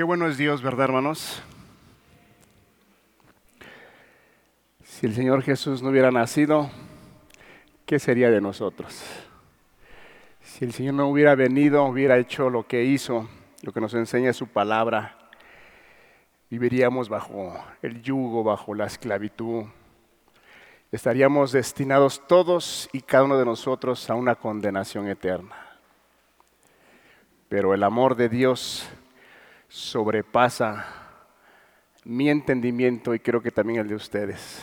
Qué 0.00 0.04
bueno 0.04 0.26
es 0.26 0.38
Dios, 0.38 0.62
¿verdad, 0.62 0.84
hermanos? 0.86 1.42
Si 4.82 5.04
el 5.04 5.14
Señor 5.14 5.42
Jesús 5.42 5.82
no 5.82 5.90
hubiera 5.90 6.10
nacido, 6.10 6.70
¿qué 7.84 7.98
sería 7.98 8.30
de 8.30 8.40
nosotros? 8.40 9.04
Si 10.40 10.64
el 10.64 10.72
Señor 10.72 10.94
no 10.94 11.06
hubiera 11.06 11.34
venido, 11.34 11.84
hubiera 11.84 12.16
hecho 12.16 12.48
lo 12.48 12.66
que 12.66 12.82
hizo, 12.82 13.28
lo 13.60 13.74
que 13.74 13.82
nos 13.82 13.92
enseña 13.92 14.32
su 14.32 14.46
palabra, 14.46 15.18
viviríamos 16.48 17.10
bajo 17.10 17.62
el 17.82 18.00
yugo, 18.00 18.42
bajo 18.42 18.74
la 18.74 18.86
esclavitud. 18.86 19.64
Estaríamos 20.90 21.52
destinados 21.52 22.26
todos 22.26 22.88
y 22.94 23.02
cada 23.02 23.24
uno 23.24 23.36
de 23.36 23.44
nosotros 23.44 24.08
a 24.08 24.14
una 24.14 24.34
condenación 24.34 25.08
eterna. 25.08 25.56
Pero 27.50 27.74
el 27.74 27.82
amor 27.82 28.16
de 28.16 28.30
Dios 28.30 28.88
sobrepasa 29.70 30.84
mi 32.04 32.28
entendimiento 32.28 33.14
y 33.14 33.20
creo 33.20 33.40
que 33.40 33.52
también 33.52 33.78
el 33.78 33.88
de 33.88 33.94
ustedes. 33.94 34.60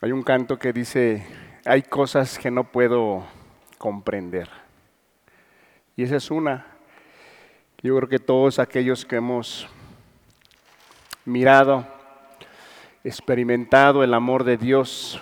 Hay 0.00 0.12
un 0.12 0.22
canto 0.22 0.56
que 0.56 0.72
dice, 0.72 1.26
hay 1.64 1.82
cosas 1.82 2.38
que 2.38 2.50
no 2.50 2.64
puedo 2.64 3.24
comprender. 3.76 4.48
Y 5.96 6.04
esa 6.04 6.16
es 6.16 6.30
una. 6.30 6.66
Yo 7.82 7.96
creo 7.96 8.08
que 8.08 8.18
todos 8.20 8.58
aquellos 8.58 9.04
que 9.04 9.16
hemos 9.16 9.66
mirado, 11.24 11.86
experimentado 13.02 14.04
el 14.04 14.14
amor 14.14 14.44
de 14.44 14.56
Dios, 14.56 15.20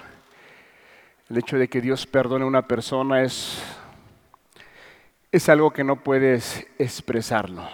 el 1.30 1.38
hecho 1.38 1.56
de 1.56 1.68
que 1.68 1.80
Dios 1.80 2.06
perdone 2.06 2.44
a 2.44 2.48
una 2.48 2.68
persona 2.68 3.22
es 3.22 3.62
es 5.32 5.48
algo 5.48 5.70
que 5.70 5.82
no 5.82 5.96
puedes 5.96 6.66
expresarlo. 6.78 7.66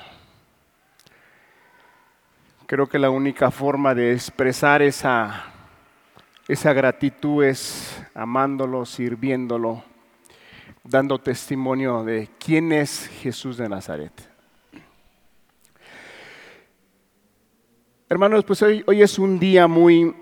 Creo 2.66 2.88
que 2.88 3.00
la 3.00 3.10
única 3.10 3.50
forma 3.50 3.96
de 3.96 4.12
expresar 4.12 4.80
esa, 4.80 5.44
esa 6.46 6.72
gratitud 6.72 7.42
es 7.42 8.00
amándolo, 8.14 8.86
sirviéndolo, 8.86 9.82
dando 10.84 11.18
testimonio 11.18 12.04
de 12.04 12.28
quién 12.38 12.70
es 12.70 13.08
Jesús 13.20 13.56
de 13.56 13.68
Nazaret. 13.68 14.12
Hermanos, 18.08 18.44
pues 18.44 18.62
hoy, 18.62 18.84
hoy 18.86 19.02
es 19.02 19.18
un 19.18 19.40
día 19.40 19.66
muy, 19.66 20.14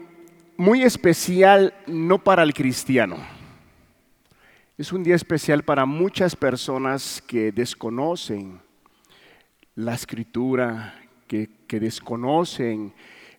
muy 0.56 0.84
especial, 0.84 1.74
no 1.86 2.18
para 2.18 2.42
el 2.42 2.54
cristiano 2.54 3.35
es 4.78 4.92
un 4.92 5.02
día 5.02 5.14
especial 5.14 5.62
para 5.62 5.86
muchas 5.86 6.36
personas 6.36 7.22
que 7.26 7.50
desconocen 7.50 8.60
la 9.74 9.94
escritura, 9.94 11.00
que, 11.26 11.48
desconocen 11.66 12.92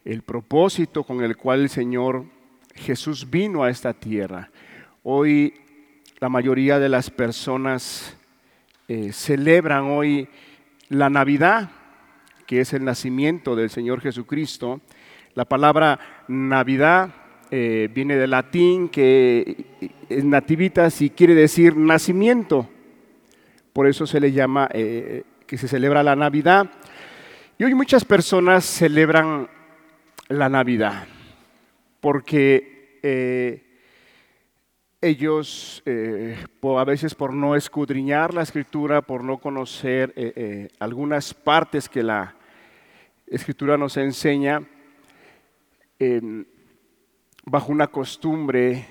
el 0.04 0.24
propósito 0.24 1.04
con 1.04 1.24
el 1.24 1.38
cual 1.38 1.62
el 1.62 1.70
Señor 1.70 2.26
Jesús 2.74 3.30
vino 3.30 3.64
a 3.64 3.70
esta 3.70 3.94
tierra. 3.94 4.50
Hoy 5.04 5.54
la 6.20 6.28
mayoría 6.28 6.80
de 6.80 6.90
las 6.90 7.12
personas 7.12 8.18
eh, 8.88 9.14
celebran 9.14 9.84
hoy 9.84 10.28
la 10.90 11.12
Navidad, 11.12 11.70
que 12.48 12.62
es 12.62 12.74
el 12.74 12.84
nacimiento 12.84 13.56
del 13.56 13.70
Señor 13.70 14.02
Jesucristo. 14.02 14.82
La 15.36 15.46
palabra 15.46 16.00
Navidad 16.28 17.14
eh, 17.50 17.90
viene 17.94 18.18
del 18.18 18.32
latín, 18.32 18.90
que 18.90 19.66
es 20.10 20.24
nativitas 20.26 21.02
y 21.02 21.10
quiere 21.10 21.34
decir 21.34 21.78
nacimiento. 21.78 22.68
Por 23.72 23.88
eso 23.88 24.06
se 24.06 24.20
le 24.20 24.32
llama 24.32 24.68
eh, 24.74 25.24
que 25.46 25.58
se 25.58 25.68
celebra 25.68 26.04
la 26.04 26.16
Navidad. 26.16 26.70
Y 27.58 27.64
hoy 27.64 27.74
muchas 27.74 28.04
personas 28.04 28.66
celebran 28.66 29.48
la 30.28 30.50
Navidad 30.50 31.08
porque 32.02 33.00
eh, 33.02 33.64
ellos, 35.00 35.84
a 35.86 36.84
veces 36.84 37.16
por 37.16 37.34
no 37.34 37.56
escudriñar 37.56 38.34
la 38.34 38.42
escritura, 38.42 39.02
por 39.02 39.24
no 39.24 39.38
conocer 39.38 40.14
algunas 40.80 41.34
partes 41.34 41.88
que 41.88 42.04
la 42.04 42.36
escritura 43.28 43.78
nos 43.78 43.96
enseña, 43.96 44.64
bajo 47.50 47.72
una 47.72 47.88
costumbre 47.88 48.86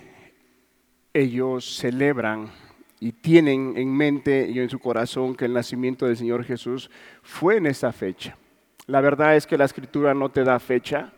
ellos 1.13 1.77
celebran 1.77 2.51
y 2.99 3.13
tienen 3.13 3.75
en 3.77 3.95
mente 3.95 4.49
y 4.49 4.59
en 4.59 4.71
su 4.71 4.79
corazón 4.79 5.35
que 5.35 5.45
el 5.45 5.53
nacimiento 5.53 6.07
del 6.07 6.17
Señor 6.17 6.43
Jesús 6.43 6.91
fue 7.23 7.59
en 7.59 7.67
esa 7.67 7.93
fecha. 7.93 8.37
La 8.87 9.03
verdad 9.03 9.37
es 9.37 9.47
que 9.47 9.59
la 9.59 9.67
escritura 9.67 10.15
no 10.15 10.31
te 10.31 10.43
da 10.43 10.59
fecha, 10.59 11.13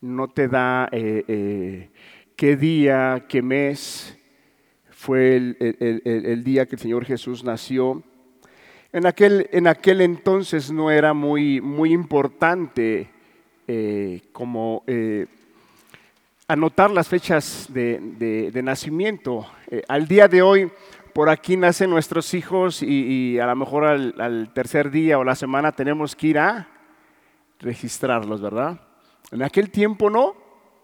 no 0.00 0.28
te 0.28 0.46
da 0.46 0.88
eh, 0.92 1.24
eh, 1.26 1.90
qué 2.36 2.56
día, 2.56 3.26
qué 3.28 3.42
mes 3.42 4.16
fue 4.90 5.36
el, 5.36 6.44
día 6.44 6.66
que 6.66 6.76
el 6.76 6.80
Señor 6.80 7.04
Jesús 7.06 7.42
nació. 7.42 8.04
En 8.92 9.04
aquel, 9.04 9.48
en 9.50 9.66
aquel 9.66 10.00
entonces 10.00 10.70
no 10.70 10.92
era 10.92 11.12
muy, 11.12 11.60
muy 11.60 11.92
importante 11.92 13.10
eh, 13.66 14.20
como 14.32 14.84
anotar 16.50 16.90
las 16.90 17.06
fechas 17.06 17.68
de, 17.68 18.60
nacimiento. 18.64 19.46
Eh, 19.70 19.82
al 19.86 20.08
día 20.08 20.26
de 20.26 20.42
hoy, 20.42 20.68
por 21.14 21.28
aquí 21.28 21.56
nacen 21.56 21.90
nuestros 21.90 22.34
hijos 22.34 22.82
y, 22.82 23.38
a 23.38 23.46
lo 23.46 23.54
mejor 23.54 23.84
al, 23.84 24.50
tercer 24.52 24.90
día 24.90 25.18
o 25.18 25.24
la 25.24 25.36
semana 25.36 25.70
tenemos 25.70 26.16
que 26.16 26.26
ir 26.26 26.38
a 26.40 26.66
registrarlos, 27.60 28.40
¿verdad? 28.40 28.80
En 29.30 29.44
aquel 29.44 29.70
tiempo 29.70 30.10
no, 30.10 30.34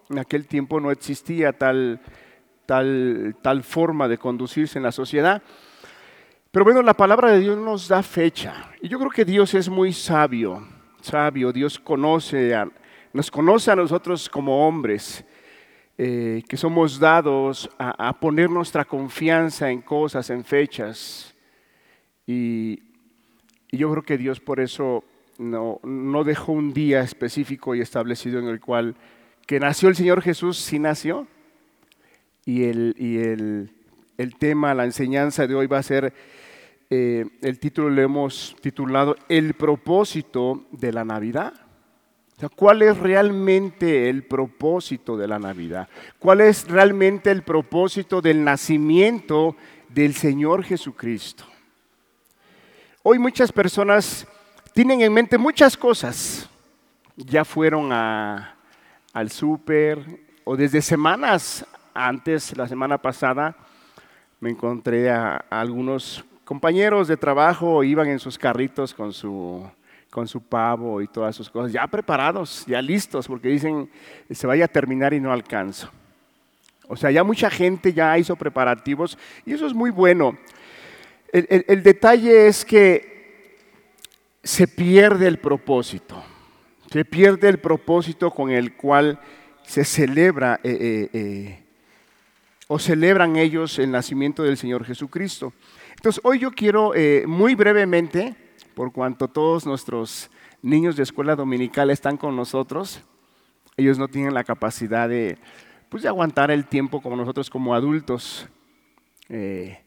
en 0.08 0.20
aquel 0.20 0.46
tiempo 0.46 0.78
no 0.78 0.92
existía 0.92 1.52
tal, 1.52 2.00
tal, 2.64 3.36
tal 3.42 3.64
forma 3.64 4.06
de 4.06 4.18
conducirse 4.18 4.78
en 4.78 4.84
la 4.84 4.92
sociedad. 4.92 5.42
Pero 6.52 6.64
bueno, 6.64 6.80
la 6.80 6.94
palabra 6.94 7.32
de 7.32 7.40
Dios 7.40 7.58
nos 7.58 7.88
da 7.88 8.04
fecha. 8.04 8.70
Y 8.80 8.88
yo 8.88 8.98
creo 9.00 9.10
que 9.10 9.24
Dios 9.24 9.52
es 9.54 9.68
muy 9.68 9.92
sabio, 9.92 10.64
sabio. 11.00 11.52
Dios 11.52 11.76
conoce, 11.80 12.54
nos 13.12 13.32
conoce 13.32 13.72
a 13.72 13.76
nosotros 13.76 14.28
como 14.28 14.64
hombres. 14.68 15.24
Eh, 15.98 16.42
que 16.46 16.58
somos 16.58 16.98
dados 16.98 17.70
a, 17.78 18.20
poner 18.20 18.50
nuestra 18.50 18.84
confianza 18.84 19.70
en 19.70 19.80
cosas, 19.80 20.28
en 20.28 20.44
fechas. 20.44 21.34
Y, 22.26 22.82
yo 23.72 23.90
creo 23.90 24.02
que 24.02 24.18
Dios 24.18 24.40
por 24.40 24.60
eso 24.60 25.04
no, 25.38 25.80
dejó 26.24 26.52
un 26.52 26.72
día 26.72 27.00
específico 27.00 27.74
y 27.74 27.80
establecido 27.80 28.38
en 28.38 28.48
el 28.48 28.60
cual 28.60 28.94
que 29.46 29.60
nació 29.60 29.88
el 29.88 29.96
Señor 29.96 30.22
Jesús, 30.22 30.58
sí 30.58 30.78
nació. 30.78 31.26
Y 32.44 32.64
el, 32.64 33.70
tema, 34.38 34.74
la 34.74 34.84
enseñanza 34.84 35.46
de 35.46 35.54
hoy 35.54 35.66
va 35.66 35.78
a 35.78 35.82
ser, 35.82 36.12
eh, 36.90 37.26
el 37.40 37.58
título 37.58 37.90
le 37.90 38.02
hemos 38.02 38.54
titulado 38.60 39.16
El 39.28 39.54
propósito 39.54 40.66
de 40.70 40.92
la 40.92 41.04
Navidad. 41.04 41.65
¿Cuál 42.54 42.82
es 42.82 42.98
realmente 42.98 44.10
el 44.10 44.22
propósito 44.22 45.16
de 45.16 45.26
la 45.26 45.38
Navidad? 45.38 45.88
¿Cuál 46.18 46.42
es 46.42 46.68
realmente 46.68 47.30
el 47.30 47.42
propósito 47.42 48.20
del 48.20 48.44
nacimiento 48.44 49.56
del 49.88 50.14
Señor 50.14 50.62
Jesucristo? 50.62 51.44
Hoy 53.02 53.18
muchas 53.18 53.50
personas 53.50 54.26
tienen 54.74 55.00
en 55.00 55.14
mente 55.14 55.38
muchas 55.38 55.78
cosas. 55.78 56.46
Ya 57.16 57.42
fueron 57.42 57.90
al 57.90 59.30
súper 59.30 60.04
o 60.44 60.58
desde 60.58 60.82
semanas 60.82 61.64
antes, 61.94 62.54
la 62.54 62.68
semana 62.68 62.98
pasada, 62.98 63.56
me 64.40 64.50
encontré 64.50 65.10
a 65.10 65.36
algunos 65.48 66.22
compañeros 66.44 67.08
de 67.08 67.16
trabajo, 67.16 67.82
iban 67.82 68.08
en 68.08 68.18
sus 68.18 68.36
carritos 68.36 68.92
con 68.92 69.14
su 69.14 69.66
con 70.16 70.26
su 70.26 70.40
pavo 70.40 71.02
y 71.02 71.08
todas 71.08 71.36
sus 71.36 71.50
cosas, 71.50 71.70
ya 71.70 71.86
preparados, 71.86 72.64
ya 72.66 72.80
listos, 72.80 73.28
porque 73.28 73.48
dicen, 73.48 73.90
se 74.30 74.46
vaya 74.46 74.64
a 74.64 74.68
terminar 74.68 75.12
y 75.12 75.20
no 75.20 75.30
alcanzo. 75.30 75.90
O 76.88 76.96
sea, 76.96 77.10
ya 77.10 77.22
mucha 77.22 77.50
gente 77.50 77.92
ya 77.92 78.16
hizo 78.16 78.34
preparativos 78.34 79.18
y 79.44 79.52
eso 79.52 79.66
es 79.66 79.74
muy 79.74 79.90
bueno. 79.90 80.38
El, 81.30 81.82
detalle 81.82 82.46
es 82.46 82.64
que 82.64 83.58
se 84.42 84.66
pierde 84.66 85.26
el 85.26 85.36
propósito, 85.38 86.24
se 86.90 87.04
pierde 87.04 87.50
el 87.50 87.58
propósito 87.58 88.30
con 88.30 88.50
el 88.50 88.72
cual 88.72 89.20
se 89.64 89.84
celebra 89.84 90.60
eh, 90.62 90.78
eh, 90.80 91.10
eh, 91.12 91.62
o 92.68 92.78
celebran 92.78 93.36
ellos 93.36 93.78
el 93.78 93.90
nacimiento 93.90 94.42
del 94.42 94.56
Señor 94.56 94.82
Jesucristo. 94.82 95.52
Entonces, 95.94 96.22
hoy 96.24 96.38
yo 96.38 96.52
quiero 96.52 96.94
muy 97.26 97.54
brevemente 97.54 98.45
por 98.76 98.92
cuanto 98.92 99.26
todos 99.26 99.64
nuestros 99.64 100.30
niños 100.60 100.96
de 100.96 101.02
escuela 101.02 101.34
dominical 101.34 101.88
están 101.88 102.18
con 102.18 102.36
nosotros, 102.36 103.02
ellos 103.78 103.98
no 103.98 104.06
tienen 104.06 104.34
la 104.34 104.44
capacidad 104.44 105.08
de, 105.08 105.38
pues, 105.88 106.02
de 106.02 106.10
aguantar 106.10 106.50
el 106.50 106.66
tiempo 106.66 107.00
como 107.00 107.16
nosotros 107.16 107.48
como 107.48 107.74
adultos. 107.74 108.46
Eh, 109.30 109.82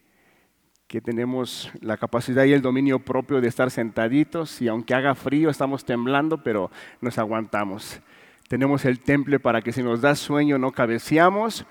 que 0.88 1.02
tenemos 1.02 1.72
la 1.82 1.98
capacidad 1.98 2.46
y 2.46 2.54
el 2.54 2.64
dominio 2.64 2.98
propio 2.98 3.42
de 3.42 3.48
estar 3.48 3.70
sentaditos 3.70 4.60
y 4.60 4.68
aunque 4.68 4.96
haga 4.96 5.14
frío 5.14 5.52
estamos 5.52 5.86
temblando, 5.86 6.42
pero 6.42 6.72
nos 7.00 7.20
aguantamos. 7.20 8.02
Tenemos 8.48 8.86
el 8.86 9.00
temple 9.00 9.40
para 9.40 9.62
que 9.62 9.72
si 9.72 9.84
nos 9.84 10.02
da 10.02 10.16
sueño 10.16 10.58
no 10.58 10.72
cabeceamos, 10.72 11.64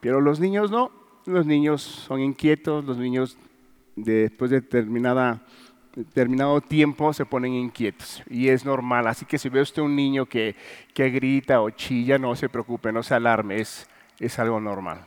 pero 0.00 0.20
los 0.20 0.40
niños 0.40 0.72
no. 0.72 0.90
Los 1.26 1.46
niños 1.46 1.80
son 1.82 2.20
inquietos, 2.20 2.84
los 2.84 2.98
niños 2.98 3.38
después 3.94 4.50
de 4.50 4.60
determinada, 4.60 5.44
determinado 5.96 6.60
tiempo 6.60 7.12
se 7.12 7.24
ponen 7.24 7.54
inquietos 7.54 8.22
y 8.28 8.48
es 8.48 8.64
normal. 8.64 9.06
Así 9.06 9.24
que 9.24 9.38
si 9.38 9.48
ve 9.48 9.62
usted 9.62 9.82
un 9.82 9.96
niño 9.96 10.26
que, 10.26 10.54
que 10.92 11.10
grita 11.10 11.60
o 11.62 11.70
chilla, 11.70 12.18
no 12.18 12.36
se 12.36 12.48
preocupe, 12.48 12.92
no 12.92 13.02
se 13.02 13.14
alarme, 13.14 13.60
es, 13.60 13.88
es 14.20 14.38
algo 14.38 14.60
normal. 14.60 15.06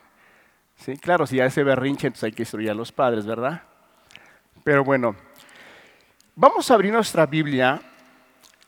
¿Sí? 0.77 0.97
Claro, 0.97 1.27
si 1.27 1.37
ya 1.37 1.45
ese 1.45 1.63
berrinche, 1.63 2.07
entonces 2.07 2.25
hay 2.25 2.31
que 2.31 2.41
instruir 2.41 2.71
a 2.71 2.73
los 2.73 2.91
padres, 2.91 3.25
¿verdad? 3.25 3.61
Pero 4.63 4.83
bueno, 4.83 5.15
vamos 6.35 6.69
a 6.71 6.73
abrir 6.73 6.91
nuestra 6.91 7.25
Biblia 7.25 7.81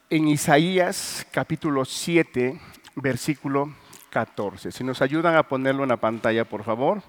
en 0.10 0.28
Isaías 0.28 1.26
capítulo 1.32 1.86
7, 1.86 2.60
versículo 2.96 3.74
14. 4.12 4.72
Si 4.72 4.84
nos 4.84 5.02
ayudan 5.02 5.36
a 5.36 5.44
ponerlo 5.44 5.84
en 5.84 5.90
la 5.90 5.98
pantalla, 5.98 6.46
por 6.46 6.64
favor. 6.64 7.02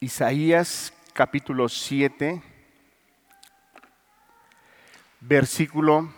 Isaías 0.00 0.92
capítulo 1.12 1.68
7, 1.68 2.42
versículo 5.20 6.12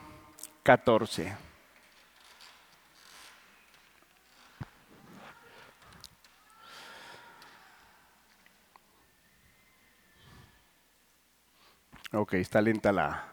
14. 0.63 1.51
Ok, 12.13 12.35
está 12.35 12.61
lenta 12.61 12.91
la, 12.91 13.29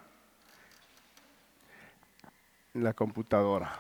la 2.74 2.94
computadora. 2.94 3.80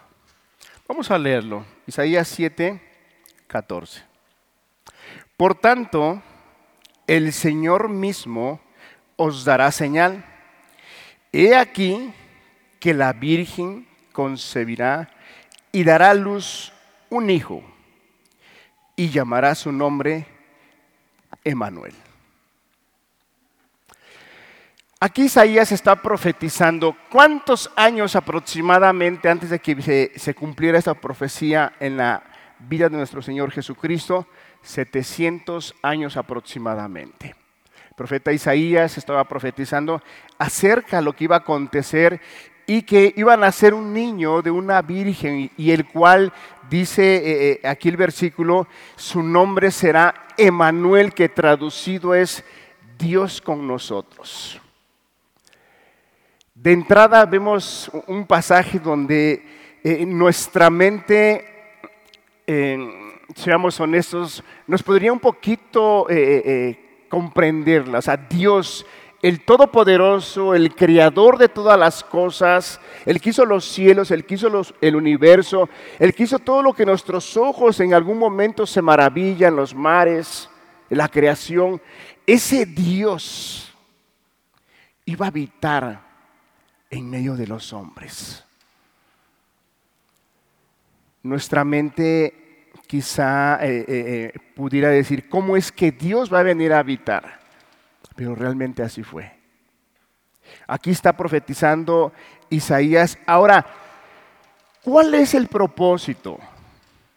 Vamos 0.87 1.11
a 1.11 1.17
leerlo. 1.19 1.65
Isaías 1.85 2.27
7, 2.29 2.81
14. 3.45 4.03
Por 5.37 5.53
tanto, 5.53 6.21
el 7.07 7.33
Señor 7.33 7.89
mismo 7.89 8.59
os 9.15 9.45
dará 9.45 9.71
señal. 9.71 10.23
He 11.31 11.55
aquí 11.55 12.13
que 12.79 12.93
la 12.93 13.13
Virgen 13.13 13.87
concebirá 14.11 15.09
y 15.71 15.83
dará 15.83 16.11
a 16.11 16.13
luz 16.13 16.71
un 17.09 17.29
hijo 17.29 17.63
y 18.95 19.09
llamará 19.09 19.55
su 19.55 19.71
nombre 19.71 20.25
Emanuel. 21.43 21.93
Aquí 24.99 25.25
Isaías 25.25 25.71
está 25.71 26.01
profetizando 26.01 26.97
cuántos 27.11 27.71
años 27.75 28.15
aproximadamente 28.15 29.29
antes 29.29 29.51
de 29.51 29.59
que 29.59 30.11
se, 30.15 30.33
cumpliera 30.33 30.79
esta 30.79 30.95
profecía 30.95 31.73
en 31.79 31.97
la 31.97 32.23
vida 32.57 32.89
de 32.89 32.97
nuestro 32.97 33.21
Señor 33.21 33.51
Jesucristo, 33.51 34.27
700 34.61 35.75
años 35.81 36.17
aproximadamente. 36.17 37.35
El 37.89 37.95
profeta 37.95 38.31
Isaías 38.31 38.97
estaba 38.97 39.23
profetizando 39.23 40.01
acerca 40.37 40.97
de 40.97 41.03
lo 41.03 41.13
que 41.13 41.23
iba 41.23 41.35
a 41.37 41.39
acontecer 41.39 42.21
y 42.69 42.81
que 42.81 43.13
iba 43.15 43.33
a 43.33 43.37
nacer 43.37 43.73
un 43.73 43.93
niño 43.93 44.41
de 44.41 44.51
una 44.51 44.81
virgen 44.81 45.49
y 45.55 45.71
el 45.71 45.87
cual 45.87 46.33
dice 46.69 47.15
eh, 47.15 47.51
eh, 47.63 47.67
aquí 47.67 47.87
el 47.87 47.95
versículo, 47.95 48.67
su 48.97 49.23
nombre 49.23 49.71
será 49.71 50.27
Emanuel, 50.37 51.13
que 51.13 51.29
traducido 51.29 52.13
es 52.13 52.43
Dios 52.99 53.41
con 53.41 53.65
nosotros. 53.65 54.61
De 56.53 56.73
entrada 56.73 57.25
vemos 57.25 57.89
un 58.07 58.27
pasaje 58.27 58.79
donde 58.79 59.45
eh, 59.83 60.05
nuestra 60.05 60.69
mente, 60.69 61.53
seamos 63.35 63.79
honestos, 63.79 64.43
nos 64.65 64.83
podría 64.83 65.11
un 65.11 65.19
poquito 65.19 66.09
eh, 66.09 66.41
eh, 66.45 68.01
sea, 68.01 68.17
Dios, 68.17 68.85
el 69.21 69.43
Todopoderoso, 69.43 70.53
el 70.53 70.75
Creador 70.75 71.37
de 71.37 71.49
todas 71.49 71.77
las 71.77 72.03
cosas, 72.03 72.79
el 73.05 73.19
que 73.19 73.29
hizo 73.29 73.45
los 73.45 73.65
cielos, 73.65 74.11
el 74.11 74.25
que 74.25 74.35
hizo 74.35 74.49
el 74.81 74.95
universo, 74.95 75.69
el 75.99 76.13
que 76.13 76.23
hizo 76.23 76.39
todo 76.39 76.61
lo 76.61 76.73
que 76.73 76.85
nuestros 76.85 77.35
ojos 77.37 77.79
en 77.79 77.93
algún 77.93 78.17
momento 78.17 78.65
se 78.65 78.81
maravillan, 78.81 79.55
los 79.55 79.73
mares, 79.73 80.49
la 80.89 81.07
creación, 81.07 81.81
ese 82.25 82.65
Dios 82.65 83.73
iba 85.05 85.25
a 85.25 85.29
habitar 85.29 86.01
en 86.89 87.09
medio 87.09 87.35
de 87.35 87.47
los 87.47 87.73
hombres. 87.73 88.43
Nuestra 91.23 91.65
mente 91.65 92.46
quizá 92.87 93.59
eh, 93.61 93.79
eh, 93.79 93.85
eh, 93.87 94.39
pudiera 94.55 94.89
decir, 94.89 95.29
¿cómo 95.29 95.57
es 95.57 95.71
que 95.71 95.91
Dios 95.91 96.33
va 96.33 96.39
a 96.39 96.43
venir 96.43 96.73
a 96.73 96.79
habitar? 96.79 97.39
Pero 98.15 98.33
realmente 98.33 98.81
así 98.81 99.03
fue. 99.03 99.31
Aquí 100.65 100.91
está 100.91 101.15
profetizando 101.15 102.13
Isaías. 102.49 103.19
Ahora, 103.25 103.65
¿cuál 104.81 105.13
es 105.13 105.33
el 105.33 105.47
propósito 105.47 106.39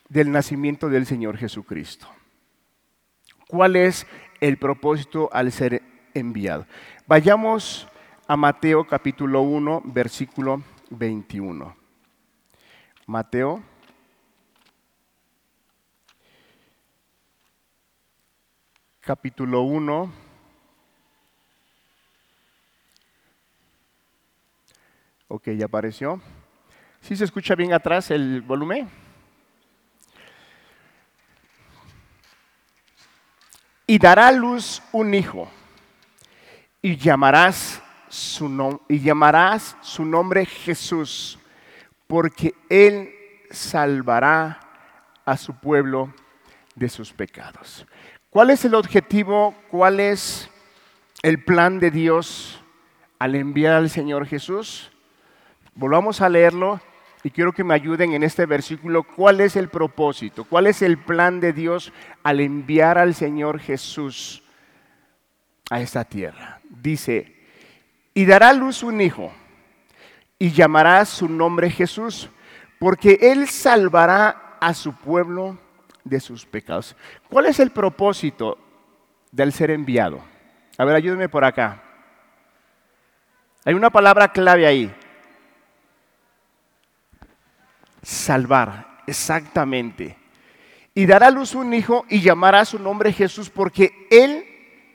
del 0.09 0.31
nacimiento 0.31 0.89
del 0.89 1.07
Señor 1.07 1.39
Jesucristo? 1.39 2.09
¿Cuál 3.47 3.77
es 3.77 4.07
el 4.41 4.59
propósito 4.59 5.31
al 5.33 5.53
ser 5.53 5.83
enviado? 6.13 6.67
Vayamos 7.07 7.89
a 8.27 8.37
Mateo 8.37 8.87
capítulo 8.87 9.43
1, 9.43 9.83
versículo 9.87 10.63
21. 10.91 11.77
Mateo 13.07 13.63
capítulo 19.11 19.63
1. 19.63 20.13
Ok, 25.27 25.49
ya 25.49 25.65
apareció. 25.65 26.23
¿Sí 27.01 27.17
se 27.17 27.25
escucha 27.25 27.57
bien 27.57 27.73
atrás 27.73 28.13
el 28.13 28.41
volumen? 28.41 28.89
Y 33.85 33.99
dará 33.99 34.31
luz 34.31 34.81
un 34.93 35.13
hijo, 35.13 35.51
y 36.81 36.97
llamarás 36.97 37.83
su 38.09 38.81
y 38.89 39.01
llamarás 39.01 39.77
su 39.81 40.05
nombre 40.05 40.47
Jesús, 40.47 41.37
porque 42.07 42.55
Él 42.69 43.13
salvará 43.51 44.61
a 45.25 45.37
su 45.37 45.53
pueblo 45.59 46.15
de 46.77 46.89
sus 46.89 47.13
pecados. 47.13 47.85
¿Cuál 48.31 48.51
es 48.51 48.65
el 48.65 48.77
objetivo? 48.77 49.57
¿Cuál 49.73 49.99
es 49.99 50.49
el 51.21 51.43
plan 51.43 51.81
de 51.81 51.91
Dios 51.91 52.63
al 53.19 53.35
enviar 53.35 53.75
al 53.75 53.91
Señor 53.91 54.25
Jesús? 54.25 54.93
Volvamos 55.75 56.21
a 56.21 56.29
leerlo 56.29 56.81
y 57.25 57.31
quiero 57.31 57.53
que 57.53 57.65
me 57.65 57.75
ayuden 57.75 58.13
en 58.13 58.23
este 58.23 58.47
versículo. 58.47 59.03
¿Cuál 59.03 59.41
es 59.41 59.57
el 59.57 59.69
propósito? 59.69 60.45
¿Cuál 60.45 60.69
es 60.69 60.81
el 60.81 60.97
plan 60.97 61.41
de 61.41 61.53
Dios 61.53 61.93
al 62.23 62.39
enviar 62.39 62.99
al 62.99 63.17
Señor 63.17 63.59
Jesús 63.59 64.45
a 65.69 65.81
esta 65.81 66.05
tierra? 66.05 66.61
Dice, 66.69 67.35
y 68.15 68.27
dará 68.27 68.53
luz 68.53 68.85
un 68.85 69.01
hijo 69.01 69.33
y 70.39 70.53
llamará 70.53 71.05
su 71.05 71.29
nombre 71.29 71.69
Jesús, 71.69 72.31
porque 72.79 73.19
él 73.23 73.49
salvará 73.49 74.57
a 74.61 74.73
su 74.73 74.95
pueblo 74.95 75.59
de 76.05 76.21
sus 76.21 76.47
pecados. 76.47 76.97
¿Cuál 77.29 77.47
es 77.47 77.61
el 77.61 77.71
propósito 77.71 78.59
del 79.31 79.53
ser 79.53 79.71
enviado? 79.71 80.23
A 80.79 80.85
ver, 80.85 80.97
ayúdenme 80.97 81.29
por 81.29 81.45
acá. 81.45 81.83
Hay 83.65 83.75
una 83.75 83.91
palabra 83.91 84.29
clave 84.33 84.67
ahí. 84.67 84.95
Salvar, 88.03 89.03
exactamente. 89.07 90.17
Y 90.95 91.07
dará 91.07 91.27
a 91.27 91.31
luz 91.31 91.55
un 91.55 91.73
hijo 91.75 92.05
y 92.09 92.21
llamará 92.21 92.65
su 92.65 92.79
nombre 92.79 93.13
Jesús 93.13 93.51
porque 93.51 94.07
él 94.11 94.47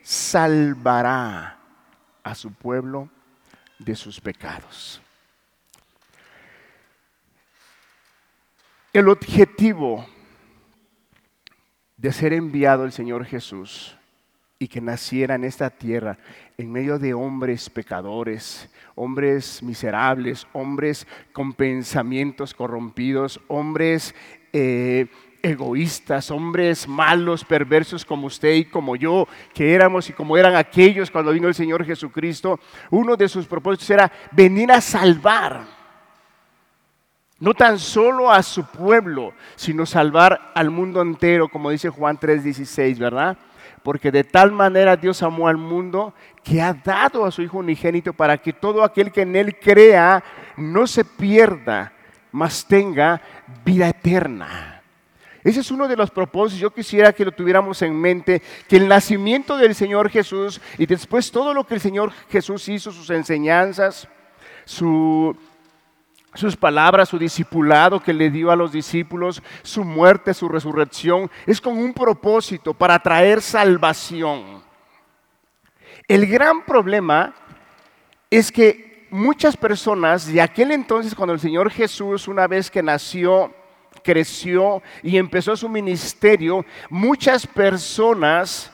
salvará 0.02 1.58
a 2.22 2.34
su 2.34 2.52
pueblo 2.52 3.08
de 3.78 3.94
sus 3.94 4.20
pecados. 4.20 5.00
El 8.92 9.08
objetivo 9.08 10.06
de 12.06 12.12
ser 12.12 12.32
enviado 12.32 12.84
el 12.84 12.92
Señor 12.92 13.24
Jesús 13.24 13.96
y 14.60 14.68
que 14.68 14.80
naciera 14.80 15.34
en 15.34 15.42
esta 15.42 15.70
tierra 15.70 16.16
en 16.56 16.70
medio 16.70 17.00
de 17.00 17.14
hombres 17.14 17.68
pecadores, 17.68 18.70
hombres 18.94 19.60
miserables, 19.60 20.46
hombres 20.52 21.04
con 21.32 21.52
pensamientos 21.52 22.54
corrompidos, 22.54 23.40
hombres 23.48 24.14
eh, 24.52 25.08
egoístas, 25.42 26.30
hombres 26.30 26.86
malos, 26.86 27.44
perversos 27.44 28.04
como 28.04 28.28
usted 28.28 28.54
y 28.54 28.64
como 28.66 28.94
yo, 28.94 29.26
que 29.52 29.74
éramos 29.74 30.08
y 30.08 30.12
como 30.12 30.36
eran 30.36 30.54
aquellos 30.54 31.10
cuando 31.10 31.32
vino 31.32 31.48
el 31.48 31.56
Señor 31.56 31.84
Jesucristo, 31.84 32.60
uno 32.90 33.16
de 33.16 33.28
sus 33.28 33.46
propósitos 33.46 33.90
era 33.90 34.12
venir 34.30 34.70
a 34.70 34.80
salvar. 34.80 35.75
No 37.38 37.52
tan 37.52 37.78
solo 37.78 38.30
a 38.30 38.42
su 38.42 38.64
pueblo, 38.64 39.34
sino 39.56 39.84
salvar 39.84 40.52
al 40.54 40.70
mundo 40.70 41.02
entero, 41.02 41.48
como 41.48 41.70
dice 41.70 41.90
Juan 41.90 42.18
3:16, 42.18 42.98
¿verdad? 42.98 43.36
Porque 43.82 44.10
de 44.10 44.24
tal 44.24 44.52
manera 44.52 44.96
Dios 44.96 45.22
amó 45.22 45.46
al 45.46 45.58
mundo 45.58 46.14
que 46.42 46.62
ha 46.62 46.72
dado 46.72 47.26
a 47.26 47.30
su 47.30 47.42
Hijo 47.42 47.58
unigénito 47.58 48.14
para 48.14 48.38
que 48.38 48.52
todo 48.52 48.82
aquel 48.82 49.12
que 49.12 49.22
en 49.22 49.36
Él 49.36 49.58
crea 49.60 50.24
no 50.56 50.86
se 50.86 51.04
pierda, 51.04 51.92
mas 52.32 52.66
tenga 52.66 53.20
vida 53.64 53.88
eterna. 53.88 54.82
Ese 55.44 55.60
es 55.60 55.70
uno 55.70 55.86
de 55.86 55.96
los 55.96 56.10
propósitos. 56.10 56.58
Yo 56.58 56.72
quisiera 56.72 57.12
que 57.12 57.24
lo 57.24 57.30
tuviéramos 57.30 57.80
en 57.82 57.94
mente, 57.94 58.42
que 58.66 58.78
el 58.78 58.88
nacimiento 58.88 59.56
del 59.56 59.74
Señor 59.74 60.10
Jesús 60.10 60.60
y 60.78 60.86
después 60.86 61.30
todo 61.30 61.54
lo 61.54 61.64
que 61.64 61.74
el 61.74 61.80
Señor 61.80 62.12
Jesús 62.30 62.68
hizo, 62.68 62.90
sus 62.90 63.10
enseñanzas, 63.10 64.08
sus 66.36 66.56
palabras, 66.56 67.08
su 67.08 67.18
discipulado 67.18 68.00
que 68.00 68.12
le 68.12 68.30
dio 68.30 68.50
a 68.50 68.56
los 68.56 68.72
discípulos, 68.72 69.42
su 69.62 69.84
muerte, 69.84 70.34
su 70.34 70.48
resurrección, 70.48 71.30
es 71.46 71.60
con 71.60 71.76
un 71.76 71.92
propósito 71.92 72.74
para 72.74 72.98
traer 72.98 73.42
salvación. 73.42 74.62
El 76.08 76.26
gran 76.26 76.64
problema 76.64 77.34
es 78.30 78.52
que 78.52 79.06
muchas 79.10 79.56
personas 79.56 80.26
de 80.32 80.40
aquel 80.40 80.72
entonces, 80.72 81.14
cuando 81.14 81.32
el 81.32 81.40
Señor 81.40 81.70
Jesús, 81.70 82.28
una 82.28 82.46
vez 82.46 82.70
que 82.70 82.82
nació, 82.82 83.52
creció 84.02 84.82
y 85.02 85.16
empezó 85.16 85.56
su 85.56 85.68
ministerio, 85.68 86.64
muchas 86.90 87.46
personas 87.46 88.72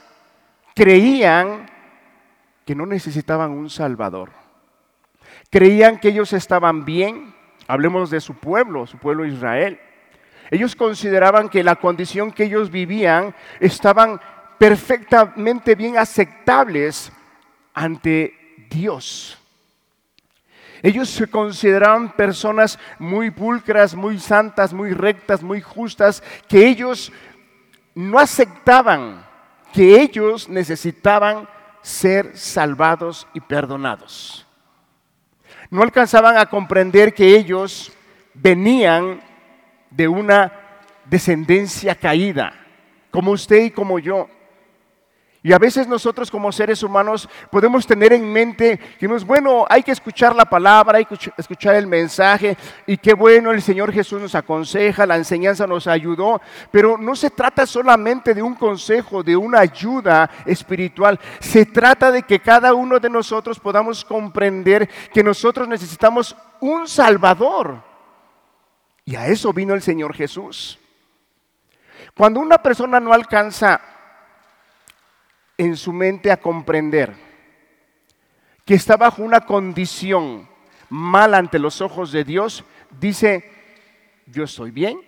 creían 0.74 1.70
que 2.64 2.74
no 2.74 2.86
necesitaban 2.86 3.50
un 3.50 3.70
Salvador. 3.70 4.30
Creían 5.50 5.98
que 5.98 6.08
ellos 6.08 6.32
estaban 6.32 6.84
bien, 6.84 7.31
hablemos 7.72 8.10
de 8.10 8.20
su 8.20 8.34
pueblo, 8.34 8.86
su 8.86 8.98
pueblo 8.98 9.24
Israel. 9.24 9.80
Ellos 10.50 10.76
consideraban 10.76 11.48
que 11.48 11.64
la 11.64 11.76
condición 11.76 12.30
que 12.30 12.44
ellos 12.44 12.70
vivían 12.70 13.34
estaban 13.60 14.20
perfectamente 14.58 15.74
bien 15.74 15.96
aceptables 15.96 17.10
ante 17.72 18.66
Dios. 18.68 19.38
Ellos 20.82 21.08
se 21.08 21.26
consideraban 21.28 22.12
personas 22.12 22.78
muy 22.98 23.30
pulcras, 23.30 23.94
muy 23.94 24.18
santas, 24.18 24.74
muy 24.74 24.92
rectas, 24.92 25.42
muy 25.42 25.62
justas, 25.62 26.22
que 26.48 26.68
ellos 26.68 27.10
no 27.94 28.18
aceptaban 28.18 29.24
que 29.72 29.98
ellos 30.02 30.46
necesitaban 30.46 31.48
ser 31.80 32.36
salvados 32.36 33.26
y 33.32 33.40
perdonados. 33.40 34.46
No 35.72 35.82
alcanzaban 35.82 36.36
a 36.36 36.44
comprender 36.44 37.14
que 37.14 37.34
ellos 37.34 37.90
venían 38.34 39.22
de 39.88 40.06
una 40.06 40.52
descendencia 41.06 41.94
caída, 41.94 42.52
como 43.10 43.30
usted 43.30 43.64
y 43.64 43.70
como 43.70 43.98
yo. 43.98 44.28
Y 45.44 45.52
a 45.52 45.58
veces 45.58 45.88
nosotros 45.88 46.30
como 46.30 46.52
seres 46.52 46.84
humanos 46.84 47.28
podemos 47.50 47.84
tener 47.84 48.12
en 48.12 48.32
mente 48.32 48.78
que 48.98 49.08
no 49.08 49.16
es 49.16 49.24
bueno, 49.24 49.66
hay 49.68 49.82
que 49.82 49.90
escuchar 49.90 50.36
la 50.36 50.44
palabra, 50.44 50.98
hay 50.98 51.04
que 51.04 51.18
escuchar 51.36 51.74
el 51.74 51.88
mensaje 51.88 52.56
y 52.86 52.96
qué 52.96 53.12
bueno 53.12 53.50
el 53.50 53.60
Señor 53.60 53.92
Jesús 53.92 54.20
nos 54.20 54.36
aconseja, 54.36 55.04
la 55.04 55.16
enseñanza 55.16 55.66
nos 55.66 55.88
ayudó, 55.88 56.40
pero 56.70 56.96
no 56.96 57.16
se 57.16 57.30
trata 57.30 57.66
solamente 57.66 58.34
de 58.34 58.42
un 58.42 58.54
consejo, 58.54 59.24
de 59.24 59.36
una 59.36 59.58
ayuda 59.58 60.30
espiritual, 60.46 61.18
se 61.40 61.66
trata 61.66 62.12
de 62.12 62.22
que 62.22 62.38
cada 62.38 62.72
uno 62.72 63.00
de 63.00 63.10
nosotros 63.10 63.58
podamos 63.58 64.04
comprender 64.04 64.88
que 65.12 65.24
nosotros 65.24 65.66
necesitamos 65.66 66.36
un 66.60 66.86
Salvador. 66.86 67.82
Y 69.04 69.16
a 69.16 69.26
eso 69.26 69.52
vino 69.52 69.74
el 69.74 69.82
Señor 69.82 70.14
Jesús. 70.14 70.78
Cuando 72.14 72.38
una 72.38 72.58
persona 72.58 73.00
no 73.00 73.12
alcanza 73.12 73.80
en 75.62 75.76
su 75.76 75.92
mente 75.92 76.32
a 76.32 76.38
comprender 76.38 77.14
que 78.64 78.74
está 78.74 78.96
bajo 78.96 79.22
una 79.22 79.42
condición 79.42 80.48
mal 80.88 81.34
ante 81.34 81.58
los 81.58 81.80
ojos 81.80 82.10
de 82.10 82.24
Dios, 82.24 82.64
dice, 82.98 83.48
yo 84.26 84.44
estoy 84.44 84.72
bien, 84.72 85.00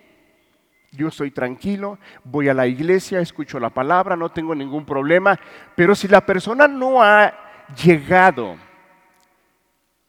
yo 0.91 1.09
estoy 1.09 1.31
tranquilo, 1.31 1.99
voy 2.23 2.47
a 2.47 2.53
la 2.53 2.67
iglesia, 2.67 3.19
escucho 3.19 3.59
la 3.59 3.69
palabra, 3.69 4.15
no 4.15 4.29
tengo 4.29 4.55
ningún 4.55 4.85
problema, 4.85 5.37
pero 5.75 5.93
si 5.93 6.07
la 6.07 6.25
persona 6.25 6.67
no 6.67 7.03
ha 7.03 7.33
llegado 7.83 8.55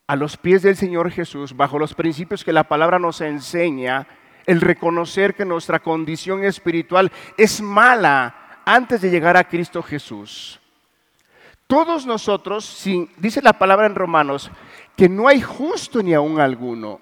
a 0.07 0.15
los 0.15 0.37
pies 0.37 0.63
del 0.63 0.77
Señor 0.77 1.11
Jesús, 1.11 1.57
bajo 1.57 1.79
los 1.79 1.95
principios 1.95 2.45
que 2.45 2.53
la 2.53 2.65
palabra 2.65 3.01
nos 3.01 3.21
enseña, 3.21 4.07
el 4.47 4.61
reconocer 4.61 5.35
que 5.35 5.45
nuestra 5.45 5.81
condición 5.81 6.45
espiritual 6.45 7.11
es 7.37 7.61
mala 7.61 8.46
antes 8.67 9.01
de 9.01 9.11
llegar 9.11 9.37
a 9.37 9.49
Cristo 9.49 9.83
Jesús. 9.83 10.61
Todos 11.67 12.05
nosotros, 12.05 12.85
dice 13.17 13.41
la 13.41 13.55
palabra 13.55 13.87
en 13.87 13.95
Romanos, 13.95 14.51
que 14.97 15.09
no 15.09 15.29
hay 15.29 15.41
justo 15.41 16.03
ni 16.03 16.13
aún 16.13 16.41
alguno. 16.41 17.01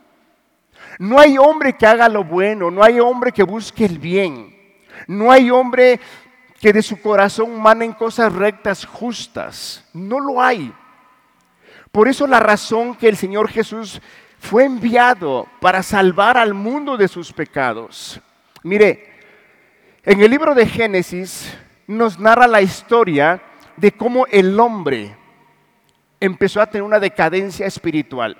No 0.98 1.18
hay 1.18 1.38
hombre 1.38 1.76
que 1.76 1.86
haga 1.86 2.08
lo 2.08 2.22
bueno, 2.22 2.70
no 2.70 2.84
hay 2.84 3.00
hombre 3.00 3.32
que 3.32 3.42
busque 3.42 3.84
el 3.84 3.98
bien. 3.98 4.54
No 5.06 5.32
hay 5.32 5.50
hombre 5.50 6.00
que 6.60 6.72
de 6.72 6.82
su 6.82 7.00
corazón 7.00 7.60
manen 7.60 7.92
cosas 7.92 8.32
rectas, 8.32 8.84
justas. 8.84 9.84
No 9.92 10.20
lo 10.20 10.40
hay. 10.40 10.72
Por 11.90 12.08
eso 12.08 12.26
la 12.26 12.40
razón 12.40 12.94
que 12.94 13.08
el 13.08 13.16
Señor 13.16 13.48
Jesús 13.48 14.00
fue 14.38 14.64
enviado 14.64 15.46
para 15.60 15.82
salvar 15.82 16.36
al 16.36 16.52
mundo 16.52 16.96
de 16.96 17.08
sus 17.08 17.32
pecados. 17.32 18.20
Mire, 18.62 19.13
en 20.04 20.20
el 20.20 20.30
libro 20.30 20.54
de 20.54 20.66
Génesis 20.66 21.56
nos 21.86 22.18
narra 22.18 22.46
la 22.46 22.62
historia 22.62 23.42
de 23.76 23.92
cómo 23.92 24.26
el 24.26 24.58
hombre 24.60 25.16
empezó 26.20 26.60
a 26.60 26.66
tener 26.66 26.82
una 26.82 27.00
decadencia 27.00 27.66
espiritual. 27.66 28.36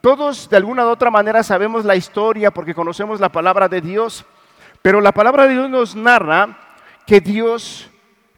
Todos 0.00 0.48
de 0.48 0.56
alguna 0.56 0.84
u 0.84 0.88
otra 0.88 1.10
manera 1.10 1.42
sabemos 1.42 1.84
la 1.84 1.96
historia 1.96 2.50
porque 2.50 2.74
conocemos 2.74 3.20
la 3.20 3.30
palabra 3.30 3.68
de 3.68 3.80
Dios, 3.80 4.24
pero 4.82 5.00
la 5.00 5.12
palabra 5.12 5.46
de 5.46 5.54
Dios 5.54 5.70
nos 5.70 5.96
narra 5.96 6.58
que 7.06 7.20
Dios 7.20 7.90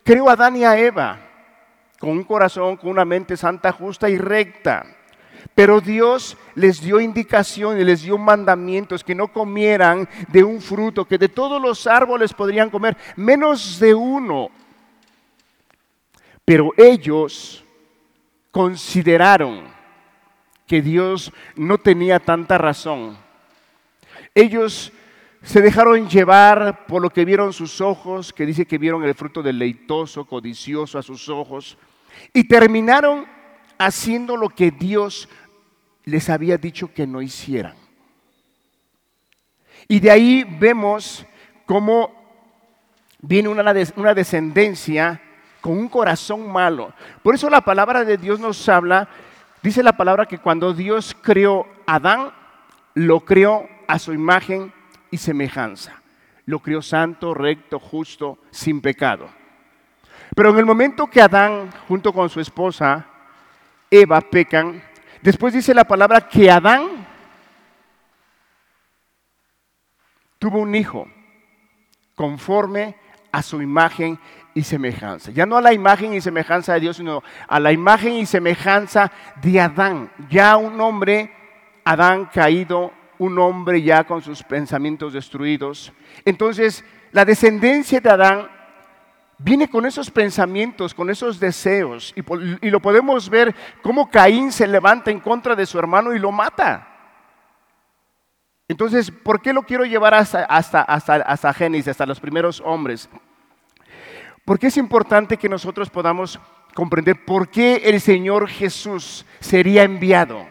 creó 0.04 0.28
a 0.28 0.32
Adán 0.32 0.56
y 0.56 0.64
a 0.64 0.78
Eva 0.78 1.18
con 1.98 2.10
un 2.10 2.24
corazón, 2.24 2.76
con 2.76 2.90
una 2.90 3.04
mente 3.04 3.36
santa, 3.36 3.72
justa 3.72 4.08
y 4.08 4.18
recta. 4.18 4.86
Pero 5.58 5.80
Dios 5.80 6.36
les 6.54 6.80
dio 6.80 7.00
indicaciones, 7.00 7.84
les 7.84 8.02
dio 8.02 8.16
mandamientos 8.16 9.02
que 9.02 9.12
no 9.12 9.26
comieran 9.26 10.08
de 10.28 10.44
un 10.44 10.60
fruto, 10.60 11.04
que 11.04 11.18
de 11.18 11.28
todos 11.28 11.60
los 11.60 11.84
árboles 11.88 12.32
podrían 12.32 12.70
comer, 12.70 12.96
menos 13.16 13.80
de 13.80 13.92
uno. 13.92 14.50
Pero 16.44 16.70
ellos 16.76 17.64
consideraron 18.52 19.64
que 20.64 20.80
Dios 20.80 21.32
no 21.56 21.76
tenía 21.76 22.20
tanta 22.20 22.56
razón. 22.56 23.18
Ellos 24.36 24.92
se 25.42 25.60
dejaron 25.60 26.08
llevar 26.08 26.86
por 26.86 27.02
lo 27.02 27.10
que 27.10 27.24
vieron 27.24 27.52
sus 27.52 27.80
ojos, 27.80 28.32
que 28.32 28.46
dice 28.46 28.64
que 28.64 28.78
vieron 28.78 29.02
el 29.02 29.16
fruto 29.16 29.42
deleitoso, 29.42 30.24
codicioso 30.24 31.00
a 31.00 31.02
sus 31.02 31.28
ojos, 31.28 31.76
y 32.32 32.44
terminaron 32.46 33.26
haciendo 33.78 34.36
lo 34.36 34.50
que 34.50 34.70
Dios 34.70 35.28
les 36.08 36.30
había 36.30 36.56
dicho 36.56 36.92
que 36.92 37.06
no 37.06 37.22
hicieran. 37.22 37.74
Y 39.86 40.00
de 40.00 40.10
ahí 40.10 40.44
vemos 40.58 41.26
cómo 41.66 42.12
viene 43.20 43.48
una, 43.48 43.74
una 43.96 44.14
descendencia 44.14 45.20
con 45.60 45.78
un 45.78 45.88
corazón 45.88 46.50
malo. 46.50 46.92
Por 47.22 47.34
eso 47.34 47.50
la 47.50 47.60
palabra 47.60 48.04
de 48.04 48.16
Dios 48.16 48.40
nos 48.40 48.68
habla, 48.68 49.08
dice 49.62 49.82
la 49.82 49.96
palabra 49.96 50.26
que 50.26 50.38
cuando 50.38 50.72
Dios 50.72 51.16
creó 51.20 51.66
a 51.86 51.96
Adán, 51.96 52.32
lo 52.94 53.20
creó 53.20 53.68
a 53.86 53.98
su 53.98 54.12
imagen 54.12 54.72
y 55.10 55.18
semejanza. 55.18 56.02
Lo 56.46 56.60
creó 56.60 56.80
santo, 56.80 57.34
recto, 57.34 57.78
justo, 57.78 58.38
sin 58.50 58.80
pecado. 58.80 59.28
Pero 60.34 60.50
en 60.50 60.58
el 60.58 60.66
momento 60.66 61.06
que 61.06 61.20
Adán, 61.20 61.70
junto 61.86 62.12
con 62.12 62.28
su 62.28 62.40
esposa, 62.40 63.06
Eva 63.90 64.20
pecan, 64.20 64.82
después 65.22 65.54
dice 65.54 65.74
la 65.74 65.84
palabra 65.84 66.28
que 66.28 66.50
Adán 66.50 67.06
tuvo 70.38 70.60
un 70.60 70.74
hijo 70.74 71.06
conforme 72.14 72.96
a 73.30 73.42
su 73.42 73.60
imagen 73.60 74.18
y 74.54 74.62
semejanza. 74.62 75.30
Ya 75.30 75.46
no 75.46 75.56
a 75.56 75.60
la 75.60 75.72
imagen 75.72 76.14
y 76.14 76.20
semejanza 76.20 76.74
de 76.74 76.80
Dios, 76.80 76.96
sino 76.96 77.22
a 77.46 77.60
la 77.60 77.72
imagen 77.72 78.14
y 78.14 78.26
semejanza 78.26 79.12
de 79.42 79.60
Adán. 79.60 80.10
Ya 80.30 80.56
un 80.56 80.80
hombre, 80.80 81.32
Adán 81.84 82.26
caído, 82.26 82.92
un 83.18 83.38
hombre 83.38 83.82
ya 83.82 84.04
con 84.04 84.22
sus 84.22 84.42
pensamientos 84.42 85.12
destruidos. 85.12 85.92
Entonces, 86.24 86.84
la 87.12 87.24
descendencia 87.24 88.00
de 88.00 88.10
Adán 88.10 88.57
viene 89.38 89.68
con 89.68 89.86
esos 89.86 90.10
pensamientos, 90.10 90.92
con 90.92 91.08
esos 91.10 91.38
deseos, 91.38 92.12
y, 92.16 92.70
lo 92.70 92.80
podemos 92.80 93.30
ver 93.30 93.54
cómo 93.82 94.10
Caín 94.10 94.52
se 94.52 94.66
levanta 94.66 95.10
en 95.10 95.20
contra 95.20 95.54
de 95.54 95.66
su 95.66 95.78
hermano 95.78 96.12
y 96.12 96.18
lo 96.18 96.32
mata. 96.32 96.86
Entonces, 98.66 99.10
¿por 99.10 99.40
qué 99.40 99.52
lo 99.52 99.62
quiero 99.62 99.84
llevar 99.84 100.12
hasta, 100.12 100.44
hasta, 100.44 100.82
hasta, 100.82 101.14
hasta 101.16 101.54
Génesis, 101.54 101.88
hasta 101.88 102.04
los 102.04 102.20
primeros 102.20 102.60
hombres? 102.64 103.08
Porque 104.44 104.66
es 104.66 104.76
importante 104.76 105.36
que 105.36 105.48
nosotros 105.48 105.88
podamos 105.88 106.38
comprender 106.74 107.24
por 107.24 107.48
qué 107.48 107.76
el 107.84 108.00
Señor 108.00 108.48
Jesús 108.48 109.24
sería 109.40 109.84
enviado. 109.84 110.46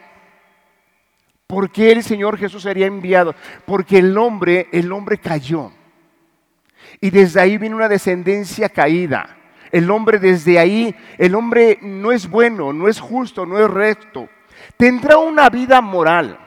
¿Por 1.46 1.70
qué 1.70 1.92
el 1.92 2.02
Señor 2.02 2.36
Jesús 2.36 2.62
sería 2.62 2.86
enviado? 2.86 3.34
Porque 3.64 3.98
el 3.98 4.16
hombre, 4.18 4.68
el 4.72 4.92
hombre 4.92 5.18
cayó. 5.18 5.72
Y 7.00 7.10
desde 7.10 7.40
ahí 7.40 7.58
viene 7.58 7.76
una 7.76 7.88
descendencia 7.88 8.68
caída. 8.68 9.36
El 9.70 9.90
hombre 9.90 10.18
desde 10.18 10.58
ahí, 10.58 10.94
el 11.18 11.34
hombre 11.34 11.78
no 11.82 12.10
es 12.12 12.28
bueno, 12.28 12.72
no 12.72 12.88
es 12.88 13.00
justo, 13.00 13.44
no 13.44 13.58
es 13.58 13.70
recto. 13.70 14.28
Tendrá 14.76 15.18
una 15.18 15.48
vida 15.50 15.80
moral. 15.80 16.38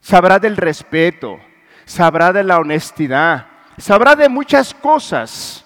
Sabrá 0.00 0.38
del 0.38 0.56
respeto, 0.56 1.38
sabrá 1.84 2.32
de 2.32 2.44
la 2.44 2.58
honestidad, 2.58 3.46
sabrá 3.78 4.14
de 4.14 4.28
muchas 4.28 4.74
cosas. 4.74 5.64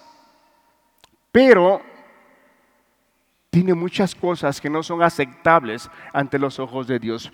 Pero 1.31 1.81
tiene 3.49 3.73
muchas 3.73 4.15
cosas 4.15 4.61
que 4.61 4.69
no 4.69 4.83
son 4.83 5.01
aceptables 5.01 5.89
ante 6.13 6.39
los 6.39 6.59
ojos 6.59 6.87
de 6.87 6.99
Dios. 6.99 7.31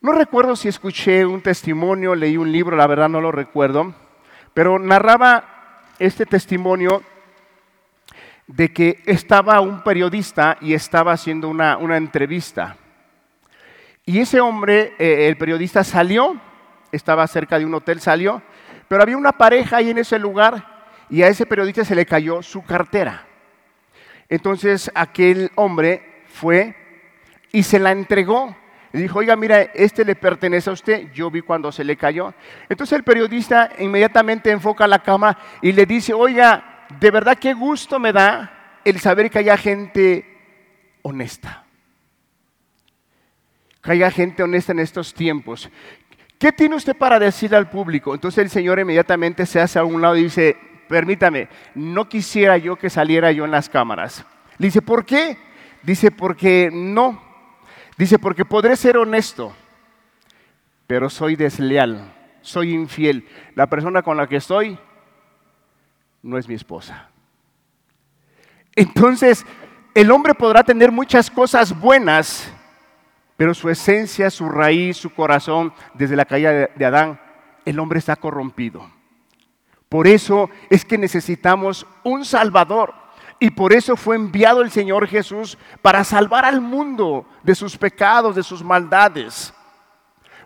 No 0.00 0.12
recuerdo 0.12 0.56
si 0.56 0.68
escuché 0.68 1.24
un 1.24 1.42
testimonio, 1.42 2.14
leí 2.14 2.36
un 2.36 2.50
libro, 2.50 2.76
la 2.76 2.86
verdad 2.86 3.08
no 3.08 3.20
lo 3.20 3.30
recuerdo, 3.30 3.94
pero 4.54 4.78
narraba 4.78 5.82
este 5.98 6.26
testimonio 6.26 7.02
de 8.46 8.72
que 8.72 9.02
estaba 9.06 9.60
un 9.60 9.82
periodista 9.82 10.56
y 10.60 10.74
estaba 10.74 11.12
haciendo 11.12 11.48
una, 11.48 11.96
entrevista. 11.96 12.76
Y 14.04 14.18
ese 14.18 14.40
hombre, 14.40 14.94
eh, 14.98 15.28
el 15.28 15.36
periodista 15.36 15.84
salió, 15.84 16.40
estaba 16.90 17.26
cerca 17.26 17.58
de 17.58 17.66
un 17.66 17.74
hotel, 17.74 18.00
salió, 18.00 18.42
pero 18.88 19.02
había 19.02 19.16
una 19.16 19.32
pareja 19.32 19.76
ahí 19.76 19.90
en 19.90 19.98
ese 19.98 20.18
lugar 20.18 20.66
y 21.08 21.22
a 21.22 21.28
ese 21.28 21.46
periodista 21.46 21.84
se 21.84 21.94
le 21.94 22.06
cayó 22.06 22.42
su 22.42 22.64
cartera. 22.64 23.26
Entonces 24.28 24.90
aquel 24.94 25.50
hombre 25.54 26.22
fue 26.26 26.74
y 27.52 27.62
se 27.62 27.78
la 27.78 27.92
entregó 27.92 28.56
le 28.92 29.02
dijo, 29.02 29.20
oiga, 29.20 29.36
mira, 29.36 29.62
este 29.62 30.04
le 30.04 30.16
pertenece 30.16 30.68
a 30.68 30.72
usted. 30.72 31.12
Yo 31.12 31.30
vi 31.30 31.42
cuando 31.42 31.70
se 31.70 31.84
le 31.84 31.96
cayó. 31.96 32.34
Entonces 32.68 32.96
el 32.96 33.04
periodista 33.04 33.70
inmediatamente 33.78 34.50
enfoca 34.50 34.86
la 34.86 35.00
cama 35.00 35.38
y 35.62 35.72
le 35.72 35.86
dice, 35.86 36.12
oiga, 36.12 36.86
de 36.98 37.10
verdad 37.10 37.38
qué 37.38 37.54
gusto 37.54 38.00
me 38.00 38.12
da 38.12 38.80
el 38.84 38.98
saber 38.98 39.30
que 39.30 39.38
haya 39.38 39.56
gente 39.56 40.26
honesta. 41.02 41.64
Que 43.82 43.92
haya 43.92 44.10
gente 44.10 44.42
honesta 44.42 44.72
en 44.72 44.80
estos 44.80 45.14
tiempos. 45.14 45.70
¿Qué 46.38 46.50
tiene 46.50 46.74
usted 46.74 46.96
para 46.96 47.18
decir 47.18 47.54
al 47.54 47.70
público? 47.70 48.12
Entonces 48.14 48.42
el 48.42 48.50
Señor 48.50 48.80
inmediatamente 48.80 49.46
se 49.46 49.60
hace 49.60 49.78
a 49.78 49.84
un 49.84 50.00
lado 50.00 50.16
y 50.16 50.24
dice, 50.24 50.56
permítame, 50.88 51.48
no 51.76 52.08
quisiera 52.08 52.56
yo 52.58 52.74
que 52.74 52.90
saliera 52.90 53.30
yo 53.30 53.44
en 53.44 53.52
las 53.52 53.68
cámaras. 53.68 54.24
Le 54.58 54.66
dice, 54.66 54.82
¿por 54.82 55.04
qué? 55.04 55.38
Dice, 55.82 56.10
porque 56.10 56.70
no, 56.72 57.29
Dice, 58.00 58.18
porque 58.18 58.46
podré 58.46 58.76
ser 58.76 58.96
honesto, 58.96 59.52
pero 60.86 61.10
soy 61.10 61.36
desleal, 61.36 62.10
soy 62.40 62.72
infiel. 62.72 63.28
La 63.54 63.66
persona 63.66 64.00
con 64.00 64.16
la 64.16 64.26
que 64.26 64.36
estoy 64.36 64.78
no 66.22 66.38
es 66.38 66.48
mi 66.48 66.54
esposa. 66.54 67.10
Entonces, 68.74 69.44
el 69.94 70.10
hombre 70.10 70.32
podrá 70.32 70.64
tener 70.64 70.90
muchas 70.90 71.30
cosas 71.30 71.78
buenas, 71.78 72.50
pero 73.36 73.52
su 73.52 73.68
esencia, 73.68 74.30
su 74.30 74.48
raíz, 74.48 74.96
su 74.96 75.10
corazón, 75.12 75.70
desde 75.92 76.16
la 76.16 76.24
caída 76.24 76.52
de 76.74 76.84
Adán, 76.86 77.20
el 77.66 77.78
hombre 77.78 77.98
está 77.98 78.16
corrompido. 78.16 78.90
Por 79.90 80.06
eso 80.06 80.48
es 80.70 80.86
que 80.86 80.96
necesitamos 80.96 81.86
un 82.02 82.24
Salvador. 82.24 82.94
Y 83.42 83.50
por 83.50 83.72
eso 83.72 83.96
fue 83.96 84.16
enviado 84.16 84.60
el 84.60 84.70
Señor 84.70 85.08
Jesús 85.08 85.56
para 85.80 86.04
salvar 86.04 86.44
al 86.44 86.60
mundo 86.60 87.26
de 87.42 87.54
sus 87.54 87.78
pecados, 87.78 88.36
de 88.36 88.42
sus 88.42 88.62
maldades. 88.62 89.54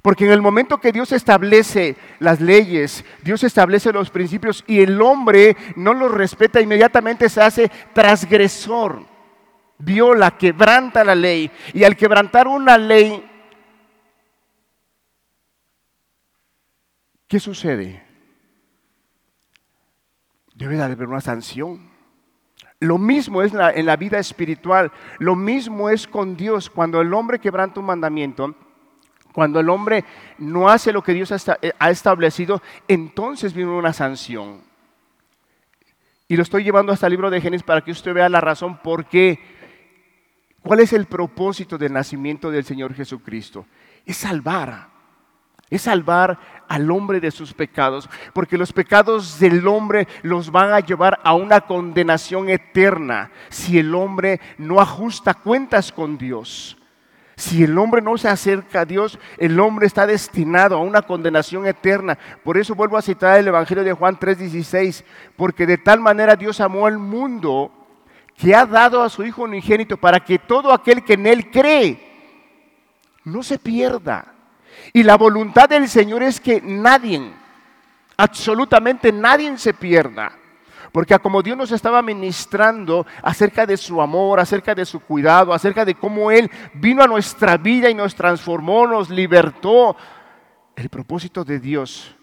Porque 0.00 0.26
en 0.26 0.30
el 0.30 0.40
momento 0.40 0.78
que 0.78 0.92
Dios 0.92 1.10
establece 1.10 1.96
las 2.20 2.40
leyes, 2.40 3.04
Dios 3.22 3.42
establece 3.42 3.92
los 3.92 4.10
principios 4.10 4.62
y 4.68 4.80
el 4.80 5.02
hombre 5.02 5.56
no 5.74 5.92
los 5.92 6.12
respeta, 6.12 6.60
inmediatamente 6.60 7.28
se 7.28 7.40
hace 7.40 7.70
transgresor, 7.92 9.04
viola, 9.78 10.38
quebranta 10.38 11.02
la 11.02 11.16
ley. 11.16 11.50
Y 11.72 11.82
al 11.82 11.96
quebrantar 11.96 12.46
una 12.46 12.78
ley, 12.78 13.28
¿qué 17.26 17.40
sucede? 17.40 18.04
Debe 20.54 20.76
de 20.76 20.82
haber 20.84 21.08
una 21.08 21.20
sanción. 21.20 21.93
Lo 22.84 22.98
mismo 22.98 23.40
es 23.40 23.54
en 23.54 23.86
la 23.86 23.96
vida 23.96 24.18
espiritual, 24.18 24.92
lo 25.18 25.34
mismo 25.34 25.88
es 25.88 26.06
con 26.06 26.36
Dios. 26.36 26.68
Cuando 26.68 27.00
el 27.00 27.14
hombre 27.14 27.38
quebranta 27.38 27.80
un 27.80 27.86
mandamiento, 27.86 28.54
cuando 29.32 29.58
el 29.58 29.70
hombre 29.70 30.04
no 30.36 30.68
hace 30.68 30.92
lo 30.92 31.02
que 31.02 31.14
Dios 31.14 31.32
eh, 31.32 31.72
ha 31.78 31.90
establecido, 31.90 32.60
entonces 32.86 33.54
viene 33.54 33.70
una 33.70 33.94
sanción. 33.94 34.60
Y 36.28 36.36
lo 36.36 36.42
estoy 36.42 36.62
llevando 36.62 36.92
hasta 36.92 37.06
el 37.06 37.12
libro 37.12 37.30
de 37.30 37.40
Génesis 37.40 37.64
para 37.64 37.80
que 37.80 37.90
usted 37.90 38.12
vea 38.12 38.28
la 38.28 38.42
razón 38.42 38.76
por 38.76 39.06
qué. 39.06 39.38
¿Cuál 40.60 40.80
es 40.80 40.92
el 40.92 41.06
propósito 41.06 41.78
del 41.78 41.94
nacimiento 41.94 42.50
del 42.50 42.64
Señor 42.64 42.92
Jesucristo? 42.92 43.64
Es 44.04 44.18
salvar 44.18 44.90
es 45.70 45.82
salvar 45.82 46.38
al 46.68 46.90
hombre 46.90 47.20
de 47.20 47.30
sus 47.30 47.52
pecados, 47.52 48.08
porque 48.32 48.58
los 48.58 48.72
pecados 48.72 49.38
del 49.38 49.66
hombre 49.66 50.08
los 50.22 50.50
van 50.50 50.72
a 50.72 50.80
llevar 50.80 51.20
a 51.22 51.34
una 51.34 51.62
condenación 51.62 52.48
eterna 52.48 53.30
si 53.48 53.78
el 53.78 53.94
hombre 53.94 54.40
no 54.58 54.80
ajusta 54.80 55.34
cuentas 55.34 55.92
con 55.92 56.16
Dios. 56.18 56.76
Si 57.36 57.64
el 57.64 57.76
hombre 57.78 58.00
no 58.00 58.16
se 58.16 58.28
acerca 58.28 58.82
a 58.82 58.84
Dios, 58.84 59.18
el 59.38 59.58
hombre 59.58 59.86
está 59.86 60.06
destinado 60.06 60.76
a 60.76 60.82
una 60.82 61.02
condenación 61.02 61.66
eterna. 61.66 62.16
Por 62.44 62.56
eso 62.56 62.76
vuelvo 62.76 62.96
a 62.96 63.02
citar 63.02 63.38
el 63.38 63.48
Evangelio 63.48 63.82
de 63.82 63.92
Juan 63.92 64.16
3:16, 64.18 65.04
porque 65.36 65.66
de 65.66 65.78
tal 65.78 65.98
manera 66.00 66.36
Dios 66.36 66.60
amó 66.60 66.86
al 66.86 66.98
mundo 66.98 67.72
que 68.36 68.54
ha 68.54 68.66
dado 68.66 69.02
a 69.02 69.08
su 69.08 69.24
Hijo 69.24 69.42
unigénito 69.42 69.96
para 69.96 70.20
que 70.20 70.38
todo 70.38 70.72
aquel 70.72 71.04
que 71.04 71.14
en 71.14 71.26
Él 71.26 71.50
cree 71.50 72.14
no 73.24 73.42
se 73.42 73.58
pierda, 73.58 74.33
y 74.96 75.02
la 75.02 75.16
voluntad 75.16 75.68
del 75.68 75.88
Señor 75.88 76.22
es 76.22 76.40
que 76.40 76.62
nadie, 76.62 77.20
absolutamente 78.16 79.10
nadie 79.10 79.58
se 79.58 79.74
pierda. 79.74 80.32
Porque 80.92 81.18
como 81.18 81.42
Dios 81.42 81.58
nos 81.58 81.72
estaba 81.72 82.00
ministrando 82.00 83.04
acerca 83.20 83.66
de 83.66 83.76
su 83.76 84.00
amor, 84.00 84.38
acerca 84.38 84.72
de 84.72 84.84
su 84.84 85.00
cuidado, 85.00 85.52
acerca 85.52 85.84
de 85.84 85.96
cómo 85.96 86.30
Él 86.30 86.48
vino 86.74 87.02
a 87.02 87.08
nuestra 87.08 87.56
vida 87.56 87.90
y 87.90 87.94
nos 87.94 88.14
transformó, 88.14 88.86
nos 88.86 89.10
libertó, 89.10 89.96
el 90.76 90.88
propósito 90.88 91.44
de 91.44 91.58
Dios 91.58 92.14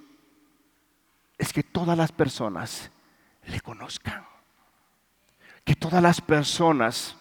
es 1.37 1.51
que 1.51 1.63
todas 1.63 1.97
las 1.97 2.13
personas 2.13 2.89
le 3.47 3.59
conozcan. 3.59 4.25
Que 5.65 5.75
todas 5.75 6.01
las 6.01 6.21
personas 6.21 7.17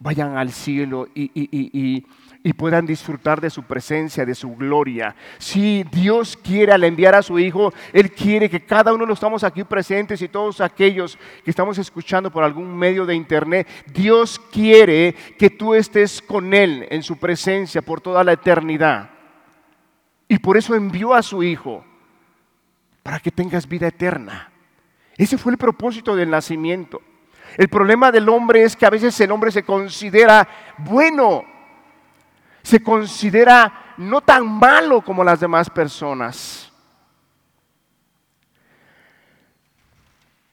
vayan 0.00 0.36
al 0.36 0.50
cielo 0.50 1.06
y, 1.14 1.30
y, 1.34 1.48
y 1.52 2.06
puedan 2.52 2.86
disfrutar 2.86 3.40
de 3.40 3.50
su 3.50 3.62
presencia, 3.62 4.26
de 4.26 4.34
su 4.34 4.56
gloria. 4.56 5.14
Si 5.38 5.84
Dios 5.84 6.36
quiere 6.36 6.72
al 6.72 6.82
enviar 6.82 7.14
a 7.14 7.22
su 7.22 7.38
Hijo, 7.38 7.72
Él 7.92 8.10
quiere 8.10 8.50
que 8.50 8.64
cada 8.64 8.92
uno 8.92 9.04
de 9.04 9.08
los 9.08 9.18
estamos 9.18 9.44
aquí 9.44 9.62
presentes 9.62 10.20
y 10.22 10.28
todos 10.28 10.60
aquellos 10.60 11.16
que 11.44 11.50
estamos 11.50 11.78
escuchando 11.78 12.32
por 12.32 12.42
algún 12.42 12.76
medio 12.76 13.06
de 13.06 13.14
internet, 13.14 13.68
Dios 13.94 14.40
quiere 14.50 15.14
que 15.38 15.50
tú 15.50 15.74
estés 15.74 16.20
con 16.20 16.52
Él 16.52 16.88
en 16.90 17.04
su 17.04 17.16
presencia 17.16 17.80
por 17.80 18.00
toda 18.00 18.24
la 18.24 18.32
eternidad. 18.32 19.10
Y 20.26 20.38
por 20.38 20.56
eso 20.56 20.74
envió 20.74 21.14
a 21.14 21.22
su 21.22 21.44
Hijo, 21.44 21.84
para 23.02 23.20
que 23.20 23.30
tengas 23.30 23.68
vida 23.68 23.88
eterna. 23.88 24.50
Ese 25.16 25.38
fue 25.38 25.52
el 25.52 25.58
propósito 25.58 26.16
del 26.16 26.30
nacimiento. 26.30 27.00
El 27.56 27.68
problema 27.68 28.10
del 28.10 28.28
hombre 28.28 28.62
es 28.62 28.76
que 28.76 28.86
a 28.86 28.90
veces 28.90 29.20
el 29.20 29.30
hombre 29.30 29.50
se 29.50 29.62
considera 29.62 30.48
bueno, 30.78 31.44
se 32.62 32.82
considera 32.82 33.94
no 33.96 34.20
tan 34.20 34.46
malo 34.46 35.00
como 35.02 35.24
las 35.24 35.40
demás 35.40 35.68
personas. 35.68 36.72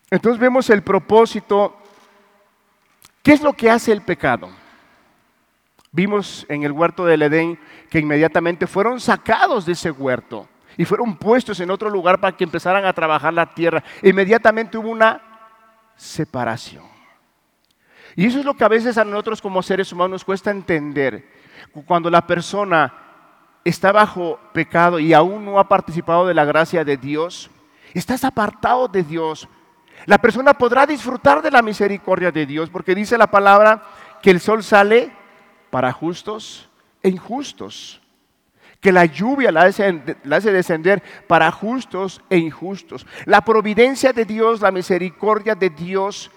Entonces 0.09 0.39
vemos 0.39 0.69
el 0.69 0.81
propósito. 0.81 1.77
¿Qué 3.21 3.33
es 3.33 3.41
lo 3.41 3.53
que 3.53 3.69
hace 3.69 3.91
el 3.91 4.01
pecado? 4.01 4.49
Vimos 5.91 6.45
en 6.49 6.63
el 6.63 6.71
huerto 6.71 7.05
del 7.05 7.23
Edén 7.23 7.59
que 7.89 7.99
inmediatamente 7.99 8.67
fueron 8.67 8.99
sacados 8.99 9.65
de 9.65 9.73
ese 9.73 9.91
huerto. 9.91 10.47
y 10.77 10.85
fueron 10.85 11.17
puestos 11.17 11.59
en 11.59 11.71
otro 11.71 11.89
lugar 11.89 12.21
para 12.21 12.37
que 12.37 12.45
empezaran 12.45 12.85
a 12.85 12.93
trabajar 12.93 13.33
la 13.33 13.53
tierra. 13.53 13.83
Inmediatamente 14.01 14.77
hubo 14.77 14.89
una 14.89 15.21
separación. 15.97 16.85
Y 18.15 18.25
eso 18.25 18.39
es 18.39 18.45
lo 18.45 18.53
que 18.53 18.63
a 18.63 18.69
veces 18.69 18.97
a 18.97 19.03
nosotros 19.03 19.41
como 19.41 19.61
seres 19.61 19.91
humanos 19.91 20.11
nos 20.11 20.23
cuesta 20.23 20.51
entender. 20.51 21.27
Cuando 21.85 22.09
la 22.09 22.25
persona 22.25 22.93
está 23.63 23.91
bajo 23.91 24.39
pecado 24.53 24.99
y 24.99 25.13
aún 25.13 25.45
no 25.45 25.59
ha 25.59 25.67
participado 25.67 26.27
de 26.27 26.33
la 26.33 26.45
gracia 26.45 26.83
de 26.83 26.97
Dios, 26.97 27.49
estás 27.93 28.23
apartado 28.23 28.87
de 28.87 29.03
Dios. 29.03 29.47
La 30.05 30.17
persona 30.17 30.53
podrá 30.53 30.85
disfrutar 30.85 31.41
de 31.41 31.51
la 31.51 31.61
misericordia 31.61 32.31
de 32.31 32.45
Dios 32.45 32.69
porque 32.69 32.95
dice 32.95 33.17
la 33.17 33.27
palabra 33.27 33.83
que 34.21 34.31
el 34.31 34.39
sol 34.39 34.63
sale 34.63 35.11
para 35.69 35.91
justos 35.91 36.69
e 37.03 37.09
injustos, 37.09 38.01
que 38.79 38.91
la 38.91 39.05
lluvia 39.05 39.51
la 39.51 39.63
hace, 39.63 40.51
descender 40.51 41.03
para 41.27 41.51
justos 41.51 42.21
e 42.29 42.37
injustos. 42.37 43.05
La 43.25 43.41
providencia 43.41 44.13
de 44.13 44.25
Dios, 44.25 44.61
la 44.61 44.71
misericordia 44.71 45.53
de 45.53 45.69
Dios 45.69 46.31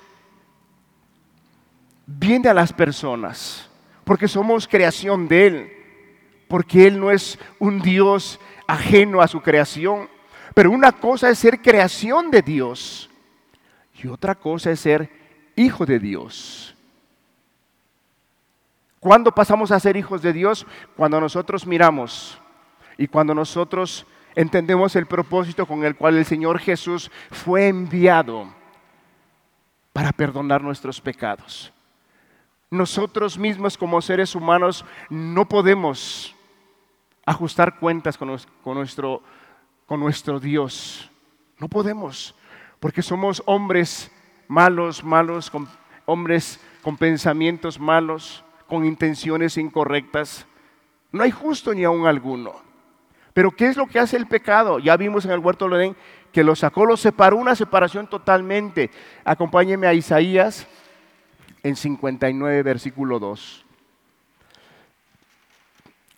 viene 2.06 2.48
a 2.48 2.54
las 2.54 2.72
personas 2.72 3.70
porque 4.12 4.28
somos 4.28 4.68
creación 4.68 5.26
de 5.26 5.46
Él, 5.46 5.72
porque 6.46 6.86
Él 6.86 7.00
no 7.00 7.10
es 7.10 7.38
un 7.58 7.80
Dios 7.80 8.38
ajeno 8.66 9.22
a 9.22 9.26
su 9.26 9.40
creación. 9.40 10.06
Pero 10.52 10.70
una 10.70 10.92
cosa 10.92 11.30
es 11.30 11.38
ser 11.38 11.62
creación 11.62 12.30
de 12.30 12.42
Dios 12.42 13.08
y 13.94 14.08
otra 14.08 14.34
cosa 14.34 14.70
es 14.70 14.80
ser 14.80 15.08
hijo 15.56 15.86
de 15.86 15.98
Dios. 15.98 16.76
¿Cuándo 19.00 19.32
pasamos 19.32 19.72
a 19.72 19.80
ser 19.80 19.96
hijos 19.96 20.20
de 20.20 20.34
Dios? 20.34 20.66
Cuando 20.94 21.18
nosotros 21.18 21.66
miramos 21.66 22.38
y 22.98 23.06
cuando 23.06 23.34
nosotros 23.34 24.06
entendemos 24.34 24.94
el 24.94 25.06
propósito 25.06 25.64
con 25.64 25.86
el 25.86 25.96
cual 25.96 26.18
el 26.18 26.26
Señor 26.26 26.58
Jesús 26.58 27.10
fue 27.30 27.68
enviado 27.68 28.52
para 29.94 30.12
perdonar 30.12 30.62
nuestros 30.62 31.00
pecados. 31.00 31.72
Nosotros 32.72 33.36
mismos 33.36 33.76
como 33.76 34.00
seres 34.00 34.34
humanos 34.34 34.82
no 35.10 35.46
podemos 35.46 36.34
ajustar 37.26 37.78
cuentas 37.78 38.16
con, 38.16 38.28
nuestro, 38.64 39.20
Dios. 40.40 41.10
No 41.58 41.68
podemos, 41.68 42.34
porque 42.80 43.02
somos 43.02 43.42
hombres 43.44 44.10
malos, 44.48 45.04
malos, 45.04 45.52
hombres 46.06 46.58
con 46.82 46.96
pensamientos 46.96 47.78
malos 47.78 48.42
con 48.66 48.86
intenciones 48.86 49.58
incorrectas. 49.58 50.46
No 51.10 51.24
hay 51.24 51.30
justo 51.30 51.74
ni 51.74 51.84
aún 51.84 52.06
alguno. 52.06 52.54
Pero 53.34 53.50
¿qué 53.50 53.66
es 53.66 53.76
lo 53.76 53.86
que 53.86 53.98
hace 53.98 54.16
el 54.16 54.26
pecado? 54.26 54.78
Ya 54.78 54.96
vimos 54.96 55.26
en 55.26 55.32
el 55.32 55.40
huerto 55.40 55.68
de 55.68 55.76
Edén 55.76 55.96
que 56.32 56.42
lo 56.42 56.56
sacó, 56.56 56.86
lo 56.86 56.96
separó, 56.96 57.36
una 57.36 57.54
separación 57.54 58.06
totalmente. 58.06 58.90
Acompáñeme 59.26 59.86
a 59.86 59.92
Isaías 59.92 60.66
en 61.62 61.76
59, 61.76 62.62
versículo 62.62 63.18
2. 63.18 63.64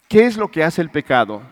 ¿Qué 0.09 0.27
es 0.27 0.37
lo 0.37 0.51
que 0.51 0.63
hace 0.63 0.81
el 0.81 0.91
pecado? 0.91 1.43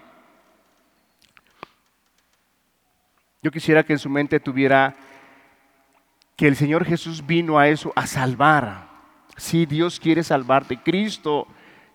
Yo 3.43 3.51
quisiera 3.51 3.83
que 3.83 3.95
en 3.95 3.99
su 3.99 4.09
mente 4.09 4.39
tuviera 4.39 4.95
que 6.37 6.47
el 6.47 6.57
Señor 6.57 6.85
Jesús 6.85 7.27
vino 7.27 7.59
a 7.59 7.69
eso, 7.69 7.93
a 7.97 8.07
salvar, 8.07 8.89
si 9.37 9.67
Dios 9.67 9.99
quiere 9.99 10.23
salvarte, 10.23 10.79
Cristo 10.79 11.47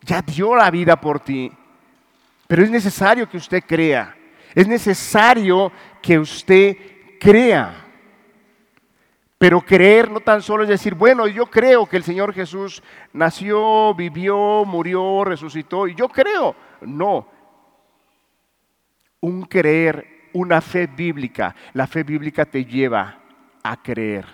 ya 0.02 0.22
dio 0.22 0.56
la 0.56 0.70
vida 0.72 1.00
por 1.00 1.20
ti. 1.20 1.52
Pero 2.48 2.64
es 2.64 2.70
necesario 2.70 3.30
que 3.30 3.38
usted 3.38 3.64
crea. 3.66 4.16
Es 4.56 4.68
necesario 4.68 5.72
que 6.02 6.18
usted 6.20 6.78
crea. 7.20 7.87
Pero 9.38 9.62
creer 9.62 10.10
no 10.10 10.20
tan 10.20 10.42
solo 10.42 10.64
es 10.64 10.70
decir, 10.70 10.96
bueno, 10.96 11.28
yo 11.28 11.46
creo 11.46 11.86
que 11.86 11.98
el 11.98 12.04
Señor 12.04 12.34
Jesús 12.34 12.82
nació, 13.14 13.94
vivió, 13.94 14.66
murió, 14.66 15.24
resucitó, 15.24 15.88
y 15.88 15.94
yo 15.94 16.10
creo. 16.10 16.56
No. 16.82 17.28
Un 19.20 19.44
creer, 19.44 20.30
una 20.34 20.60
fe 20.60 20.88
bíblica. 20.88 21.56
La 21.74 21.86
fe 21.86 22.04
bíblica 22.04 22.46
te 22.46 22.66
lleva 22.66 23.20
a 23.64 23.82
creer 23.82 24.26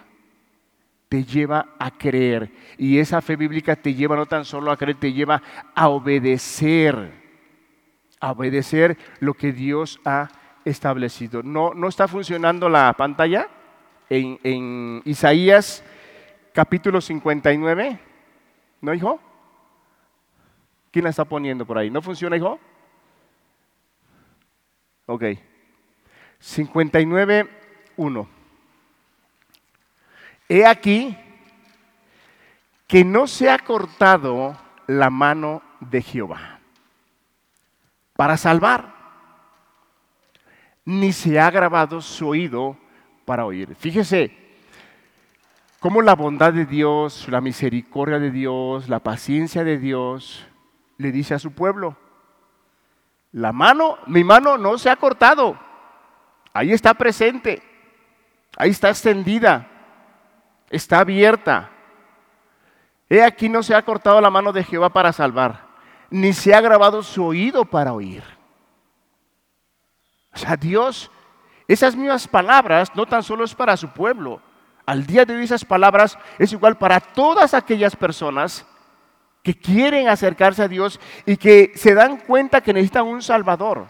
te 1.13 1.23
lleva 1.23 1.75
a 1.77 1.91
creer. 1.91 2.51
Y 2.75 2.97
esa 2.97 3.21
fe 3.21 3.35
bíblica 3.35 3.75
te 3.75 3.93
lleva 3.93 4.15
no 4.15 4.25
tan 4.25 4.45
solo 4.45 4.71
a 4.71 4.77
creer, 4.77 4.99
te 4.99 5.13
lleva 5.13 5.43
a 5.75 5.87
obedecer. 5.89 7.11
A 8.19 8.31
obedecer 8.31 8.97
lo 9.19 9.35
que 9.35 9.51
Dios 9.51 9.99
ha 10.05 10.27
establecido. 10.65 11.43
¿No, 11.43 11.75
no 11.75 11.87
está 11.87 12.07
funcionando 12.07 12.67
la 12.67 12.91
pantalla? 12.93 13.47
En, 14.09 15.01
Isaías 15.05 15.83
capítulo 16.53 17.01
59. 17.01 17.99
¿No, 18.81 18.93
hijo? 18.93 19.19
¿Quién 20.91 21.03
la 21.03 21.09
está 21.09 21.25
poniendo 21.25 21.65
por 21.65 21.77
ahí? 21.77 21.89
¿No 21.89 22.01
funciona, 22.01 22.37
hijo? 22.37 22.59
Ok. 25.05 25.23
59, 26.39 27.49
1. 27.97 28.29
He 30.49 30.65
aquí 30.65 31.17
que 32.87 33.03
no 33.03 33.27
se 33.27 33.49
ha 33.49 33.57
cortado 33.57 34.57
la 34.87 35.09
mano 35.09 35.63
de 35.79 36.01
Jehová 36.01 36.59
para 38.15 38.37
salvar, 38.37 38.93
ni 40.85 41.11
se 41.11 41.39
ha 41.39 41.49
grabado 41.49 42.01
su 42.01 42.27
oído 42.27 42.77
para 43.25 43.45
oír. 43.45 43.75
Fíjese 43.75 44.35
cómo 45.79 46.01
la 46.01 46.15
bondad 46.15 46.53
de 46.53 46.65
Dios, 46.65 47.27
la 47.29 47.41
misericordia 47.41 48.19
de 48.19 48.31
Dios, 48.31 48.89
la 48.89 48.99
paciencia 48.99 49.63
de 49.63 49.77
Dios 49.77 50.45
le 50.97 51.11
dice 51.11 51.33
a 51.33 51.39
su 51.39 51.51
pueblo, 51.51 51.97
la 53.31 53.51
mano, 53.51 53.97
mi 54.07 54.23
mano 54.23 54.57
no 54.57 54.77
se 54.77 54.89
ha 54.89 54.95
cortado, 54.95 55.59
ahí 56.53 56.71
está 56.71 56.93
presente, 56.93 57.61
ahí 58.57 58.69
está 58.69 58.89
extendida 58.89 59.69
está 60.73 60.99
abierta. 60.99 61.69
He 63.07 63.21
aquí 63.21 63.47
no 63.47 63.61
se 63.61 63.75
ha 63.75 63.85
cortado 63.85 64.19
la 64.19 64.31
mano 64.31 64.51
de 64.51 64.63
Jehová 64.63 64.89
para 64.89 65.13
salvar, 65.13 65.67
ni 66.09 66.33
se 66.33 66.53
ha 66.53 66.61
grabado 66.61 67.03
su 67.03 67.23
oído 67.23 67.63
para 67.63 67.93
oír. 67.93 68.23
O 70.33 70.37
sea, 70.37 70.57
Dios, 70.57 71.11
esas 71.67 71.95
mismas 71.95 72.27
palabras 72.27 72.91
no 72.95 73.05
tan 73.05 73.23
solo 73.23 73.43
es 73.45 73.55
para 73.55 73.77
su 73.77 73.89
pueblo. 73.89 74.41
Al 74.85 75.05
día 75.05 75.25
de 75.25 75.35
hoy 75.35 75.43
esas 75.43 75.63
palabras 75.63 76.17
es 76.37 76.51
igual 76.51 76.77
para 76.77 76.99
todas 76.99 77.53
aquellas 77.53 77.95
personas 77.95 78.65
que 79.41 79.57
quieren 79.57 80.07
acercarse 80.07 80.63
a 80.63 80.67
Dios 80.67 80.99
y 81.25 81.37
que 81.37 81.71
se 81.75 81.93
dan 81.93 82.17
cuenta 82.17 82.61
que 82.61 82.73
necesitan 82.73 83.05
un 83.05 83.21
Salvador. 83.21 83.87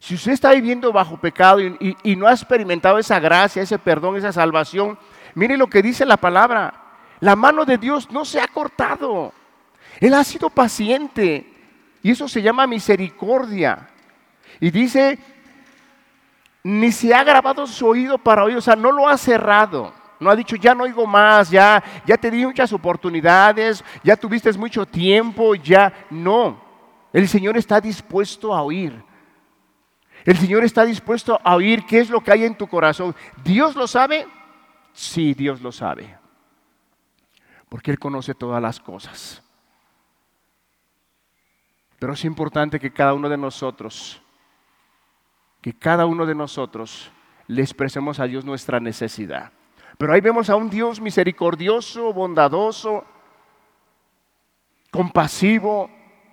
Si 0.00 0.16
usted 0.16 0.32
está 0.32 0.52
viviendo 0.52 0.92
bajo 0.92 1.18
pecado 1.18 1.60
y, 1.60 2.16
no 2.16 2.26
ha 2.26 2.32
experimentado 2.32 2.98
esa 2.98 3.18
gracia, 3.18 3.62
ese 3.62 3.78
perdón, 3.78 4.16
esa 4.16 4.32
salvación, 4.32 4.98
mire 5.34 5.56
lo 5.56 5.68
que 5.68 5.80
dice 5.80 6.04
la 6.04 6.18
palabra. 6.18 6.74
La 7.20 7.34
mano 7.36 7.64
de 7.64 7.78
Dios 7.78 8.10
no 8.10 8.24
se 8.26 8.38
ha 8.38 8.46
cortado. 8.48 9.32
Él 10.00 10.12
ha 10.12 10.22
sido 10.22 10.50
paciente. 10.50 11.50
Y 12.02 12.10
eso 12.10 12.28
se 12.28 12.42
llama 12.42 12.66
misericordia. 12.66 13.88
Y 14.60 14.70
dice, 14.70 15.18
ni 16.64 16.90
se 16.90 17.14
ha 17.14 17.22
grabado 17.22 17.66
su 17.66 17.86
oído 17.86 18.16
para 18.16 18.42
oír, 18.42 18.56
o 18.56 18.60
sea, 18.62 18.74
no 18.74 18.90
lo 18.90 19.06
ha 19.06 19.18
cerrado. 19.18 19.92
No 20.18 20.30
ha 20.30 20.36
dicho, 20.36 20.56
ya 20.56 20.74
no 20.74 20.84
oigo 20.84 21.06
más, 21.06 21.50
ya, 21.50 21.82
ya 22.06 22.16
te 22.16 22.30
di 22.30 22.46
muchas 22.46 22.72
oportunidades, 22.72 23.84
ya 24.02 24.16
tuviste 24.16 24.50
mucho 24.54 24.86
tiempo, 24.86 25.54
ya 25.54 25.92
no. 26.08 26.58
El 27.12 27.28
Señor 27.28 27.58
está 27.58 27.80
dispuesto 27.80 28.54
a 28.54 28.62
oír. 28.62 29.04
El 30.24 30.38
Señor 30.38 30.64
está 30.64 30.86
dispuesto 30.86 31.38
a 31.44 31.54
oír 31.54 31.84
qué 31.84 31.98
es 31.98 32.08
lo 32.08 32.22
que 32.22 32.32
hay 32.32 32.44
en 32.44 32.56
tu 32.56 32.66
corazón. 32.66 33.14
¿Dios 33.44 33.76
lo 33.76 33.86
sabe? 33.86 34.26
Sí, 34.94 35.34
Dios 35.34 35.60
lo 35.60 35.70
sabe. 35.70 36.16
Porque 37.68 37.90
Él 37.90 37.98
conoce 37.98 38.34
todas 38.34 38.62
las 38.62 38.80
cosas. 38.80 39.42
Pero 41.98 42.14
es 42.14 42.24
importante 42.24 42.80
que 42.80 42.92
cada 42.92 43.12
uno 43.12 43.28
de 43.28 43.36
nosotros, 43.36 44.22
que 45.64 45.72
cada 45.72 46.04
uno 46.04 46.26
de 46.26 46.34
nosotros 46.34 47.10
le 47.46 47.62
expresemos 47.62 48.20
a 48.20 48.26
Dios 48.26 48.44
nuestra 48.44 48.80
necesidad. 48.80 49.50
Pero 49.96 50.12
ahí 50.12 50.20
vemos 50.20 50.50
a 50.50 50.56
un 50.56 50.68
Dios 50.68 51.00
misericordioso, 51.00 52.12
bondadoso, 52.12 53.02
compasivo, 54.90 55.88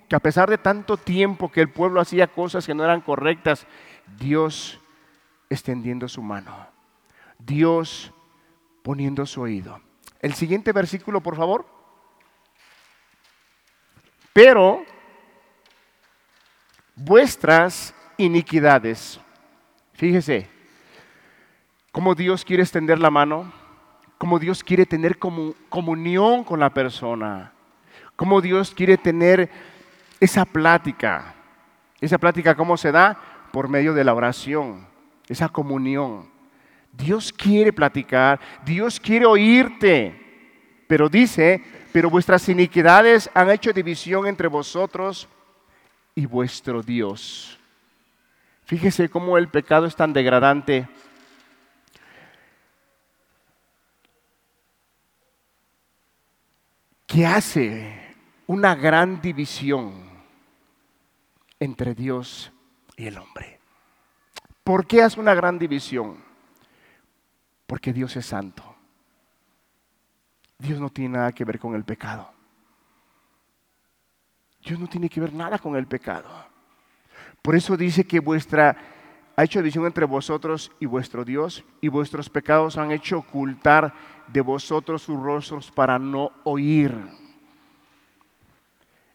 que 0.10 0.18
a 0.18 0.20
pesar 0.20 0.50
de 0.50 0.58
tanto 0.58 0.98
tiempo 0.98 1.50
que 1.50 1.62
el 1.62 1.70
pueblo 1.70 2.02
hacía 2.02 2.28
cosas 2.28 2.68
que 2.68 2.74
no 2.74 2.84
eran 2.84 3.00
correctas, 3.00 3.66
Dios 4.20 4.82
extendiendo 5.50 6.10
su 6.10 6.22
mano, 6.22 6.68
Dios 7.40 8.12
poniendo 8.84 9.26
su 9.26 9.44
oído. 9.44 9.80
El 10.20 10.34
siguiente 10.34 10.74
versículo, 10.74 11.22
por 11.22 11.38
favor. 11.38 11.66
Pero 14.34 14.84
vuestras 16.98 17.96
iniquidades. 18.22 19.20
Fíjese, 19.94 20.48
cómo 21.92 22.16
Dios 22.16 22.46
quiere 22.46 22.64
extender 22.64 23.00
la 23.00 23.10
mano, 23.10 23.52
cómo 24.18 24.40
Dios 24.40 24.64
quiere 24.64 24.86
tener 24.86 25.18
comunión 25.18 26.44
con 26.44 26.60
la 26.60 26.70
persona, 26.70 27.52
cómo 28.16 28.42
Dios 28.42 28.74
quiere 28.74 28.98
tener 28.98 29.50
esa 30.20 30.46
plática. 30.46 31.36
Esa 32.00 32.18
plática, 32.18 32.56
¿cómo 32.56 32.78
se 32.78 32.92
da? 32.92 33.20
Por 33.52 33.68
medio 33.68 33.94
de 33.94 34.04
la 34.04 34.14
oración, 34.14 34.88
esa 35.28 35.50
comunión. 35.50 36.30
Dios 36.92 37.32
quiere 37.32 37.72
platicar, 37.72 38.40
Dios 38.66 39.00
quiere 39.00 39.26
oírte, 39.26 40.16
pero 40.88 41.10
dice, 41.10 41.64
pero 41.94 42.10
vuestras 42.10 42.48
iniquidades 42.50 43.30
han 43.34 43.50
hecho 43.50 43.72
división 43.72 44.28
entre 44.28 44.48
vosotros 44.48 45.28
y 46.16 46.26
vuestro 46.26 46.82
Dios. 46.82 47.61
Fíjese 48.72 49.10
cómo 49.10 49.38
el 49.38 49.50
pecado 49.50 49.86
es 49.86 49.98
tan 49.98 50.14
degradante. 50.14 50.88
que 57.06 57.26
hace 57.26 58.16
una 58.48 58.74
gran 58.74 59.22
división 59.22 59.92
entre 61.60 61.94
Dios 61.94 62.54
y 62.96 63.08
el 63.08 63.18
hombre. 63.18 63.60
¿Por 64.64 64.88
qué 64.88 65.02
hace 65.02 65.20
una 65.20 65.34
gran 65.34 65.60
división? 65.60 66.24
Porque 67.68 67.92
Dios 67.92 68.16
es 68.16 68.26
santo. 68.26 68.64
Dios 70.58 70.80
no 70.80 70.90
tiene 70.90 71.18
nada 71.18 71.34
que 71.34 71.44
ver 71.44 71.60
con 71.60 71.76
el 71.76 71.84
pecado. 71.84 72.32
Dios 74.64 74.80
no 74.80 74.88
tiene 74.88 75.10
que 75.10 75.20
ver 75.20 75.34
nada 75.34 75.60
con 75.60 75.76
el 75.76 75.88
pecado. 75.88 76.51
Por 77.42 77.56
eso 77.56 77.76
dice 77.76 78.06
que 78.06 78.20
vuestra 78.20 78.78
ha 79.36 79.44
hecho 79.44 79.60
división 79.60 79.86
entre 79.86 80.06
vosotros 80.06 80.72
y 80.80 80.86
vuestro 80.86 81.26
Dios, 81.26 81.64
y 81.80 81.88
vuestros 81.88 82.30
pecados 82.30 82.78
han 82.78 82.92
hecho 82.92 83.20
ocultar 83.20 83.94
de 84.28 84.42
vosotros 84.42 85.02
sus 85.02 85.20
rostros 85.20 85.72
para 85.72 85.98
no 85.98 86.32
oír. 86.44 86.96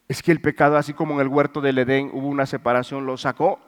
Es 0.07 0.21
que 0.23 0.31
el 0.31 0.41
pecado, 0.41 0.77
así 0.77 0.93
como 0.93 1.15
en 1.15 1.21
el 1.21 1.27
huerto 1.27 1.61
del 1.61 1.77
Edén 1.77 2.09
hubo 2.13 2.27
una 2.27 2.45
separación, 2.45 3.05
lo 3.05 3.17
sacó. 3.17 3.59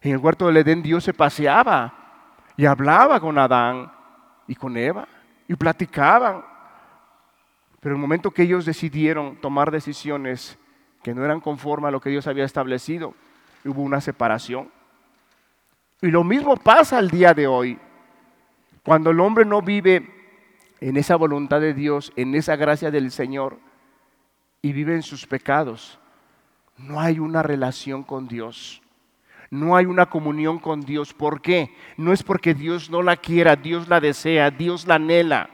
En 0.00 0.12
el 0.12 0.18
huerto 0.18 0.46
del 0.46 0.58
Edén 0.58 0.82
Dios 0.82 1.04
se 1.04 1.14
paseaba 1.14 1.94
y 2.56 2.66
hablaba 2.66 3.20
con 3.20 3.38
Adán 3.38 3.90
y 4.46 4.54
con 4.54 4.76
Eva 4.76 5.08
y 5.48 5.54
platicaban. 5.54 6.44
Pero 7.80 7.94
el 7.94 8.00
momento 8.00 8.30
que 8.30 8.42
ellos 8.42 8.64
decidieron 8.64 9.36
tomar 9.36 9.70
decisiones 9.70 10.58
que 11.02 11.14
no 11.14 11.24
eran 11.24 11.40
conformes 11.40 11.88
a 11.88 11.92
lo 11.92 12.00
que 12.00 12.10
Dios 12.10 12.26
había 12.26 12.44
establecido, 12.44 13.14
hubo 13.64 13.82
una 13.82 14.00
separación. 14.00 14.70
Y 16.02 16.08
lo 16.08 16.24
mismo 16.24 16.56
pasa 16.56 16.98
al 16.98 17.10
día 17.10 17.32
de 17.34 17.46
hoy. 17.46 17.78
Cuando 18.82 19.10
el 19.10 19.20
hombre 19.20 19.44
no 19.44 19.62
vive 19.62 20.10
en 20.80 20.96
esa 20.96 21.16
voluntad 21.16 21.60
de 21.60 21.72
Dios, 21.72 22.12
en 22.16 22.34
esa 22.34 22.56
gracia 22.56 22.90
del 22.90 23.10
Señor, 23.10 23.58
y 24.60 24.72
vive 24.72 24.94
en 24.94 25.02
sus 25.02 25.26
pecados, 25.26 25.98
no 26.76 27.00
hay 27.00 27.18
una 27.18 27.42
relación 27.42 28.02
con 28.02 28.28
Dios. 28.28 28.82
No 29.50 29.76
hay 29.76 29.86
una 29.86 30.06
comunión 30.06 30.58
con 30.58 30.80
Dios. 30.80 31.14
¿Por 31.14 31.40
qué? 31.40 31.74
No 31.96 32.12
es 32.12 32.22
porque 32.22 32.54
Dios 32.54 32.90
no 32.90 33.02
la 33.02 33.16
quiera, 33.16 33.56
Dios 33.56 33.88
la 33.88 34.00
desea, 34.00 34.50
Dios 34.50 34.86
la 34.86 34.96
anhela. 34.96 35.50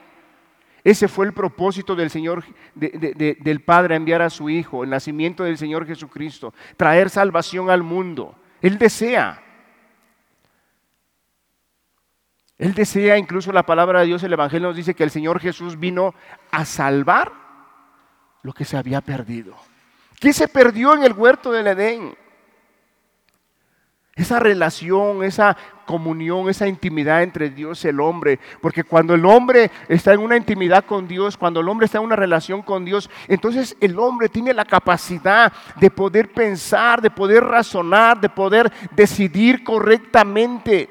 Ese 0.83 1.09
fue 1.09 1.27
el 1.27 1.33
propósito 1.33 1.95
del 1.95 2.11
Señor, 2.11 2.45
del 2.75 3.61
Padre, 3.63 3.97
enviar 3.97 4.23
a 4.23 4.31
su 4.31 4.49
Hijo, 4.49 4.83
el 4.83 4.91
nacimiento 4.91 5.45
del 5.45 5.59
Señor 5.59 5.87
Jesucristo, 5.87 6.55
traer 6.77 7.11
salvación 7.11 7.71
al 7.71 7.83
mundo. 7.83 8.35
Él 8.63 8.79
desea. 8.79 9.43
Él 12.59 12.75
desea, 12.75 13.17
incluso 13.17 13.53
la 13.53 13.65
palabra 13.65 14.01
de 14.01 14.07
Dios, 14.07 14.23
el 14.23 14.33
Evangelio 14.33 14.69
nos 14.69 14.77
dice 14.77 14.95
que 14.95 15.05
el 15.05 15.11
Señor 15.11 15.41
Jesús 15.41 15.79
vino 15.79 16.15
a 16.51 16.65
salvar 16.65 17.33
lo 18.43 18.53
que 18.53 18.65
se 18.65 18.77
había 18.77 19.01
perdido. 19.01 19.57
¿Qué 20.19 20.33
se 20.33 20.49
perdió 20.49 20.95
en 20.95 21.03
el 21.03 21.15
huerto 21.15 21.53
del 21.53 21.67
Edén? 21.67 22.15
Esa 24.15 24.39
relación, 24.39 25.25
esa 25.25 25.57
comunión, 25.91 26.49
esa 26.49 26.69
intimidad 26.69 27.25
entre 27.25 27.51
Dios 27.51 27.85
y 27.85 27.89
el 27.89 27.99
hombre. 27.99 28.39
Porque 28.61 28.85
cuando 28.85 29.13
el 29.13 29.27
hombre 29.27 29.73
está 29.89 30.15
en 30.15 30.21
una 30.21 30.37
intimidad 30.37 30.85
con 30.85 31.09
Dios, 31.09 31.37
cuando 31.37 31.59
el 31.59 31.69
hombre 31.69 31.87
está 31.87 31.99
en 31.99 32.05
una 32.05 32.15
relación 32.15 32.63
con 32.63 32.85
Dios, 32.85 33.11
entonces 33.27 33.77
el 33.81 33.99
hombre 33.99 34.29
tiene 34.29 34.55
la 34.55 34.65
capacidad 34.65 35.53
de 35.81 35.91
poder 35.91 36.31
pensar, 36.33 37.03
de 37.03 37.11
poder 37.11 37.43
razonar, 37.43 38.21
de 38.21 38.29
poder 38.29 38.73
decidir 38.95 39.65
correctamente. 39.65 40.89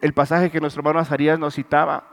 El 0.00 0.12
pasaje 0.12 0.52
que 0.52 0.60
nuestro 0.60 0.82
hermano 0.82 1.00
Azarías 1.00 1.36
nos 1.36 1.56
citaba, 1.56 2.04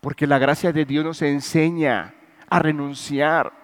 porque 0.00 0.28
la 0.28 0.38
gracia 0.38 0.72
de 0.72 0.84
Dios 0.84 1.04
nos 1.04 1.22
enseña 1.22 2.14
a 2.48 2.60
renunciar 2.60 3.63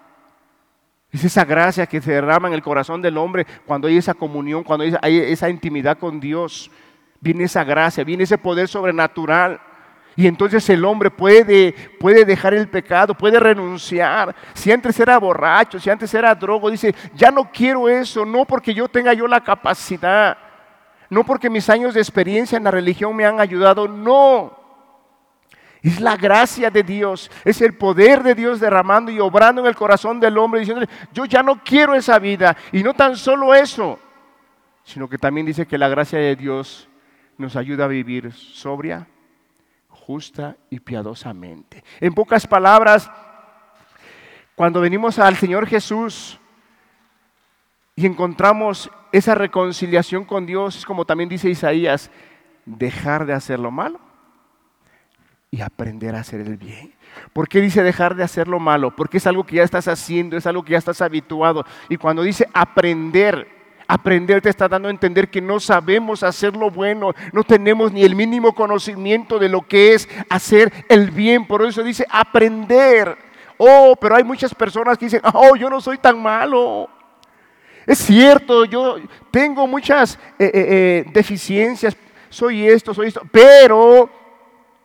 es 1.13 1.25
esa 1.25 1.45
gracia 1.45 1.87
que 1.87 2.01
se 2.01 2.13
derrama 2.13 2.49
en 2.49 2.55
el 2.55 2.63
corazón 2.63 3.03
del 3.03 3.19
hombre 3.19 3.47
cuando 3.67 3.89
hay 3.89 3.97
esa 3.97 4.15
comunión, 4.15 4.63
cuando 4.63 4.85
hay 5.03 5.17
esa 5.19 5.51
intimidad 5.51 5.99
con 5.99 6.21
Dios. 6.21 6.71
Viene 7.21 7.45
esa 7.45 7.65
gracia, 7.65 8.05
viene 8.05 8.25
ese 8.25 8.39
poder 8.39 8.69
sobrenatural. 8.69 9.61
Y 10.17 10.27
entonces 10.27 10.69
el 10.71 10.85
hombre 10.85 11.11
puede, 11.11 11.73
puede 11.99 12.25
dejar 12.25 12.55
el 12.55 12.69
pecado, 12.69 13.15
puede 13.15 13.41
renunciar. 13.41 14.35
Si 14.55 14.71
antes 14.71 14.99
era 15.01 15.19
borracho, 15.19 15.81
si 15.81 15.91
antes 15.91 16.13
era 16.15 16.35
drogo, 16.35 16.71
dice, 16.71 16.95
ya 17.15 17.31
no 17.31 17.51
quiero 17.51 17.89
eso, 17.89 18.25
no 18.25 18.45
porque 18.45 18.75
yo 18.75 18.87
tenga 18.89 19.13
yo 19.13 19.27
la 19.27 19.41
capacidad, 19.41 20.37
no 21.09 21.25
porque 21.25 21.51
mis 21.51 21.69
años 21.69 21.95
de 21.95 22.01
experiencia 22.01 22.57
en 22.57 22.65
la 22.65 22.71
religión 22.71 23.17
me 23.17 23.25
han 23.25 23.41
ayudado, 23.41 23.89
no. 23.89 24.60
Es 25.83 26.01
la 26.01 26.17
gracia 26.17 26.71
de 26.71 26.83
Dios, 26.83 27.31
es 27.45 27.61
el 27.63 27.75
poder 27.75 28.23
de 28.23 28.35
Dios 28.35 28.61
derramando 28.61 29.11
y 29.11 29.19
obrando 29.19 29.63
en 29.63 29.67
el 29.67 29.75
corazón 29.75 30.21
del 30.21 30.37
hombre, 30.37 30.61
diciéndole, 30.61 30.89
yo 31.13 31.25
ya 31.25 31.43
no 31.43 31.63
quiero 31.65 31.95
esa 31.95 32.19
vida. 32.19 32.55
Y 32.71 32.83
no 32.83 32.93
tan 32.93 33.17
solo 33.17 33.55
eso, 33.55 33.99
sino 34.85 35.09
que 35.09 35.17
también 35.17 35.47
dice 35.47 35.67
que 35.67 35.79
la 35.79 35.89
gracia 35.89 36.19
de 36.19 36.37
Dios 36.37 36.89
nos 37.39 37.57
ayuda 37.57 37.87
a 37.87 37.89
vivir 37.89 38.31
sobria, 38.33 39.07
justa 39.89 40.57
y 40.69 40.81
piadosamente. 40.81 41.83
En 41.99 42.13
pocas 42.13 42.47
palabras, 42.47 43.11
cuando 44.55 44.83
venimos 44.83 45.19
al 45.19 45.37
Señor 45.37 45.67
Jesús 45.67 46.39
y 47.97 48.05
encontramos 48.05 48.91
esa 49.13 49.35
reconciliación 49.35 50.27
con 50.27 50.45
Dios, 50.45 50.77
es 50.77 50.85
como 50.85 51.07
también 51.07 51.31
dice 51.31 51.49
Isaías, 51.49 52.11
dejar 52.67 53.25
de 53.25 53.33
hacer 53.33 53.59
lo 53.59 53.71
malo 53.71 54.10
y 55.51 55.63
aprender 55.63 56.15
a 56.15 56.21
hacer 56.21 56.41
el 56.41 56.57
bien. 56.57 56.95
¿Por 57.33 57.49
qué 57.49 57.61
dice 57.61 57.83
dejar 57.83 58.15
de 58.15 58.23
hacer 58.23 58.47
lo 58.47 58.61
malo? 58.61 58.95
Porque 58.95 59.17
es 59.17 59.27
algo 59.27 59.45
que 59.45 59.57
ya 59.57 59.65
estás 59.65 59.89
haciendo, 59.89 60.37
es 60.37 60.47
algo 60.47 60.63
que 60.63 60.73
ya 60.73 60.79
estás 60.79 61.01
habituado. 61.03 61.65
Y 61.89 61.97
cuando 61.97 62.23
dice 62.23 62.47
aprender, 62.55 63.49
aprender 63.89 64.41
te 64.41 64.49
está 64.49 64.69
dando 64.69 64.87
a 64.87 64.93
entender 64.93 65.29
que 65.29 65.41
no 65.41 65.59
sabemos 65.59 66.23
hacer 66.23 66.57
lo 66.57 66.71
bueno, 66.71 67.13
no 67.33 67.43
tenemos 67.43 67.93
ni 67.93 68.05
el 68.05 68.15
mínimo 68.15 68.55
conocimiento 68.55 69.41
de 69.41 69.49
lo 69.49 69.63
que 69.63 69.95
es 69.95 70.09
hacer 70.29 70.73
el 70.89 71.11
bien. 71.11 71.45
Por 71.47 71.65
eso 71.65 71.83
dice 71.83 72.07
aprender. 72.09 73.19
Oh, 73.59 73.97
pero 74.01 74.15
hay 74.15 74.25
muchas 74.25 74.55
personas 74.55 74.97
que 74.97 75.07
dicen, 75.07 75.21
oh, 75.35 75.57
yo 75.57 75.69
no 75.69 75.81
soy 75.81 75.99
tan 75.99 76.23
malo. 76.23 76.89
Es 77.87 77.99
cierto, 77.99 78.65
yo 78.67 78.99
tengo 79.33 79.67
muchas 79.67 80.15
eh, 80.39 80.45
eh, 80.45 80.51
eh, 80.55 81.05
deficiencias, 81.13 81.97
soy 82.29 82.69
esto, 82.69 82.95
soy 82.95 83.09
esto, 83.09 83.23
pero 83.33 84.20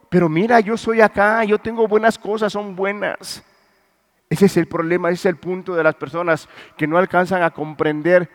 pero 0.10 0.30
mira, 0.30 0.60
yo 0.60 0.78
soy 0.78 1.02
acá, 1.02 1.44
yo 1.44 1.58
tengo 1.58 1.88
buenas 1.88 2.18
cosas, 2.18 2.54
son 2.54 2.76
buenas. 2.76 3.44
Ese 4.30 4.46
es 4.46 4.58
el 4.58 4.68
problema, 4.68 5.10
ese 5.10 5.28
es 5.30 5.34
el 5.34 5.38
punto 5.38 5.76
de 5.76 5.84
las 5.84 5.96
personas 5.96 6.50
que 6.78 6.88
no 6.88 6.98
alcanzan 6.98 7.44
a 7.44 7.52
comprender, 7.52 8.30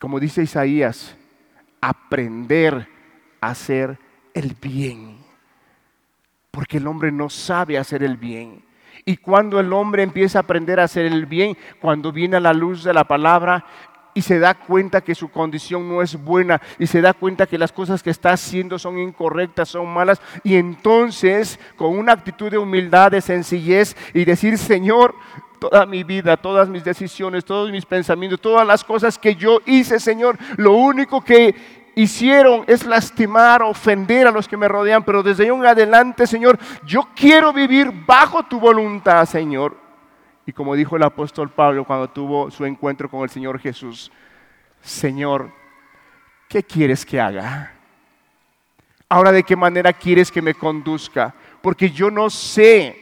como 0.00 0.18
dice 0.18 0.42
Isaías, 0.42 1.16
aprender 1.80 2.88
a 3.40 3.50
hacer 3.50 3.98
el 4.34 4.56
bien. 4.60 5.18
Porque 6.50 6.78
el 6.78 6.86
hombre 6.86 7.12
no 7.12 7.28
sabe 7.28 7.78
hacer 7.78 8.02
el 8.02 8.16
bien. 8.16 8.64
Y 9.04 9.16
cuando 9.16 9.58
el 9.58 9.72
hombre 9.72 10.02
empieza 10.02 10.38
a 10.38 10.42
aprender 10.42 10.78
a 10.78 10.84
hacer 10.84 11.06
el 11.06 11.26
bien, 11.26 11.56
cuando 11.80 12.12
viene 12.12 12.36
a 12.36 12.40
la 12.40 12.52
luz 12.52 12.84
de 12.84 12.94
la 12.94 13.04
palabra, 13.04 13.64
y 14.14 14.22
se 14.22 14.38
da 14.38 14.54
cuenta 14.54 15.00
que 15.00 15.14
su 15.14 15.30
condición 15.30 15.88
no 15.88 16.02
es 16.02 16.22
buena 16.22 16.60
y 16.78 16.86
se 16.86 17.00
da 17.00 17.12
cuenta 17.12 17.46
que 17.46 17.58
las 17.58 17.72
cosas 17.72 18.02
que 18.02 18.10
está 18.10 18.32
haciendo 18.32 18.78
son 18.78 18.98
incorrectas, 18.98 19.70
son 19.70 19.92
malas. 19.92 20.20
Y 20.44 20.56
entonces, 20.56 21.58
con 21.76 21.96
una 21.96 22.12
actitud 22.12 22.50
de 22.50 22.58
humildad, 22.58 23.10
de 23.10 23.20
sencillez 23.20 23.96
y 24.12 24.24
decir, 24.24 24.58
Señor, 24.58 25.14
toda 25.58 25.86
mi 25.86 26.02
vida, 26.02 26.36
todas 26.36 26.68
mis 26.68 26.84
decisiones, 26.84 27.44
todos 27.44 27.70
mis 27.70 27.86
pensamientos, 27.86 28.40
todas 28.40 28.66
las 28.66 28.84
cosas 28.84 29.18
que 29.18 29.36
yo 29.36 29.60
hice, 29.64 30.00
Señor, 30.00 30.36
lo 30.56 30.72
único 30.72 31.22
que 31.22 31.54
hicieron 31.94 32.64
es 32.66 32.84
lastimar, 32.84 33.62
ofender 33.62 34.26
a 34.26 34.30
los 34.30 34.48
que 34.48 34.56
me 34.56 34.68
rodean, 34.68 35.04
pero 35.04 35.22
desde 35.22 35.44
ahí 35.44 35.50
en 35.50 35.64
adelante, 35.64 36.26
Señor, 36.26 36.58
yo 36.84 37.08
quiero 37.14 37.52
vivir 37.52 37.92
bajo 38.06 38.42
tu 38.42 38.58
voluntad, 38.58 39.24
Señor. 39.26 39.81
Y 40.46 40.52
como 40.52 40.74
dijo 40.74 40.96
el 40.96 41.02
apóstol 41.02 41.50
Pablo 41.50 41.84
cuando 41.84 42.10
tuvo 42.10 42.50
su 42.50 42.64
encuentro 42.64 43.08
con 43.08 43.22
el 43.22 43.30
Señor 43.30 43.58
Jesús, 43.60 44.10
Señor, 44.80 45.52
¿qué 46.48 46.62
quieres 46.62 47.06
que 47.06 47.20
haga? 47.20 47.74
Ahora, 49.08 49.30
¿de 49.30 49.42
qué 49.42 49.54
manera 49.54 49.92
quieres 49.92 50.32
que 50.32 50.42
me 50.42 50.54
conduzca? 50.54 51.34
Porque 51.60 51.90
yo 51.90 52.10
no 52.10 52.30
sé. 52.30 52.98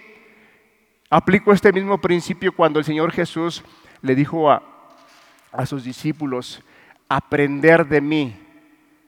Aplico 1.09 1.53
este 1.53 1.73
mismo 1.73 1.99
principio 1.99 2.53
cuando 2.53 2.79
el 2.79 2.85
Señor 2.85 3.13
Jesús 3.13 3.63
le 4.03 4.15
dijo 4.15 4.51
a, 4.51 4.63
a 5.53 5.67
sus 5.67 5.85
discípulos, 5.85 6.63
aprender 7.09 7.87
de 7.87 8.01
mí, 8.01 8.37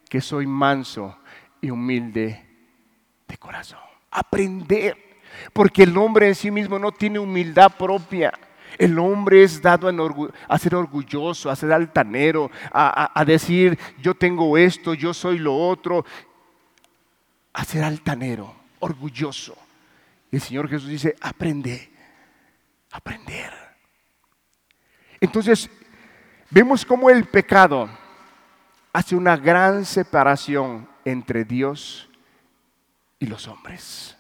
que 0.08 0.20
soy 0.20 0.46
manso 0.46 1.16
y 1.60 1.70
humilde 1.70 2.44
de 3.28 3.38
corazón. 3.38 3.78
Aprender, 4.10 4.96
porque 5.52 5.82
el 5.82 5.96
hombre 5.96 6.28
en 6.28 6.34
sí 6.34 6.50
mismo 6.50 6.78
no 6.78 6.92
tiene 6.92 7.18
humildad 7.18 7.72
propia. 7.76 8.32
El 8.78 8.98
hombre 8.98 9.42
es 9.42 9.60
dado 9.60 9.88
a 10.48 10.58
ser 10.58 10.74
orgulloso, 10.74 11.50
a 11.50 11.56
ser 11.56 11.72
altanero, 11.72 12.50
a, 12.72 13.22
decir 13.26 13.78
yo 14.00 14.14
tengo 14.14 14.56
esto, 14.56 14.94
yo 14.94 15.12
soy 15.12 15.38
lo 15.38 15.56
otro, 15.56 16.04
a 17.52 17.64
ser 17.64 17.84
altanero, 17.84 18.54
orgulloso. 18.80 19.56
Y 20.30 20.36
el 20.36 20.42
Señor 20.42 20.68
Jesús 20.68 20.88
dice, 20.88 21.14
aprende, 21.20 21.90
aprender. 22.90 23.52
Entonces, 25.20 25.68
vemos 26.50 26.84
cómo 26.84 27.10
el 27.10 27.26
pecado 27.26 27.88
hace 28.92 29.14
una 29.14 29.36
gran 29.36 29.84
separación 29.84 30.88
entre 31.04 31.44
Dios 31.44 32.08
y 33.18 33.26
los 33.26 33.46
hombres. 33.46 34.16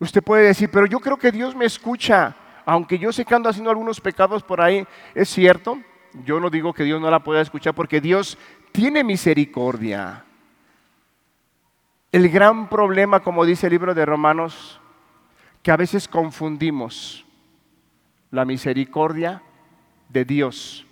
Usted 0.00 0.22
puede 0.22 0.46
decir, 0.46 0.70
pero 0.70 0.86
yo 0.86 0.98
creo 0.98 1.18
que 1.18 1.30
Dios 1.30 1.54
me 1.54 1.66
escucha, 1.66 2.34
aunque 2.64 2.98
yo 2.98 3.12
sé 3.12 3.24
que 3.24 3.34
ando 3.34 3.48
haciendo 3.48 3.70
algunos 3.70 4.00
pecados 4.00 4.42
por 4.42 4.60
ahí, 4.60 4.86
es 5.14 5.28
cierto. 5.28 5.78
Yo 6.24 6.40
no 6.40 6.50
digo 6.50 6.72
que 6.72 6.82
Dios 6.82 7.00
no 7.00 7.10
la 7.10 7.22
pueda 7.22 7.40
escuchar 7.40 7.74
porque 7.74 8.00
Dios 8.00 8.36
tiene 8.72 9.04
misericordia. 9.04 10.24
El 12.10 12.28
gran 12.30 12.68
problema, 12.68 13.20
como 13.20 13.44
dice 13.44 13.66
el 13.66 13.72
libro 13.72 13.94
de 13.94 14.04
Romanos, 14.04 14.80
que 15.62 15.70
a 15.70 15.76
veces 15.76 16.08
confundimos 16.08 17.24
la 18.30 18.44
misericordia 18.44 19.42
de 20.08 20.24
Dios 20.24 20.86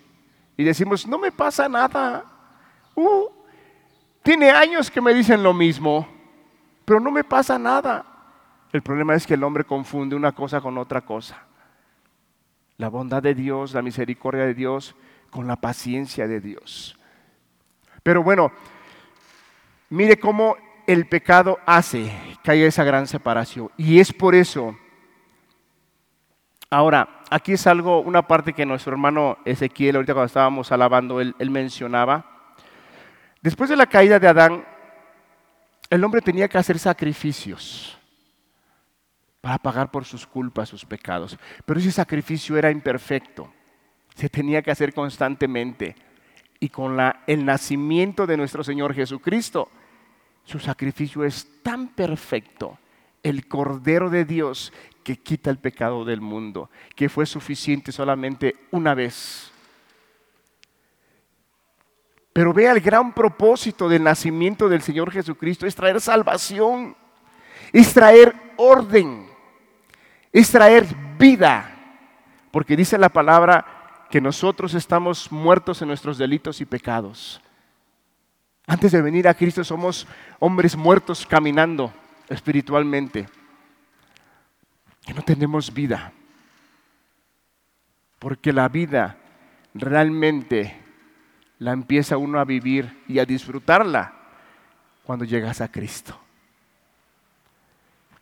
y 0.58 0.64
decimos, 0.64 1.06
no 1.06 1.18
me 1.18 1.30
pasa 1.32 1.68
nada. 1.68 2.24
Uh, 2.96 3.28
tiene 4.22 4.50
años 4.50 4.90
que 4.90 5.00
me 5.00 5.14
dicen 5.14 5.40
lo 5.40 5.54
mismo, 5.54 6.06
pero 6.84 6.98
no 6.98 7.12
me 7.12 7.22
pasa 7.22 7.56
nada. 7.58 8.04
El 8.72 8.82
problema 8.82 9.14
es 9.14 9.26
que 9.26 9.34
el 9.34 9.44
hombre 9.44 9.64
confunde 9.64 10.14
una 10.14 10.32
cosa 10.32 10.60
con 10.60 10.76
otra 10.76 11.00
cosa. 11.00 11.42
La 12.76 12.88
bondad 12.88 13.22
de 13.22 13.34
Dios, 13.34 13.72
la 13.72 13.82
misericordia 13.82 14.44
de 14.44 14.54
Dios 14.54 14.94
con 15.30 15.46
la 15.46 15.56
paciencia 15.56 16.28
de 16.28 16.40
Dios. 16.40 16.98
Pero 18.02 18.22
bueno, 18.22 18.52
mire 19.90 20.18
cómo 20.18 20.56
el 20.86 21.06
pecado 21.06 21.58
hace 21.66 22.12
que 22.42 22.50
haya 22.50 22.66
esa 22.66 22.84
gran 22.84 23.06
separación. 23.06 23.70
Y 23.76 24.00
es 24.00 24.12
por 24.12 24.34
eso. 24.34 24.76
Ahora, 26.70 27.22
aquí 27.30 27.52
es 27.52 27.66
algo, 27.66 28.00
una 28.00 28.26
parte 28.26 28.52
que 28.52 28.66
nuestro 28.66 28.92
hermano 28.92 29.38
Ezequiel, 29.46 29.96
ahorita 29.96 30.12
cuando 30.12 30.26
estábamos 30.26 30.70
alabando, 30.70 31.20
él, 31.20 31.34
él 31.38 31.50
mencionaba. 31.50 32.52
Después 33.40 33.70
de 33.70 33.76
la 33.76 33.86
caída 33.86 34.18
de 34.18 34.28
Adán, 34.28 34.64
el 35.88 36.04
hombre 36.04 36.20
tenía 36.20 36.48
que 36.48 36.58
hacer 36.58 36.78
sacrificios 36.78 37.97
para 39.40 39.58
pagar 39.58 39.90
por 39.90 40.04
sus 40.04 40.26
culpas, 40.26 40.68
sus 40.68 40.84
pecados. 40.84 41.38
Pero 41.64 41.80
ese 41.80 41.92
sacrificio 41.92 42.56
era 42.56 42.70
imperfecto, 42.70 43.52
se 44.14 44.28
tenía 44.28 44.62
que 44.62 44.70
hacer 44.70 44.92
constantemente. 44.92 45.94
Y 46.60 46.70
con 46.70 46.96
el 47.26 47.44
nacimiento 47.44 48.26
de 48.26 48.36
nuestro 48.36 48.64
Señor 48.64 48.92
Jesucristo, 48.92 49.70
su 50.44 50.58
sacrificio 50.58 51.24
es 51.24 51.62
tan 51.62 51.88
perfecto, 51.88 52.78
el 53.22 53.46
Cordero 53.46 54.10
de 54.10 54.24
Dios 54.24 54.72
que 55.04 55.16
quita 55.16 55.50
el 55.50 55.58
pecado 55.58 56.04
del 56.04 56.20
mundo, 56.20 56.68
que 56.96 57.08
fue 57.08 57.26
suficiente 57.26 57.92
solamente 57.92 58.56
una 58.72 58.94
vez. 58.94 59.52
Pero 62.32 62.52
vea 62.52 62.72
el 62.72 62.80
gran 62.80 63.12
propósito 63.12 63.88
del 63.88 64.02
nacimiento 64.02 64.68
del 64.68 64.82
Señor 64.82 65.10
Jesucristo, 65.12 65.66
es 65.66 65.74
traer 65.74 66.00
salvación, 66.00 66.96
es 67.72 67.94
traer 67.94 68.34
orden 68.56 69.27
es 70.32 70.50
traer 70.50 70.86
vida, 71.18 71.74
porque 72.50 72.76
dice 72.76 72.98
la 72.98 73.08
palabra 73.08 74.06
que 74.10 74.20
nosotros 74.20 74.74
estamos 74.74 75.30
muertos 75.30 75.82
en 75.82 75.88
nuestros 75.88 76.18
delitos 76.18 76.60
y 76.60 76.64
pecados. 76.64 77.40
Antes 78.66 78.92
de 78.92 79.02
venir 79.02 79.26
a 79.28 79.34
Cristo 79.34 79.64
somos 79.64 80.06
hombres 80.38 80.76
muertos 80.76 81.26
caminando 81.26 81.92
espiritualmente, 82.28 83.28
que 85.04 85.14
no 85.14 85.22
tenemos 85.22 85.72
vida, 85.72 86.12
porque 88.18 88.52
la 88.52 88.68
vida 88.68 89.16
realmente 89.74 90.78
la 91.58 91.72
empieza 91.72 92.18
uno 92.18 92.38
a 92.38 92.44
vivir 92.44 93.04
y 93.08 93.18
a 93.18 93.24
disfrutarla 93.24 94.12
cuando 95.04 95.24
llegas 95.24 95.60
a 95.60 95.70
Cristo. 95.70 96.18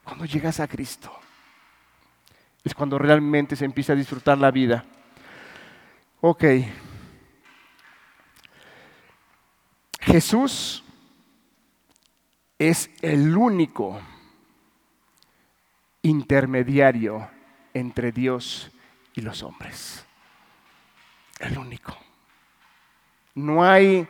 Cuando 0.05 0.25
llegas 0.25 0.61
a 0.61 0.69
Cristo 0.69 1.12
es 2.66 2.74
cuando 2.74 2.98
realmente 2.98 3.55
se 3.55 3.64
empieza 3.64 3.92
a 3.92 3.96
disfrutar 3.96 4.37
la 4.38 4.50
vida. 4.50 4.85
Ok. 6.20 6.44
Jesús 10.00 10.83
es 12.59 12.90
el 13.02 13.37
único 13.37 14.00
intermediario 16.02 17.31
entre 17.72 18.11
Dios 18.11 18.72
y 19.14 19.20
los 19.20 19.44
hombres. 19.44 20.05
El 21.38 21.59
único. 21.59 21.96
No 23.37 23.64
hay 23.64 24.09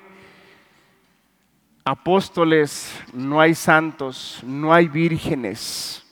apóstoles, 1.84 2.90
no 3.12 3.38
hay 3.38 3.54
santos, 3.54 4.40
no 4.44 4.72
hay 4.72 4.88
vírgenes 4.88 6.05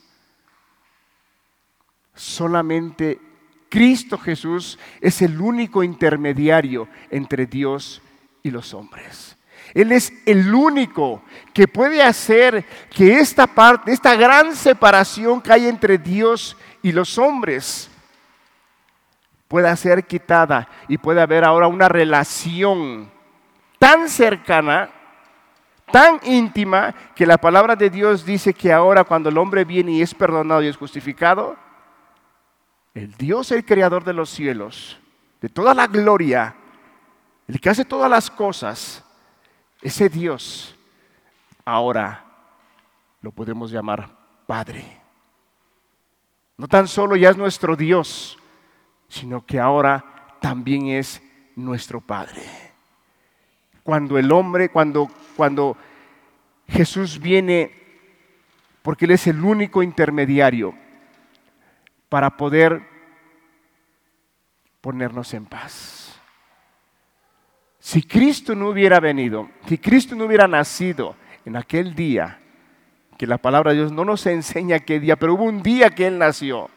Solamente 2.14 3.20
Cristo 3.68 4.16
Jesús 4.18 4.78
es 5.00 5.20
el 5.20 5.40
único 5.40 5.82
intermediario 5.82 6.88
entre 7.10 7.46
Dios 7.46 8.00
y 8.42 8.50
los 8.50 8.72
hombres. 8.72 9.36
Él 9.72 9.90
es 9.90 10.12
el 10.26 10.54
único 10.54 11.22
que 11.52 11.66
puede 11.66 12.02
hacer 12.02 12.64
que 12.90 13.18
esta 13.18 13.46
parte, 13.48 13.92
esta 13.92 14.14
gran 14.14 14.54
separación 14.54 15.40
que 15.40 15.52
hay 15.52 15.66
entre 15.66 15.98
Dios 15.98 16.56
y 16.82 16.92
los 16.92 17.18
hombres, 17.18 17.90
pueda 19.48 19.74
ser 19.74 20.06
quitada 20.06 20.68
y 20.86 20.98
pueda 20.98 21.22
haber 21.22 21.44
ahora 21.44 21.66
una 21.66 21.88
relación 21.88 23.10
tan 23.78 24.08
cercana, 24.08 24.90
tan 25.90 26.20
íntima, 26.24 26.94
que 27.14 27.26
la 27.26 27.38
palabra 27.38 27.74
de 27.74 27.90
Dios 27.90 28.24
dice 28.24 28.54
que 28.54 28.72
ahora 28.72 29.04
cuando 29.04 29.28
el 29.28 29.38
hombre 29.38 29.64
viene 29.64 29.92
y 29.92 30.02
es 30.02 30.14
perdonado 30.14 30.62
y 30.62 30.68
es 30.68 30.76
justificado, 30.76 31.56
el 32.94 33.12
Dios, 33.14 33.50
el 33.50 33.64
creador 33.64 34.04
de 34.04 34.12
los 34.12 34.30
cielos, 34.30 34.98
de 35.40 35.48
toda 35.48 35.74
la 35.74 35.88
gloria, 35.88 36.54
el 37.48 37.60
que 37.60 37.68
hace 37.68 37.84
todas 37.84 38.08
las 38.08 38.30
cosas, 38.30 39.04
ese 39.82 40.08
Dios, 40.08 40.76
ahora 41.64 42.24
lo 43.20 43.32
podemos 43.32 43.70
llamar 43.70 44.08
Padre. 44.46 44.84
No 46.56 46.68
tan 46.68 46.86
solo 46.86 47.16
ya 47.16 47.30
es 47.30 47.36
nuestro 47.36 47.74
Dios, 47.74 48.38
sino 49.08 49.44
que 49.44 49.58
ahora 49.58 50.36
también 50.40 50.86
es 50.86 51.20
nuestro 51.56 52.00
Padre. 52.00 52.42
Cuando 53.82 54.18
el 54.18 54.30
hombre, 54.30 54.70
cuando, 54.70 55.10
cuando 55.36 55.76
Jesús 56.68 57.18
viene, 57.20 57.72
porque 58.82 59.04
Él 59.04 59.10
es 59.10 59.26
el 59.26 59.44
único 59.44 59.82
intermediario, 59.82 60.74
para 62.14 62.36
poder 62.36 62.80
ponernos 64.80 65.34
en 65.34 65.46
paz. 65.46 66.16
Si 67.80 68.04
Cristo 68.04 68.54
no 68.54 68.68
hubiera 68.68 69.00
venido, 69.00 69.50
si 69.66 69.78
Cristo 69.78 70.14
no 70.14 70.26
hubiera 70.26 70.46
nacido 70.46 71.16
en 71.44 71.56
aquel 71.56 71.92
día, 71.92 72.40
que 73.18 73.26
la 73.26 73.36
palabra 73.36 73.72
de 73.72 73.78
Dios 73.78 73.90
no 73.90 74.04
nos 74.04 74.24
enseña 74.26 74.78
qué 74.78 75.00
día, 75.00 75.16
pero 75.16 75.34
hubo 75.34 75.42
un 75.42 75.60
día 75.60 75.90
que 75.90 76.06
Él 76.06 76.16
nació. 76.16 76.70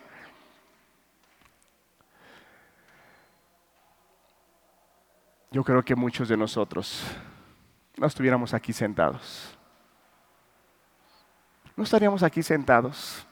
Yo 5.51 5.63
creo 5.63 5.85
que 5.85 5.95
muchos 5.95 6.29
de 6.29 6.37
nosotros 6.37 7.03
no 7.95 8.07
estuviéramos 8.07 8.55
aquí 8.55 8.73
sentados. 8.73 9.55
No 11.75 11.83
estaríamos 11.83 12.23
aquí 12.23 12.41
sentados 12.41 13.26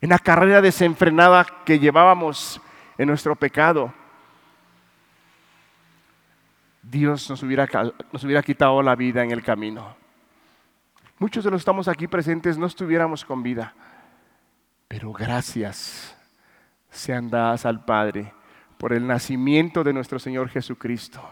en 0.00 0.10
la 0.10 0.18
carrera 0.18 0.60
desenfrenada 0.60 1.46
que 1.64 1.78
llevábamos 1.78 2.60
en 2.96 3.08
nuestro 3.08 3.36
pecado. 3.36 3.92
Dios 6.82 7.28
nos 7.28 7.42
hubiera, 7.42 8.42
quitado 8.42 8.82
la 8.82 8.96
vida 8.96 9.22
en 9.22 9.30
el 9.30 9.42
camino. 9.42 9.94
Muchos 11.18 11.44
de 11.44 11.50
los 11.50 11.58
que 11.58 11.62
estamos 11.62 11.86
aquí 11.88 12.06
presentes 12.06 12.56
no 12.56 12.66
estuviéramos 12.66 13.24
con 13.24 13.42
vida, 13.42 13.74
pero 14.88 15.12
gracias 15.12 16.16
sean 16.90 17.28
dadas 17.28 17.66
al 17.66 17.84
Padre 17.84 18.32
por 18.78 18.94
el 18.94 19.06
nacimiento 19.06 19.84
de 19.84 19.92
nuestro 19.92 20.18
Señor 20.18 20.48
Jesucristo. 20.48 21.22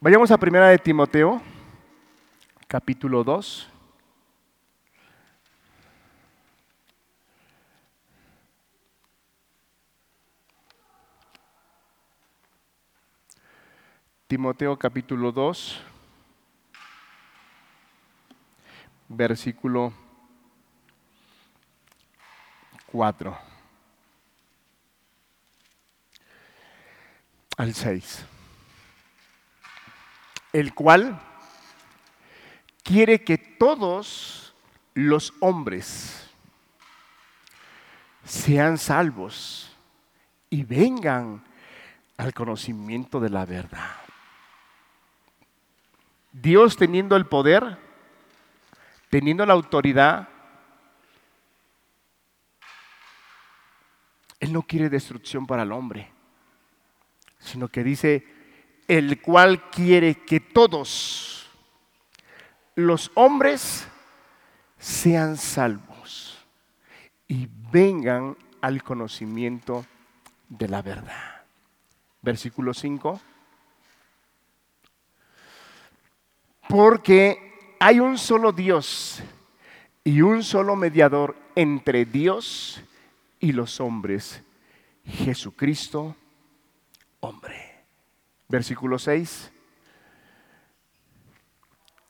Vayamos 0.00 0.30
a 0.30 0.38
primera 0.38 0.68
de 0.68 0.78
Timoteo, 0.78 1.40
capítulo 2.66 3.22
2. 3.22 3.71
Timoteo 14.32 14.78
capítulo 14.78 15.30
2, 15.30 15.78
versículo 19.08 19.92
4 22.86 23.38
al 27.58 27.74
6, 27.74 28.24
el 30.54 30.72
cual 30.72 31.20
quiere 32.82 33.22
que 33.22 33.36
todos 33.36 34.54
los 34.94 35.34
hombres 35.40 36.30
sean 38.24 38.78
salvos 38.78 39.76
y 40.48 40.64
vengan 40.64 41.44
al 42.16 42.32
conocimiento 42.32 43.20
de 43.20 43.28
la 43.28 43.44
verdad. 43.44 44.01
Dios 46.32 46.76
teniendo 46.76 47.16
el 47.16 47.26
poder, 47.26 47.78
teniendo 49.10 49.44
la 49.44 49.52
autoridad, 49.52 50.28
Él 54.40 54.52
no 54.52 54.62
quiere 54.62 54.88
destrucción 54.88 55.46
para 55.46 55.62
el 55.62 55.72
hombre, 55.72 56.10
sino 57.38 57.68
que 57.68 57.84
dice, 57.84 58.26
el 58.88 59.20
cual 59.20 59.70
quiere 59.70 60.16
que 60.24 60.40
todos 60.40 61.48
los 62.74 63.12
hombres 63.14 63.86
sean 64.78 65.36
salvos 65.36 66.44
y 67.28 67.48
vengan 67.70 68.36
al 68.60 68.82
conocimiento 68.82 69.86
de 70.48 70.68
la 70.68 70.82
verdad. 70.82 71.44
Versículo 72.20 72.74
5. 72.74 73.20
Porque 76.72 77.76
hay 77.78 78.00
un 78.00 78.16
solo 78.16 78.50
Dios 78.50 79.22
y 80.02 80.22
un 80.22 80.42
solo 80.42 80.74
mediador 80.74 81.36
entre 81.54 82.06
Dios 82.06 82.82
y 83.40 83.52
los 83.52 83.78
hombres, 83.78 84.42
Jesucristo, 85.04 86.16
hombre. 87.20 87.84
Versículo 88.48 88.98
6. 88.98 89.52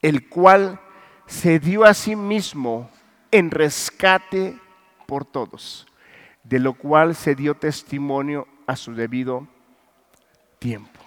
El 0.01 0.29
cual 0.29 0.79
se 1.25 1.59
dio 1.59 1.83
a 1.83 1.93
sí 1.93 2.15
mismo 2.15 2.89
en 3.31 3.51
rescate 3.51 4.57
por 5.05 5.25
todos, 5.25 5.85
de 6.41 6.59
lo 6.59 6.75
cual 6.75 7.15
se 7.15 7.35
dio 7.35 7.55
testimonio 7.55 8.47
a 8.65 8.77
su 8.77 8.93
debido 8.93 9.45
tiempo. 10.57 11.01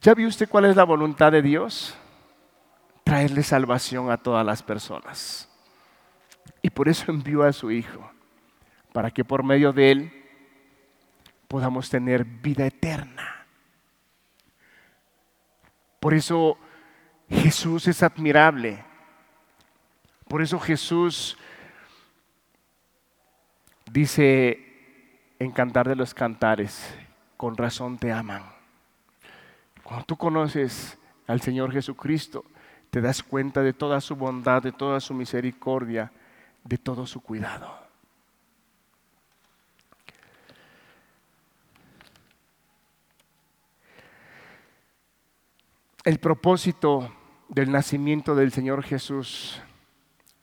¿Ya 0.00 0.14
vio 0.14 0.26
usted 0.26 0.48
cuál 0.48 0.64
es 0.64 0.74
la 0.74 0.82
voluntad 0.82 1.30
de 1.30 1.42
Dios? 1.42 1.96
Traerle 3.08 3.42
salvación 3.42 4.10
a 4.10 4.18
todas 4.18 4.44
las 4.44 4.62
personas. 4.62 5.48
Y 6.60 6.68
por 6.68 6.90
eso 6.90 7.10
envió 7.10 7.42
a 7.42 7.54
su 7.54 7.70
Hijo, 7.70 8.10
para 8.92 9.10
que 9.10 9.24
por 9.24 9.42
medio 9.42 9.72
de 9.72 9.90
Él 9.90 10.24
podamos 11.48 11.88
tener 11.88 12.26
vida 12.26 12.66
eterna. 12.66 13.46
Por 15.98 16.12
eso 16.12 16.58
Jesús 17.30 17.88
es 17.88 18.02
admirable. 18.02 18.84
Por 20.28 20.42
eso 20.42 20.60
Jesús 20.60 21.38
dice 23.90 25.32
en 25.38 25.50
Cantar 25.50 25.88
de 25.88 25.96
los 25.96 26.12
Cantares, 26.12 26.94
con 27.38 27.56
razón 27.56 27.96
te 27.96 28.12
aman. 28.12 28.42
Cuando 29.82 30.04
tú 30.04 30.18
conoces 30.18 30.98
al 31.26 31.40
Señor 31.40 31.72
Jesucristo, 31.72 32.44
te 32.98 33.02
das 33.02 33.22
cuenta 33.22 33.62
de 33.62 33.72
toda 33.72 34.00
su 34.00 34.16
bondad, 34.16 34.60
de 34.60 34.72
toda 34.72 34.98
su 34.98 35.14
misericordia, 35.14 36.10
de 36.64 36.78
todo 36.78 37.06
su 37.06 37.20
cuidado. 37.20 37.72
El 46.02 46.18
propósito 46.18 47.14
del 47.48 47.70
nacimiento 47.70 48.34
del 48.34 48.50
Señor 48.50 48.82
Jesús 48.82 49.62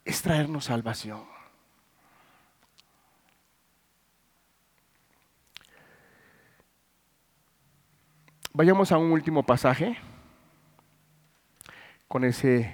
es 0.05 0.21
traernos 0.21 0.63
salvación. 0.63 1.25
Vayamos 8.53 8.93
a 8.93 8.97
un 8.97 9.11
último 9.11 9.43
pasaje. 9.43 9.97
Con 12.15 12.23
ese 12.23 12.73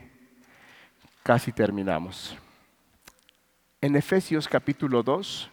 casi 1.23 1.51
terminamos. 1.51 2.37
En 3.81 3.95
Efesios 3.95 4.47
capítulo 4.47 5.01
2 5.01 5.49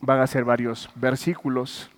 van 0.00 0.20
a 0.20 0.26
ser 0.26 0.46
varios 0.46 0.88
versículos. 0.94 1.90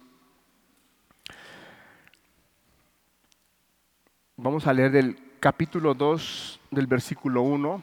Vamos 4.37 4.67
a 4.67 4.73
leer 4.73 4.91
del 4.91 5.37
capítulo 5.39 5.95
2 5.95 6.59
del 6.73 6.89
versículo 6.89 7.43
1 7.43 7.81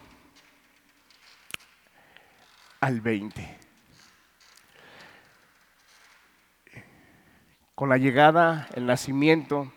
al 2.81 2.99
20. 2.99 3.57
Con 7.75 7.87
la 7.87 7.95
llegada, 7.95 8.67
el 8.75 8.85
nacimiento 8.85 9.71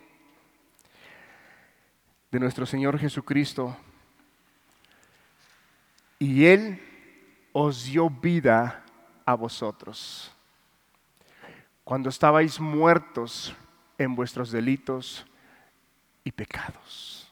de 2.32 2.40
nuestro 2.40 2.64
Señor 2.64 2.98
Jesucristo. 2.98 3.76
Y 6.18 6.46
Él 6.46 6.80
os 7.52 7.84
dio 7.84 8.08
vida 8.08 8.82
a 9.26 9.34
vosotros. 9.34 10.32
Cuando 11.84 12.08
estabais 12.08 12.58
muertos 12.58 13.54
en 13.98 14.14
vuestros 14.14 14.50
delitos 14.50 15.26
y 16.24 16.32
pecados. 16.32 17.30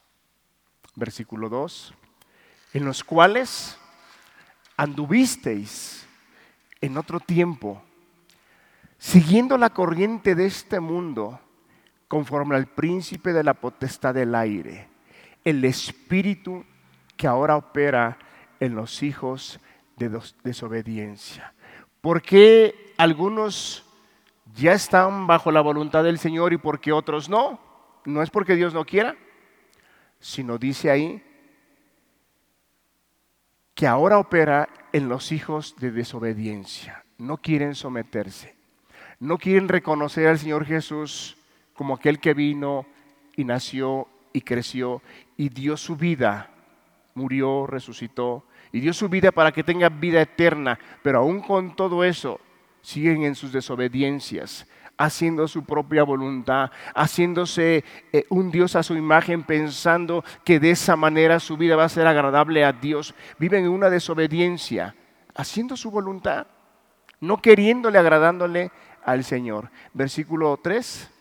Versículo 0.94 1.48
2. 1.48 1.94
En 2.74 2.84
los 2.84 3.03
cuales 3.03 3.78
anduvisteis 4.76 6.07
en 6.82 6.98
otro 6.98 7.20
tiempo, 7.20 7.82
siguiendo 8.98 9.57
la 9.57 9.70
corriente 9.70 10.34
de 10.34 10.44
este 10.44 10.78
mundo, 10.78 11.40
conforme 12.11 12.56
al 12.56 12.66
príncipe 12.66 13.32
de 13.32 13.44
la 13.44 13.54
potestad 13.54 14.12
del 14.12 14.34
aire 14.34 14.90
el 15.44 15.64
espíritu 15.64 16.64
que 17.16 17.28
ahora 17.28 17.56
opera 17.56 18.18
en 18.58 18.74
los 18.74 19.04
hijos 19.04 19.61
de 19.96 20.20
desobediencia. 20.42 21.54
¿Por 22.00 22.20
qué 22.20 22.94
algunos 22.98 23.86
ya 24.56 24.72
están 24.72 25.28
bajo 25.28 25.52
la 25.52 25.61
voluntad 25.61 26.02
del 26.02 26.18
Señor 26.18 26.52
y 26.52 26.58
por 26.58 26.80
qué 26.80 26.90
otros 26.90 27.28
no? 27.28 27.61
No 28.04 28.22
es 28.22 28.30
porque 28.30 28.56
Dios 28.56 28.74
no 28.74 28.84
quiera, 28.84 29.16
sino 30.18 30.58
dice 30.58 30.90
ahí 30.90 31.22
que 33.72 33.86
ahora 33.86 34.18
opera 34.18 34.68
en 34.92 35.08
los 35.08 35.30
hijos 35.30 35.76
de 35.78 35.92
desobediencia. 35.92 37.04
No 37.18 37.36
quieren 37.36 37.76
someterse, 37.76 38.56
no 39.20 39.38
quieren 39.38 39.68
reconocer 39.68 40.26
al 40.26 40.40
Señor 40.40 40.64
Jesús 40.64 41.36
como 41.81 41.95
aquel 41.95 42.18
que 42.18 42.35
vino 42.35 42.85
y 43.37 43.43
nació 43.43 44.07
y 44.35 44.43
creció 44.43 45.01
y 45.39 45.49
dio 45.49 45.78
su 45.78 45.97
vida, 45.97 46.51
murió, 47.14 47.66
resucitó 47.66 48.45
y 48.70 48.81
dio 48.81 48.93
su 48.93 49.09
vida 49.09 49.33
para 49.33 49.51
que 49.51 49.64
tenga 49.64 49.89
vida 49.89 50.20
eterna, 50.20 50.78
pero 51.03 51.20
aún 51.20 51.41
con 51.41 51.74
todo 51.74 52.05
eso 52.05 52.39
siguen 52.83 53.22
en 53.22 53.35
sus 53.35 53.51
desobediencias, 53.51 54.66
haciendo 54.99 55.49
su 55.49 55.64
propia 55.64 56.03
voluntad, 56.03 56.70
haciéndose 56.95 57.83
eh, 58.12 58.26
un 58.28 58.51
Dios 58.51 58.76
a 58.76 58.83
su 58.83 58.95
imagen, 58.95 59.45
pensando 59.45 60.22
que 60.45 60.61
de 60.61 60.72
esa 60.72 60.97
manera 60.97 61.41
su 61.41 61.57
vida 61.57 61.76
va 61.76 61.85
a 61.85 61.89
ser 61.89 62.07
agradable 62.07 62.62
a 62.62 62.74
Dios. 62.74 63.14
Viven 63.39 63.64
en 63.64 63.70
una 63.70 63.89
desobediencia, 63.89 64.95
haciendo 65.35 65.78
su 65.78 65.91
voluntad, 65.91 66.47
no 67.20 67.41
queriéndole, 67.41 67.97
agradándole 67.97 68.70
al 69.03 69.24
Señor. 69.24 69.70
Versículo 69.95 70.59
3. 70.62 71.16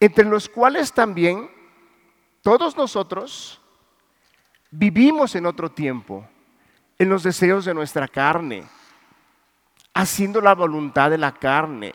Entre 0.00 0.24
los 0.24 0.48
cuales 0.48 0.92
también 0.92 1.50
todos 2.42 2.76
nosotros 2.76 3.60
vivimos 4.70 5.34
en 5.34 5.46
otro 5.46 5.70
tiempo, 5.70 6.26
en 6.98 7.08
los 7.08 7.22
deseos 7.22 7.64
de 7.64 7.74
nuestra 7.74 8.06
carne 8.08 8.64
haciendo 9.98 10.40
la 10.40 10.54
voluntad 10.54 11.10
de 11.10 11.18
la 11.18 11.32
carne 11.32 11.92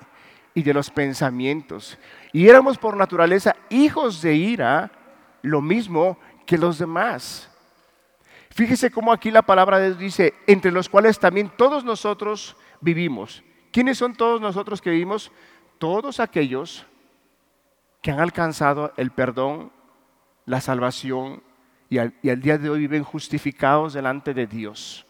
y 0.53 0.61
de 0.61 0.73
los 0.73 0.89
pensamientos. 0.89 1.97
Y 2.33 2.49
éramos 2.49 2.77
por 2.77 2.97
naturaleza 2.97 3.55
hijos 3.69 4.21
de 4.21 4.35
ira, 4.35 4.91
lo 5.41 5.61
mismo 5.61 6.17
que 6.45 6.57
los 6.57 6.77
demás. 6.79 7.49
Fíjese 8.49 8.91
cómo 8.91 9.13
aquí 9.13 9.31
la 9.31 9.41
palabra 9.41 9.79
de 9.79 9.87
Dios 9.87 9.99
dice, 9.99 10.33
entre 10.47 10.69
los 10.69 10.89
cuales 10.89 11.17
también 11.17 11.49
todos 11.55 11.85
nosotros 11.85 12.57
vivimos. 12.81 13.41
¿Quiénes 13.71 13.99
son 13.99 14.13
todos 14.13 14.41
nosotros 14.41 14.81
que 14.81 14.89
vivimos? 14.89 15.31
Todos 15.77 16.19
aquellos 16.19 16.85
que 18.03 18.11
han 18.11 18.19
alcanzado 18.19 18.93
el 18.97 19.09
perdón, 19.09 19.71
la 20.45 20.61
salvación 20.61 21.41
y 21.89 21.97
al, 21.97 22.13
día 22.21 22.59
de 22.59 22.69
hoy 22.69 22.81
viven 22.81 23.03
justificados 23.03 23.93
delante 23.93 24.35
de 24.35 24.45
Dios 24.45 25.07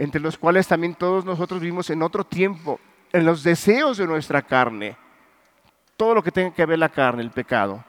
entre 0.00 0.18
los 0.18 0.38
cuales 0.38 0.66
también 0.66 0.94
todos 0.94 1.26
nosotros 1.26 1.60
vivimos 1.60 1.90
en 1.90 2.02
otro 2.02 2.24
tiempo, 2.24 2.80
en 3.12 3.26
los 3.26 3.42
deseos 3.42 3.98
de 3.98 4.06
nuestra 4.06 4.40
carne, 4.40 4.96
todo 5.94 6.14
lo 6.14 6.22
que 6.22 6.32
tenga 6.32 6.54
que 6.54 6.64
ver 6.64 6.78
la 6.78 6.88
carne, 6.88 7.20
el 7.20 7.30
pecado, 7.30 7.84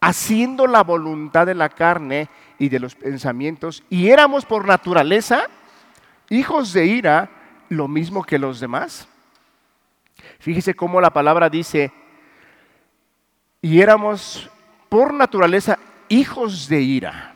haciendo 0.00 0.66
la 0.66 0.82
voluntad 0.82 1.44
de 1.44 1.54
la 1.54 1.68
carne 1.68 2.30
y 2.58 2.70
de 2.70 2.80
los 2.80 2.94
pensamientos, 2.94 3.84
y 3.90 4.08
éramos 4.08 4.46
por 4.46 4.66
naturaleza 4.66 5.48
hijos 6.30 6.72
de 6.72 6.86
ira, 6.86 7.28
lo 7.68 7.88
mismo 7.88 8.24
que 8.24 8.38
los 8.38 8.58
demás. 8.58 9.06
Fíjese 10.38 10.72
cómo 10.72 10.98
la 10.98 11.10
palabra 11.10 11.50
dice, 11.50 11.92
y 13.62 13.80
éramos 13.80 14.50
por 14.88 15.14
naturaleza 15.14 15.78
hijos 16.08 16.68
de 16.68 16.82
ira. 16.82 17.34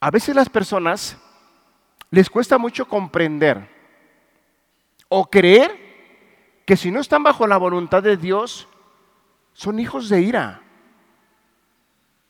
A 0.00 0.10
veces 0.10 0.36
las 0.36 0.48
personas 0.48 1.16
les 2.10 2.30
cuesta 2.30 2.58
mucho 2.58 2.86
comprender 2.86 3.68
o 5.08 5.28
creer 5.28 5.88
que 6.64 6.76
si 6.76 6.90
no 6.90 7.00
están 7.00 7.22
bajo 7.22 7.46
la 7.46 7.56
voluntad 7.56 8.02
de 8.02 8.18
Dios, 8.18 8.68
son 9.54 9.80
hijos 9.80 10.08
de 10.10 10.20
ira. 10.20 10.62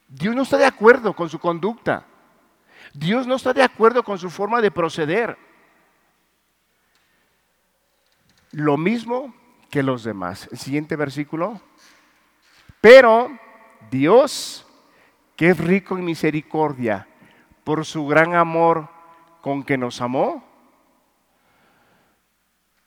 Dios 0.09 0.35
no 0.35 0.43
está 0.43 0.57
de 0.57 0.65
acuerdo 0.65 1.13
con 1.15 1.29
su 1.29 1.39
conducta. 1.39 2.07
Dios 2.95 3.27
no 3.27 3.35
está 3.35 3.53
de 3.53 3.63
acuerdo 3.63 4.03
con 4.03 4.19
su 4.19 4.31
forma 4.31 4.63
de 4.63 4.71
proceder. 4.71 5.37
Lo 8.53 8.79
mismo 8.79 9.35
que 9.69 9.83
los 9.83 10.05
demás. 10.05 10.49
El 10.51 10.59
siguiente 10.59 10.97
versículo. 10.97 11.61
Pero 12.81 13.31
Dios, 13.91 14.67
que 15.37 15.51
es 15.51 15.59
rico 15.59 15.97
en 15.97 16.05
misericordia, 16.05 17.07
por 17.65 17.85
su 17.85 18.07
gran 18.07 18.35
amor 18.35 18.89
con 19.41 19.63
que 19.63 19.77
nos 19.77 20.01
amó. 20.01 20.45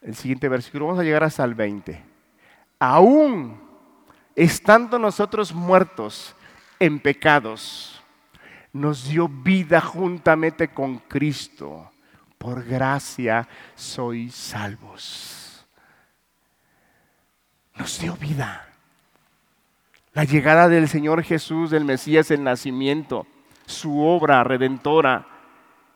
El 0.02 0.16
siguiente 0.16 0.50
versículo, 0.50 0.88
vamos 0.88 1.00
a 1.00 1.04
llegar 1.04 1.24
hasta 1.24 1.44
el 1.44 1.54
20. 1.54 2.04
Aún 2.80 3.62
estando 4.36 4.98
nosotros 4.98 5.54
muertos 5.54 6.36
en 6.80 7.00
pecados, 7.00 8.02
nos 8.74 9.08
dio 9.08 9.28
vida 9.28 9.82
juntamente 9.82 10.70
con 10.70 10.98
Cristo. 10.98 11.92
Por 12.38 12.66
gracia 12.66 13.48
sois 13.76 14.34
salvos. 14.34 15.68
Nos 17.76 18.00
dio 18.00 18.16
vida. 18.16 18.71
La 20.14 20.26
llegada 20.26 20.68
del 20.68 20.90
Señor 20.90 21.24
Jesús, 21.24 21.72
del 21.72 21.86
Mesías, 21.86 22.32
el 22.32 22.44
nacimiento, 22.44 23.26
su 23.66 24.02
obra 24.02 24.44
redentora, 24.44 25.26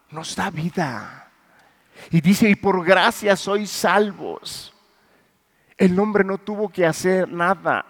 nos 0.09 0.35
da 0.37 0.49
vida. 0.49 1.29
Y 2.11 2.21
dice, 2.21 2.49
y 2.49 2.55
por 2.55 2.85
gracia 2.85 3.35
sois 3.35 3.69
salvos. 3.69 4.73
El 5.77 5.99
hombre 5.99 6.23
no 6.23 6.37
tuvo 6.37 6.69
que 6.69 6.85
hacer 6.85 7.29
nada. 7.29 7.85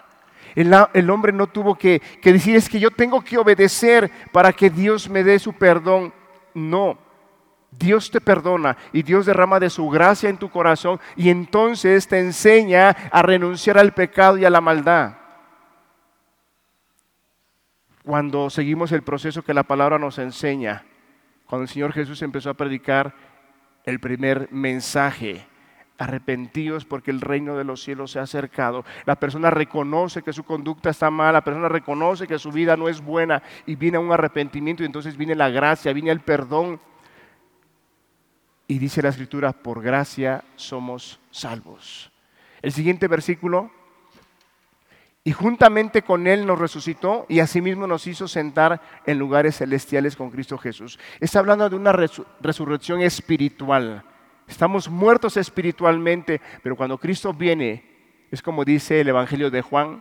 El, 0.56 1.10
hombre 1.10 1.32
no 1.32 1.46
tuvo 1.46 1.76
que, 1.76 2.00
que 2.20 2.32
decir, 2.32 2.56
es 2.56 2.68
que 2.68 2.80
yo 2.80 2.90
tengo 2.90 3.22
que 3.22 3.38
obedecer 3.38 4.10
para 4.32 4.52
que 4.52 4.68
Dios 4.68 5.08
me 5.08 5.22
dé 5.22 5.38
su 5.38 5.52
perdón. 5.52 6.12
No. 6.54 6.98
Dios 7.70 8.10
te 8.10 8.20
perdona 8.20 8.76
y 8.92 9.02
Dios 9.02 9.26
derrama 9.26 9.60
de 9.60 9.70
su 9.70 9.88
gracia 9.88 10.30
en 10.30 10.38
tu 10.38 10.50
corazón 10.50 10.98
y 11.14 11.28
entonces 11.28 12.08
te 12.08 12.18
enseña 12.18 12.88
a 12.88 13.22
renunciar 13.22 13.76
al 13.76 13.92
pecado 13.92 14.38
y 14.38 14.44
a 14.44 14.50
la 14.50 14.62
maldad. 14.62 15.25
Cuando 18.06 18.50
seguimos 18.50 18.92
el 18.92 19.02
proceso 19.02 19.42
que 19.42 19.52
la 19.52 19.64
palabra 19.64 19.98
nos 19.98 20.20
enseña, 20.20 20.84
cuando 21.44 21.64
el 21.64 21.68
Señor 21.68 21.92
Jesús 21.92 22.22
empezó 22.22 22.50
a 22.50 22.54
predicar 22.54 23.12
el 23.82 23.98
primer 23.98 24.48
mensaje, 24.52 25.44
arrepentidos 25.98 26.84
porque 26.84 27.10
el 27.10 27.20
reino 27.20 27.56
de 27.56 27.64
los 27.64 27.82
cielos 27.82 28.12
se 28.12 28.20
ha 28.20 28.22
acercado. 28.22 28.84
La 29.06 29.16
persona 29.16 29.50
reconoce 29.50 30.22
que 30.22 30.32
su 30.32 30.44
conducta 30.44 30.90
está 30.90 31.10
mala, 31.10 31.32
la 31.32 31.44
persona 31.44 31.68
reconoce 31.68 32.28
que 32.28 32.38
su 32.38 32.52
vida 32.52 32.76
no 32.76 32.88
es 32.88 33.00
buena 33.00 33.42
y 33.66 33.74
viene 33.74 33.98
un 33.98 34.12
arrepentimiento 34.12 34.84
y 34.84 34.86
entonces 34.86 35.16
viene 35.16 35.34
la 35.34 35.48
gracia, 35.48 35.92
viene 35.92 36.12
el 36.12 36.20
perdón. 36.20 36.78
Y 38.68 38.78
dice 38.78 39.02
la 39.02 39.08
escritura, 39.08 39.52
por 39.52 39.82
gracia 39.82 40.44
somos 40.54 41.18
salvos. 41.32 42.12
El 42.62 42.70
siguiente 42.70 43.08
versículo 43.08 43.72
y 45.26 45.32
juntamente 45.32 46.02
con 46.02 46.28
Él 46.28 46.46
nos 46.46 46.56
resucitó 46.56 47.26
y 47.28 47.40
asimismo 47.40 47.88
nos 47.88 48.06
hizo 48.06 48.28
sentar 48.28 48.80
en 49.06 49.18
lugares 49.18 49.56
celestiales 49.56 50.14
con 50.14 50.30
Cristo 50.30 50.56
Jesús. 50.56 51.00
Está 51.18 51.40
hablando 51.40 51.68
de 51.68 51.74
una 51.74 51.92
resurrección 52.40 53.02
espiritual. 53.02 54.04
Estamos 54.46 54.88
muertos 54.88 55.36
espiritualmente, 55.36 56.40
pero 56.62 56.76
cuando 56.76 56.96
Cristo 56.98 57.34
viene, 57.34 57.84
es 58.30 58.40
como 58.40 58.64
dice 58.64 59.00
el 59.00 59.08
Evangelio 59.08 59.50
de 59.50 59.62
Juan, 59.62 60.00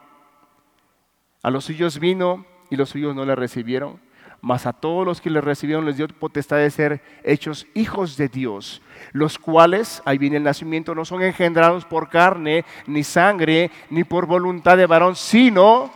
a 1.41 1.49
los 1.49 1.65
suyos 1.65 1.97
vino 1.97 2.45
y 2.69 2.75
los 2.75 2.89
suyos 2.89 3.15
no 3.15 3.25
le 3.25 3.33
recibieron 3.33 3.99
mas 4.45 4.67
a 4.67 4.73
todos 4.73 5.07
los 5.07 5.21
que 5.21 5.31
le 5.31 5.41
recibieron 5.41 5.85
les 5.85 5.97
dio 5.97 6.07
potestad 6.07 6.57
de 6.57 6.69
ser 6.69 7.01
hechos 7.23 7.65
hijos 7.73 8.15
de 8.15 8.27
Dios, 8.27 8.79
los 9.11 9.39
cuales, 9.39 10.03
ahí 10.05 10.19
viene 10.19 10.37
el 10.37 10.43
nacimiento, 10.43 10.93
no 10.93 11.03
son 11.03 11.23
engendrados 11.23 11.83
por 11.83 12.09
carne, 12.09 12.63
ni 12.85 13.03
sangre, 13.03 13.71
ni 13.89 14.03
por 14.03 14.27
voluntad 14.27 14.77
de 14.77 14.85
varón, 14.85 15.15
sino 15.15 15.91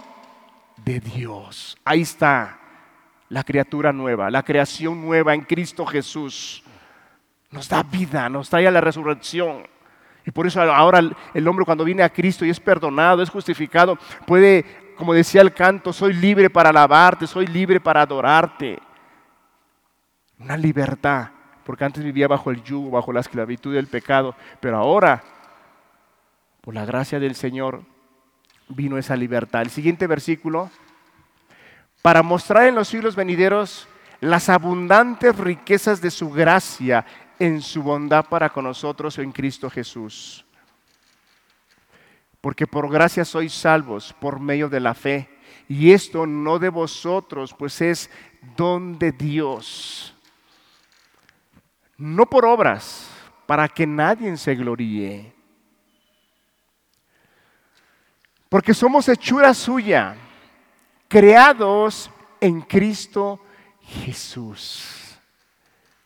de 0.83 0.99
Dios. 0.99 1.77
Ahí 1.85 2.01
está 2.01 2.57
la 3.29 3.43
criatura 3.43 3.93
nueva, 3.93 4.31
la 4.31 4.41
creación 4.41 4.99
nueva 4.99 5.35
en 5.35 5.41
Cristo 5.41 5.85
Jesús. 5.85 6.63
Nos 7.51 7.69
da 7.69 7.83
vida, 7.83 8.29
nos 8.29 8.49
trae 8.49 8.65
a 8.65 8.71
la 8.71 8.81
resurrección. 8.81 9.67
Y 10.25 10.31
por 10.31 10.47
eso 10.47 10.59
ahora 10.59 11.01
el 11.35 11.47
hombre 11.47 11.65
cuando 11.65 11.83
viene 11.83 12.01
a 12.01 12.09
Cristo 12.09 12.43
y 12.45 12.49
es 12.49 12.59
perdonado, 12.59 13.21
es 13.21 13.29
justificado, 13.29 13.95
puede 14.25 14.65
como 14.99 15.13
decía 15.13 15.39
el 15.39 15.53
canto, 15.53 15.93
soy 15.93 16.11
libre 16.11 16.49
para 16.49 16.71
alabarte, 16.71 17.25
soy 17.25 17.47
libre 17.47 17.79
para 17.79 18.01
adorarte. 18.01 18.77
Una 20.37 20.57
libertad, 20.57 21.29
porque 21.63 21.85
antes 21.85 22.03
vivía 22.03 22.27
bajo 22.27 22.51
el 22.51 22.61
yugo, 22.61 22.91
bajo 22.91 23.13
la 23.13 23.21
esclavitud 23.21 23.73
del 23.73 23.87
pecado, 23.87 24.35
pero 24.59 24.75
ahora, 24.75 25.23
por 26.59 26.73
la 26.73 26.83
gracia 26.83 27.17
del 27.17 27.35
Señor, 27.35 27.81
vino 28.67 28.97
esa 28.97 29.15
libertad. 29.15 29.61
El 29.61 29.69
siguiente 29.69 30.05
versículo, 30.05 30.69
para 32.01 32.21
mostrar 32.21 32.67
en 32.67 32.75
los 32.75 32.89
siglos 32.89 33.15
venideros 33.15 33.87
las 34.19 34.49
abundantes 34.49 35.33
riquezas 35.37 36.01
de 36.01 36.11
su 36.11 36.29
gracia 36.29 37.05
en 37.39 37.61
su 37.61 37.83
bondad 37.83 38.25
para 38.25 38.49
con 38.49 38.65
nosotros 38.65 39.17
en 39.17 39.31
Cristo 39.31 39.69
Jesús 39.69 40.45
porque 42.41 42.67
por 42.67 42.89
gracia 42.89 43.25
sois 43.25 43.53
salvos 43.53 44.13
por 44.19 44.39
medio 44.39 44.69
de 44.69 44.79
la 44.79 44.93
fe. 44.93 45.29
Y 45.67 45.91
esto 45.91 46.25
no 46.25 46.57
de 46.57 46.69
vosotros, 46.69 47.53
pues 47.53 47.81
es 47.81 48.09
don 48.55 48.97
de 48.97 49.11
Dios. 49.11 50.15
No 51.97 52.25
por 52.25 52.45
obras, 52.45 53.09
para 53.45 53.67
que 53.67 53.85
nadie 53.85 54.35
se 54.37 54.55
gloríe. 54.55 55.33
Porque 58.47 58.73
somos 58.73 59.07
hechura 59.09 59.53
suya, 59.53 60.15
creados 61.07 62.09
en 62.39 62.61
Cristo 62.61 63.39
Jesús. 63.81 65.19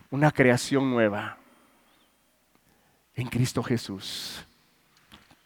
Una 0.10 0.32
creación 0.32 0.90
nueva. 0.90 1.38
en 3.16 3.28
Cristo 3.28 3.62
Jesús. 3.62 4.44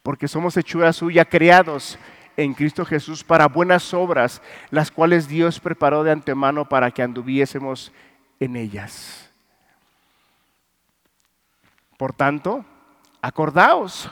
Porque 0.07 0.29
somos 0.29 0.55
hechura 0.55 0.93
suya, 0.93 1.25
creados 1.25 1.99
en 2.37 2.53
Cristo 2.53 2.85
Jesús 2.85 3.25
para 3.25 3.49
buenas 3.49 3.93
obras, 3.93 4.41
las 4.71 4.89
cuales 4.89 5.27
Dios 5.27 5.59
preparó 5.59 6.01
de 6.01 6.13
antemano 6.13 6.63
para 6.63 6.91
que 6.91 7.03
anduviésemos 7.03 7.91
en 8.39 8.55
ellas. 8.55 9.29
Por 11.97 12.13
tanto, 12.13 12.63
acordaos 13.21 14.09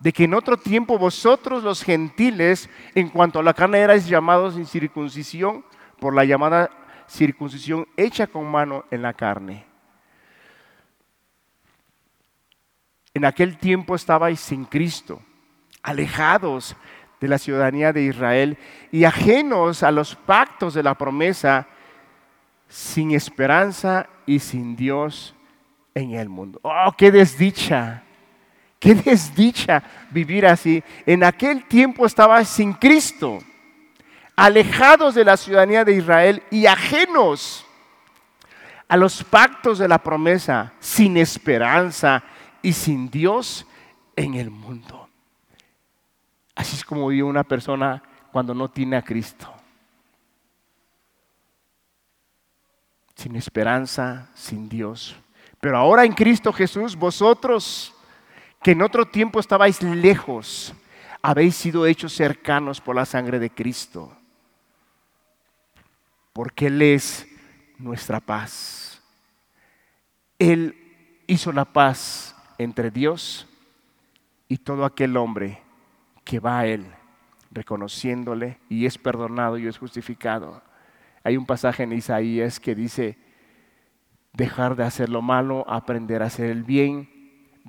de 0.00 0.12
que 0.12 0.24
en 0.24 0.34
otro 0.34 0.56
tiempo 0.56 0.98
vosotros 0.98 1.62
los 1.62 1.84
gentiles, 1.84 2.68
en 2.96 3.08
cuanto 3.08 3.38
a 3.38 3.44
la 3.44 3.54
carne 3.54 3.78
erais 3.78 4.08
llamados 4.08 4.54
sin 4.54 4.66
circuncisión, 4.66 5.64
por 6.00 6.16
la 6.16 6.24
llamada 6.24 6.68
circuncisión 7.06 7.86
hecha 7.96 8.26
con 8.26 8.44
mano 8.44 8.86
en 8.90 9.02
la 9.02 9.12
carne. 9.12 9.66
En 13.14 13.24
aquel 13.24 13.56
tiempo 13.56 13.94
estabais 13.94 14.40
sin 14.40 14.64
Cristo, 14.64 15.22
alejados 15.82 16.76
de 17.20 17.28
la 17.28 17.38
ciudadanía 17.38 17.92
de 17.92 18.02
Israel 18.02 18.58
y 18.92 19.04
ajenos 19.04 19.82
a 19.82 19.90
los 19.90 20.14
pactos 20.14 20.74
de 20.74 20.82
la 20.82 20.94
promesa, 20.94 21.66
sin 22.68 23.12
esperanza 23.12 24.08
y 24.26 24.38
sin 24.38 24.76
Dios 24.76 25.34
en 25.94 26.14
el 26.14 26.28
mundo. 26.28 26.60
¡Oh, 26.62 26.92
qué 26.96 27.10
desdicha! 27.10 28.02
Qué 28.78 28.94
desdicha 28.94 29.82
vivir 30.10 30.46
así. 30.46 30.82
En 31.04 31.24
aquel 31.24 31.64
tiempo 31.64 32.06
estaba 32.06 32.44
sin 32.44 32.72
Cristo, 32.72 33.38
alejados 34.36 35.14
de 35.14 35.24
la 35.24 35.36
ciudadanía 35.36 35.84
de 35.84 35.94
Israel 35.94 36.42
y 36.50 36.66
ajenos 36.66 37.66
a 38.86 38.96
los 38.96 39.24
pactos 39.24 39.78
de 39.78 39.88
la 39.88 39.98
promesa, 39.98 40.72
sin 40.78 41.16
esperanza 41.16 42.22
y 42.62 42.72
sin 42.72 43.10
Dios 43.10 43.66
en 44.14 44.34
el 44.34 44.50
mundo. 44.50 45.07
Así 46.58 46.74
es 46.74 46.84
como 46.84 47.06
vive 47.06 47.22
una 47.22 47.44
persona 47.44 48.02
cuando 48.32 48.52
no 48.52 48.68
tiene 48.68 48.96
a 48.96 49.02
Cristo. 49.02 49.48
Sin 53.14 53.36
esperanza, 53.36 54.28
sin 54.34 54.68
Dios. 54.68 55.14
Pero 55.60 55.78
ahora 55.78 56.04
en 56.04 56.12
Cristo 56.12 56.52
Jesús, 56.52 56.96
vosotros 56.96 57.94
que 58.60 58.72
en 58.72 58.82
otro 58.82 59.06
tiempo 59.06 59.38
estabais 59.38 59.80
lejos, 59.84 60.74
habéis 61.22 61.54
sido 61.54 61.86
hechos 61.86 62.12
cercanos 62.12 62.80
por 62.80 62.96
la 62.96 63.06
sangre 63.06 63.38
de 63.38 63.50
Cristo, 63.50 64.12
porque 66.32 66.66
Él 66.66 66.82
es 66.82 67.28
nuestra 67.78 68.18
paz. 68.18 69.00
Él 70.40 71.22
hizo 71.28 71.52
la 71.52 71.66
paz 71.66 72.34
entre 72.58 72.90
Dios 72.90 73.46
y 74.48 74.58
todo 74.58 74.84
aquel 74.84 75.16
hombre 75.16 75.67
que 76.28 76.40
va 76.40 76.58
a 76.58 76.66
Él, 76.66 76.84
reconociéndole 77.50 78.58
y 78.68 78.84
es 78.84 78.98
perdonado 78.98 79.56
y 79.56 79.66
es 79.66 79.78
justificado. 79.78 80.62
Hay 81.24 81.38
un 81.38 81.46
pasaje 81.46 81.84
en 81.84 81.92
Isaías 81.94 82.60
que 82.60 82.74
dice, 82.74 83.16
dejar 84.34 84.76
de 84.76 84.84
hacer 84.84 85.08
lo 85.08 85.22
malo, 85.22 85.64
aprender 85.66 86.22
a 86.22 86.26
hacer 86.26 86.50
el 86.50 86.64
bien 86.64 87.08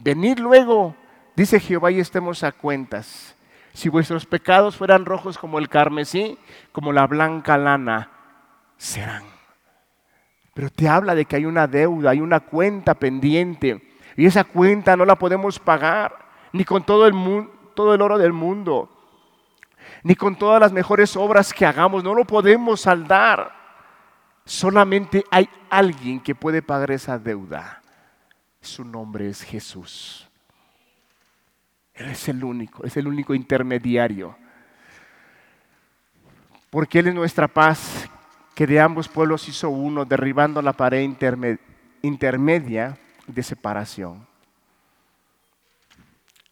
Venid 0.01 0.39
luego, 0.39 0.95
dice 1.35 1.59
Jehová, 1.59 1.91
y 1.91 1.99
estemos 1.99 2.43
a 2.43 2.51
cuentas. 2.51 3.35
Si 3.73 3.89
vuestros 3.89 4.25
pecados 4.25 4.77
fueran 4.77 5.05
rojos 5.05 5.37
como 5.37 5.59
el 5.59 5.67
carmesí, 5.67 6.37
como 6.71 6.93
la 6.93 7.05
blanca 7.05 7.57
lana, 7.57 8.09
serán. 8.77 9.23
Pero 10.53 10.69
te 10.69 10.87
habla 10.87 11.15
de 11.15 11.25
que 11.25 11.35
hay 11.35 11.45
una 11.45 11.67
deuda, 11.67 12.11
hay 12.11 12.21
una 12.21 12.39
cuenta 12.39 12.93
pendiente. 12.93 13.81
Y 14.15 14.25
esa 14.25 14.43
cuenta 14.45 14.95
no 14.95 15.05
la 15.05 15.17
podemos 15.17 15.59
pagar, 15.59 16.13
ni 16.53 16.63
con 16.63 16.83
todo 16.83 17.05
el, 17.05 17.13
todo 17.73 17.93
el 17.93 18.01
oro 18.01 18.17
del 18.17 18.33
mundo, 18.33 18.89
ni 20.03 20.15
con 20.15 20.35
todas 20.35 20.59
las 20.59 20.71
mejores 20.71 21.15
obras 21.15 21.53
que 21.53 21.65
hagamos. 21.65 22.03
No 22.03 22.13
lo 22.13 22.25
podemos 22.25 22.81
saldar. 22.81 23.51
Solamente 24.45 25.23
hay 25.29 25.49
alguien 25.69 26.19
que 26.19 26.35
puede 26.35 26.61
pagar 26.61 26.91
esa 26.91 27.19
deuda. 27.19 27.81
Su 28.61 28.83
nombre 28.83 29.29
es 29.29 29.41
Jesús. 29.43 30.27
Él 31.93 32.09
es 32.09 32.29
el 32.29 32.43
único, 32.43 32.83
es 32.85 32.95
el 32.97 33.07
único 33.07 33.33
intermediario. 33.33 34.35
Porque 36.69 36.99
Él 36.99 37.07
es 37.07 37.15
nuestra 37.15 37.47
paz, 37.47 38.09
que 38.55 38.65
de 38.67 38.79
ambos 38.79 39.07
pueblos 39.07 39.47
hizo 39.49 39.69
uno, 39.69 40.05
derribando 40.05 40.61
la 40.61 40.73
pared 40.73 41.09
intermedia 42.01 42.97
de 43.27 43.43
separación. 43.43 44.28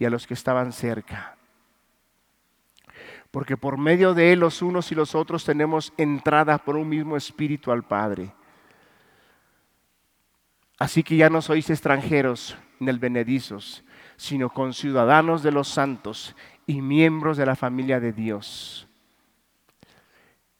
y 0.00 0.06
a 0.06 0.10
los 0.10 0.26
que 0.26 0.34
estaban 0.34 0.72
cerca. 0.72 1.36
Porque 3.30 3.56
por 3.56 3.78
medio 3.78 4.14
de 4.14 4.32
él 4.32 4.40
los 4.40 4.62
unos 4.62 4.90
y 4.90 4.96
los 4.96 5.14
otros 5.14 5.44
tenemos 5.44 5.92
entrada 5.96 6.58
por 6.58 6.76
un 6.76 6.88
mismo 6.88 7.16
espíritu 7.16 7.70
al 7.70 7.84
Padre. 7.84 8.32
Así 10.78 11.04
que 11.04 11.16
ya 11.16 11.30
no 11.30 11.42
sois 11.42 11.70
extranjeros 11.70 12.56
el 12.88 12.98
benedizos, 12.98 13.84
sino 14.16 14.48
conciudadanos 14.48 15.42
de 15.42 15.52
los 15.52 15.68
santos 15.68 16.34
y 16.66 16.80
miembros 16.80 17.36
de 17.36 17.44
la 17.44 17.54
familia 17.54 18.00
de 18.00 18.12
Dios, 18.12 18.88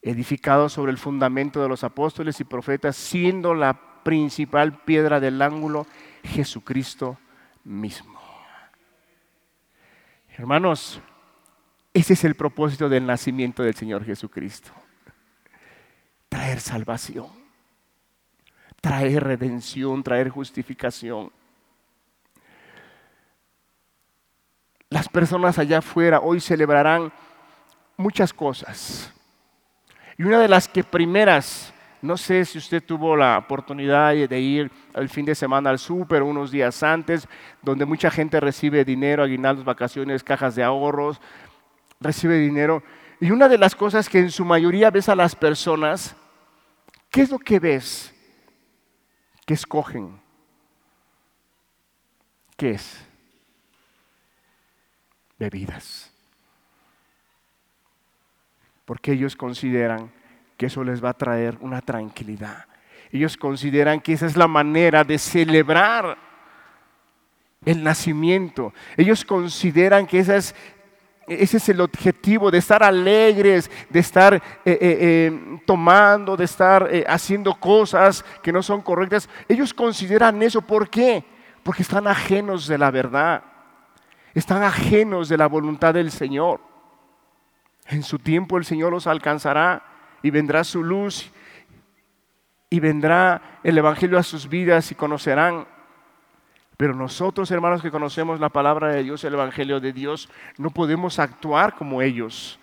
edificados 0.03 0.75
sobre 0.75 0.93
el 0.93 0.99
fundamento 0.99 1.63
de 1.63 1.69
los 1.69 1.83
apóstoles 1.83 2.39
y 2.41 2.45
profetas, 2.45 2.95
siendo 2.95 3.55
la 3.55 4.03
principal 4.03 4.83
piedra 4.83 5.19
del 5.19 5.41
ángulo 5.41 5.87
Jesucristo 6.25 7.19
mismo. 7.65 8.20
Hermanos, 10.41 11.03
ese 11.93 12.15
es 12.15 12.25
el 12.25 12.35
propósito 12.35 12.89
del 12.89 13.05
nacimiento 13.05 13.63
del 13.63 13.75
Señor 13.75 14.07
Jesucristo. 14.07 14.73
Traer 16.31 16.61
salvación, 16.61 17.27
traer 18.81 19.23
redención, 19.23 20.03
traer 20.03 20.31
justificación. 20.31 21.31
Las 24.89 25.11
personas 25.11 25.59
allá 25.59 25.81
afuera 25.81 26.21
hoy 26.21 26.41
celebrarán 26.41 27.13
muchas 27.99 28.33
cosas. 28.33 29.13
Y 30.17 30.23
una 30.23 30.41
de 30.41 30.49
las 30.49 30.69
que 30.69 30.83
primeras, 30.83 31.75
no 32.03 32.17
sé 32.17 32.45
si 32.45 32.59
usted 32.59 32.83
tuvo 32.83 33.17
la 33.17 33.39
oportunidad 33.39 34.15
de 34.15 34.41
ir 34.41 34.71
el 34.95 35.09
fin 35.09 35.27
de 35.27 35.35
semana 35.35 35.71
al 35.71 35.79
súper 35.79 36.23
unos 36.23 36.51
días 36.51 36.83
antes, 36.83 37.29
donde 37.63 37.85
mucha 37.85 38.11
gente 38.11 38.41
recibe 38.41 38.85
dinero, 38.85 39.23
aguinaldos, 39.23 39.65
vacaciones, 39.65 40.25
cajas 40.25 40.55
de 40.55 40.63
ahorros, 40.63 41.21
recibe 42.01 42.39
dinero. 42.39 42.83
Y 43.21 43.31
una 43.31 43.49
de 43.49 43.59
las 43.59 43.75
cosas 43.75 44.09
que 44.09 44.19
en 44.19 44.31
su 44.31 44.45
mayoría 44.45 44.91
ves 44.91 45.09
a 45.09 45.15
las 45.15 45.35
personas, 45.35 46.17
¿qué 47.11 47.23
es 47.23 47.31
lo 47.31 47.39
que 47.39 47.59
ves? 47.59 48.15
Que 49.47 49.55
escogen. 49.55 50.21
¿Qué 52.57 52.73
es? 52.73 53.07
bebidas. 55.41 56.13
Porque 58.85 59.13
ellos 59.13 59.35
consideran 59.35 60.13
que 60.61 60.67
eso 60.67 60.85
les 60.85 61.03
va 61.03 61.09
a 61.09 61.15
traer 61.15 61.57
una 61.63 61.81
tranquilidad. 61.81 62.67
Ellos 63.11 63.39
consideran 63.39 63.99
que 63.99 64.13
esa 64.13 64.27
es 64.27 64.37
la 64.37 64.47
manera 64.47 65.05
de 65.05 65.17
celebrar 65.17 66.19
el 67.65 67.83
nacimiento. 67.83 68.75
Ellos 68.95 69.25
consideran 69.25 70.07
que 70.07 70.19
esa 70.19 70.37
es, 70.37 70.55
ese 71.27 71.57
es 71.57 71.69
el 71.71 71.81
objetivo, 71.81 72.51
de 72.51 72.59
estar 72.59 72.83
alegres, 72.83 73.71
de 73.89 74.01
estar 74.01 74.35
eh, 74.35 74.41
eh, 74.67 74.79
eh, 74.83 75.61
tomando, 75.65 76.37
de 76.37 76.45
estar 76.45 76.91
haciendo 77.07 77.55
cosas 77.55 78.23
que 78.43 78.53
no 78.53 78.63
son 78.63 78.83
correctas. 78.83 79.31
Ellos 79.49 79.73
consideran 79.73 80.43
eso. 80.43 80.61
¿Por 80.61 80.91
qué? 80.91 81.25
Porque 81.63 81.81
están 81.81 82.07
ajenos 82.07 82.67
de 82.67 82.77
la 82.77 82.91
verdad 82.91 83.45
están 84.35 84.63
ajenos 84.63 85.31
de 85.31 85.39
la 85.39 85.49
voluntad 85.49 85.95
del 85.95 86.11
Señor. 86.11 86.61
En 87.87 88.03
su 88.03 88.19
tiempo 88.19 88.59
el 88.59 88.67
Señor 88.67 88.93
los 88.93 89.07
alcanzará 89.07 89.90
y 90.23 90.31
vendrá 90.31 90.65
su 90.65 90.83
luz 90.83 91.31
y 92.71 92.79
vendrá 92.79 93.61
el 93.65 93.77
Evangelio 93.77 94.19
a 94.19 94.23
sus 94.23 94.49
vidas 94.49 94.93
y 94.93 94.95
conocerán. 94.95 95.67
Pero 96.77 96.95
nosotros, 96.95 97.51
hermanos, 97.51 97.83
que 97.83 97.91
conocemos 97.91 98.41
la 98.41 98.49
palabra 98.49 98.89
de 98.89 99.03
Dios, 99.03 99.23
el 99.25 99.35
Evangelio 99.35 99.81
de 99.81 99.93
Dios, 99.93 100.31
no 100.57 100.71
podemos 100.71 101.19
actuar 101.19 101.75
como 101.75 102.01
ellos. 102.01 102.59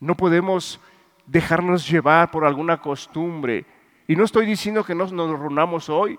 No 0.00 0.16
podemos 0.16 0.80
dejarnos 1.26 1.88
llevar 1.88 2.30
por 2.30 2.44
alguna 2.44 2.78
costumbre. 2.78 3.64
Y 4.08 4.16
no 4.16 4.24
estoy 4.24 4.46
diciendo 4.46 4.82
que 4.82 4.94
nos, 4.94 5.12
nos 5.12 5.38
reunamos 5.38 5.88
hoy. 5.88 6.18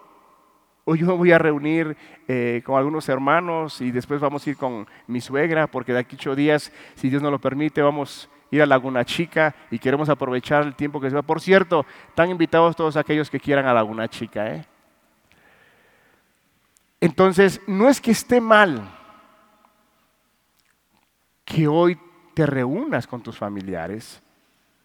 Hoy 0.86 1.00
yo 1.00 1.08
me 1.08 1.14
voy 1.14 1.32
a 1.32 1.38
reunir 1.38 1.98
eh, 2.28 2.62
con 2.64 2.78
algunos 2.78 3.10
hermanos 3.10 3.82
y 3.82 3.92
después 3.92 4.22
vamos 4.22 4.46
a 4.46 4.50
ir 4.50 4.58
con 4.58 4.88
mi 5.08 5.20
suegra, 5.22 5.68
porque 5.68 5.94
de 5.94 6.00
aquí 6.00 6.16
ocho 6.16 6.36
días, 6.36 6.72
si 6.96 7.10
Dios 7.10 7.22
nos 7.22 7.32
lo 7.32 7.40
permite, 7.40 7.82
vamos 7.82 8.30
ir 8.52 8.62
a 8.62 8.66
Laguna 8.66 9.06
Chica 9.06 9.56
y 9.70 9.80
queremos 9.80 10.10
aprovechar 10.10 10.64
el 10.64 10.76
tiempo 10.76 11.00
que 11.00 11.10
se 11.10 11.16
va. 11.16 11.22
Por 11.22 11.42
cierto, 11.42 11.86
están 12.08 12.30
invitados 12.30 12.76
todos 12.76 12.98
aquellos 12.98 13.30
que 13.30 13.40
quieran 13.40 13.66
a 13.66 13.74
Laguna 13.74 14.08
Chica. 14.08 14.54
¿eh? 14.56 14.66
Entonces, 17.00 17.62
no 17.68 17.90
es 17.90 18.02
que 18.02 18.12
esté 18.12 18.42
mal 18.42 18.90
que 21.46 21.68
hoy 21.68 22.00
te 22.34 22.46
reúnas 22.46 23.08
con 23.08 23.22
tus 23.22 23.38
familiares. 23.38 24.22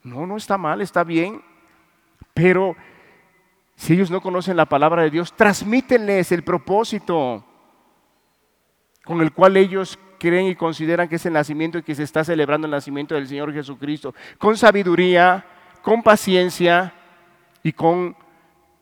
No, 0.03 0.27
no 0.27 0.37
está 0.37 0.59
mal, 0.59 0.81
está 0.81 1.05
bien. 1.05 1.43
Pero 2.33 2.77
si 3.77 3.95
ellos 3.95 4.11
no 4.11 4.21
conocen 4.21 4.57
la 4.57 4.67
palabra 4.67 5.03
de 5.03 5.11
Dios, 5.11 5.33
transmítenles 5.35 6.33
el 6.33 6.43
propósito 6.43 7.45
con 9.05 9.21
el 9.21 9.33
cual 9.33 9.57
ellos 9.57 9.99
creen 10.19 10.47
y 10.47 10.55
consideran 10.55 11.09
que 11.09 11.17
es 11.17 11.27
el 11.27 11.33
nacimiento 11.33 11.79
y 11.79 11.83
que 11.83 11.95
se 11.95 12.03
está 12.03 12.25
celebrando 12.25 12.67
el 12.67 12.71
nacimiento 12.71 13.15
del 13.15 13.29
Señor 13.29 13.53
Jesucristo. 13.53 14.15
Con 14.39 14.57
sabiduría, 14.57 15.45
con 15.83 16.03
paciencia 16.03 16.93
y 17.63 17.73
con 17.73 18.17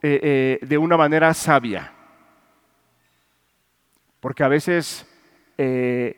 eh, 0.01 0.59
eh, 0.61 0.65
de 0.65 0.77
una 0.77 0.97
manera 0.97 1.33
sabia. 1.33 1.91
Porque 4.19 4.43
a 4.43 4.47
veces 4.47 5.05
eh, 5.57 6.15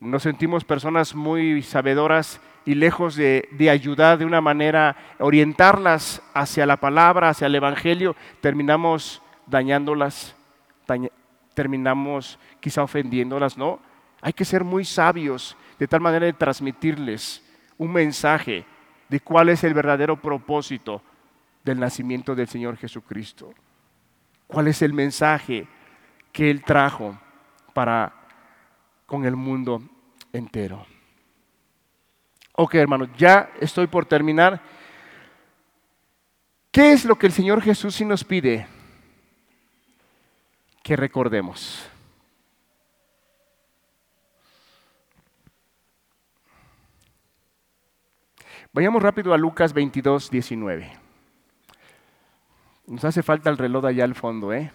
nos 0.00 0.22
sentimos 0.22 0.64
personas 0.64 1.14
muy 1.14 1.62
sabedoras 1.62 2.40
y 2.64 2.74
lejos 2.74 3.16
de, 3.16 3.48
ayudar 3.70 4.18
de 4.18 4.24
una 4.24 4.40
manera, 4.40 4.96
orientarlas 5.18 6.22
hacia 6.34 6.66
la 6.66 6.76
palabra, 6.76 7.30
hacia 7.30 7.46
el 7.46 7.54
Evangelio, 7.54 8.16
terminamos 8.40 9.22
dañándolas, 9.46 10.36
terminamos 11.54 12.38
quizá 12.60 12.82
ofendiéndolas, 12.82 13.56
¿no? 13.58 13.80
Hay 14.20 14.32
que 14.32 14.44
ser 14.44 14.64
muy 14.64 14.84
sabios 14.84 15.56
de 15.78 15.88
tal 15.88 16.00
manera 16.00 16.26
de 16.26 16.32
transmitirles 16.32 17.42
un 17.78 17.92
mensaje 17.92 18.64
de 19.08 19.20
cuál 19.20 19.48
es 19.48 19.64
el 19.64 19.74
verdadero 19.74 20.20
propósito 20.20 21.02
del 21.64 21.80
nacimiento 21.80 22.34
del 22.34 22.48
Señor 22.48 22.76
Jesucristo. 22.76 23.52
¿Cuál 24.46 24.68
es 24.68 24.82
el 24.82 24.92
mensaje 24.92 25.66
que 26.32 26.50
Él 26.50 26.62
trajo? 26.62 27.18
para 27.72 28.12
con 29.06 29.24
el 29.24 29.36
mundo 29.36 29.82
entero. 30.32 30.86
Ok, 32.52 32.74
hermanos, 32.74 33.08
ya 33.16 33.50
estoy 33.60 33.86
por 33.86 34.06
terminar. 34.06 34.60
¿Qué 36.70 36.92
es 36.92 37.04
lo 37.04 37.16
que 37.16 37.26
el 37.26 37.32
Señor 37.32 37.62
Jesús 37.62 37.94
sí 37.94 38.04
nos 38.04 38.22
pide? 38.22 38.66
Que 40.82 40.94
recordemos. 40.94 41.88
Vayamos 48.72 49.02
rápido 49.02 49.34
a 49.34 49.38
Lucas 49.38 49.72
22, 49.72 50.30
19. 50.30 50.92
Nos 52.86 53.04
hace 53.04 53.22
falta 53.22 53.50
el 53.50 53.58
reloj 53.58 53.84
allá 53.86 54.04
al 54.04 54.14
fondo, 54.14 54.52
¿eh? 54.52 54.70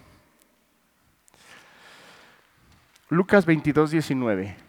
Lucas 3.08 3.46
22, 3.46 3.92
19. 3.92 4.65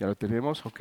Ya 0.00 0.06
lo 0.06 0.14
tenemos, 0.14 0.64
ok. 0.64 0.80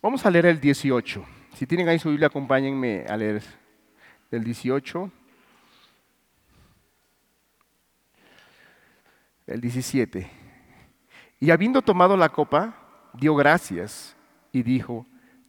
Vamos 0.00 0.24
a 0.24 0.30
leer 0.30 0.46
el 0.46 0.60
18. 0.60 1.26
Si 1.54 1.66
tienen 1.66 1.88
ahí 1.88 1.98
su 1.98 2.10
Biblia, 2.10 2.28
acompáñenme 2.28 3.04
a 3.08 3.16
leer 3.16 3.42
del 4.30 4.44
18, 4.44 5.10
el 9.48 9.60
17. 9.60 10.30
Y 11.40 11.50
habiendo 11.50 11.82
tomado 11.82 12.16
la 12.16 12.28
copa, 12.28 13.10
dio 13.12 13.34
gracias 13.34 14.14
y 14.52 14.62
dijo, 14.62 15.04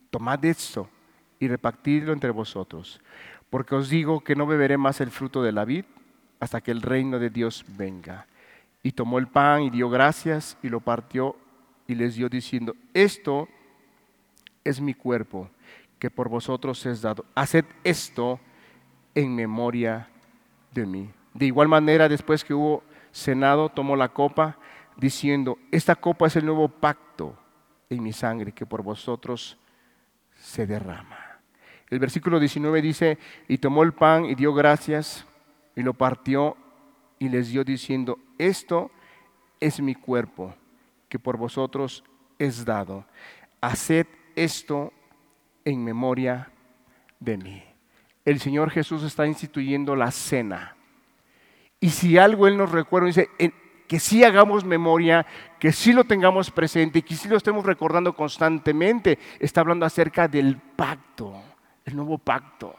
tomad 0.09 0.43
esto 0.45 0.89
y 1.37 1.47
repartidlo 1.47 2.11
entre 2.11 2.31
vosotros, 2.31 2.99
porque 3.51 3.75
os 3.75 3.87
digo 3.87 4.21
que 4.21 4.35
no 4.35 4.47
beberé 4.47 4.79
más 4.79 4.99
el 4.99 5.11
fruto 5.11 5.43
de 5.43 5.51
la 5.51 5.63
vid 5.63 5.85
hasta 6.39 6.59
que 6.59 6.71
el 6.71 6.81
reino 6.81 7.19
de 7.19 7.29
Dios 7.29 7.63
venga. 7.67 8.25
Y 8.81 8.91
tomó 8.91 9.19
el 9.19 9.27
pan 9.27 9.63
y 9.63 9.69
dio 9.69 9.89
gracias 9.89 10.57
y 10.63 10.69
lo 10.69 10.79
partió 10.79 11.35
y 11.87 11.95
les 11.95 12.15
dio 12.15 12.29
diciendo, 12.29 12.75
esto 12.93 13.47
es 14.63 14.79
mi 14.79 14.93
cuerpo 14.93 15.49
que 15.97 16.09
por 16.09 16.29
vosotros 16.29 16.85
es 16.85 17.01
dado. 17.01 17.25
Haced 17.35 17.65
esto 17.83 18.39
en 19.13 19.35
memoria 19.35 20.09
de 20.71 20.85
mí. 20.85 21.11
De 21.33 21.45
igual 21.45 21.67
manera, 21.67 22.07
después 22.07 22.43
que 22.43 22.53
hubo 22.53 22.83
cenado, 23.11 23.69
tomó 23.69 23.95
la 23.95 24.09
copa, 24.09 24.57
diciendo, 24.97 25.57
esta 25.71 25.95
copa 25.95 26.27
es 26.27 26.35
el 26.35 26.45
nuevo 26.45 26.67
pacto 26.69 27.37
en 27.89 28.03
mi 28.03 28.13
sangre 28.13 28.51
que 28.51 28.65
por 28.65 28.81
vosotros 28.83 29.57
se 30.35 30.65
derrama. 30.65 31.17
El 31.89 31.99
versículo 31.99 32.39
19 32.39 32.81
dice, 32.81 33.17
y 33.47 33.57
tomó 33.57 33.83
el 33.83 33.93
pan 33.93 34.25
y 34.25 34.35
dio 34.35 34.53
gracias 34.53 35.25
y 35.75 35.81
lo 35.81 35.93
partió 35.93 36.55
y 37.19 37.29
les 37.29 37.49
dio 37.49 37.63
diciendo, 37.63 38.17
esto 38.37 38.89
es 39.59 39.79
mi 39.81 39.93
cuerpo 39.93 40.55
que 41.07 41.19
por 41.19 41.37
vosotros 41.37 42.03
es 42.37 42.65
dado. 42.65 43.05
Haced 43.61 44.07
esto 44.35 44.93
en 45.65 45.83
memoria 45.83 46.49
de 47.19 47.37
mí 47.37 47.69
el 48.29 48.39
Señor 48.39 48.69
Jesús 48.69 49.03
está 49.03 49.25
instituyendo 49.25 49.95
la 49.95 50.11
cena. 50.11 50.75
Y 51.79 51.89
si 51.89 52.17
algo 52.17 52.47
Él 52.47 52.57
nos 52.57 52.71
recuerda, 52.71 53.07
dice, 53.07 53.29
que 53.87 53.99
sí 53.99 54.23
hagamos 54.23 54.63
memoria, 54.63 55.25
que 55.59 55.71
sí 55.71 55.93
lo 55.93 56.03
tengamos 56.03 56.51
presente 56.51 57.01
que 57.01 57.15
sí 57.15 57.27
lo 57.27 57.37
estemos 57.37 57.65
recordando 57.65 58.13
constantemente. 58.13 59.17
Está 59.39 59.61
hablando 59.61 59.85
acerca 59.85 60.27
del 60.27 60.57
pacto, 60.57 61.41
el 61.85 61.95
nuevo 61.95 62.17
pacto. 62.19 62.75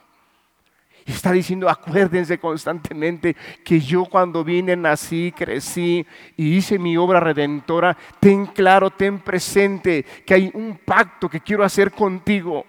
Está 1.06 1.32
diciendo, 1.32 1.68
acuérdense 1.68 2.38
constantemente 2.38 3.36
que 3.64 3.80
yo 3.80 4.04
cuando 4.04 4.44
vine, 4.44 4.76
nací, 4.76 5.32
crecí 5.32 6.06
y 6.36 6.56
hice 6.56 6.78
mi 6.78 6.96
obra 6.96 7.20
redentora, 7.20 7.96
ten 8.18 8.46
claro, 8.46 8.90
ten 8.90 9.18
presente 9.20 10.04
que 10.24 10.34
hay 10.34 10.50
un 10.54 10.78
pacto 10.84 11.28
que 11.28 11.40
quiero 11.40 11.64
hacer 11.64 11.90
contigo. 11.92 12.64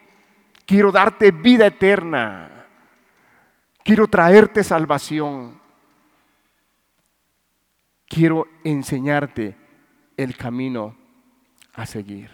Quiero 0.65 0.91
darte 0.91 1.31
vida 1.31 1.67
eterna. 1.67 2.67
Quiero 3.83 4.07
traerte 4.07 4.63
salvación. 4.63 5.59
Quiero 8.07 8.47
enseñarte 8.63 9.55
el 10.17 10.35
camino 10.35 10.95
a 11.73 11.85
seguir. 11.85 12.29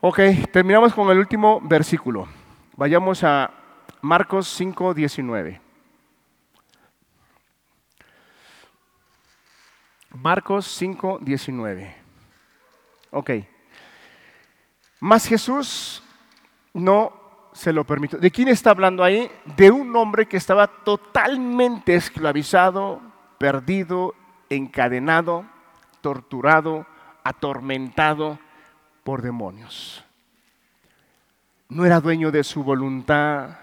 Ok, 0.00 0.18
terminamos 0.52 0.94
con 0.94 1.10
el 1.10 1.18
último 1.18 1.60
versículo. 1.62 2.39
Vayamos 2.80 3.22
a 3.24 3.50
Marcos 4.00 4.48
5, 4.56 4.94
19. 4.94 5.60
Marcos 10.14 10.66
5, 10.66 11.18
19. 11.20 11.94
Ok. 13.10 13.30
Mas 14.98 15.26
Jesús 15.26 16.02
no 16.72 17.12
se 17.52 17.74
lo 17.74 17.84
permito. 17.84 18.16
¿De 18.16 18.30
quién 18.30 18.48
está 18.48 18.70
hablando 18.70 19.04
ahí? 19.04 19.30
De 19.58 19.70
un 19.70 19.94
hombre 19.94 20.24
que 20.24 20.38
estaba 20.38 20.66
totalmente 20.66 21.94
esclavizado, 21.96 23.02
perdido, 23.36 24.14
encadenado, 24.48 25.44
torturado, 26.00 26.86
atormentado 27.24 28.38
por 29.04 29.20
demonios. 29.20 30.02
No 31.70 31.86
era 31.86 32.00
dueño 32.00 32.32
de 32.32 32.42
su 32.42 32.64
voluntad. 32.64 33.58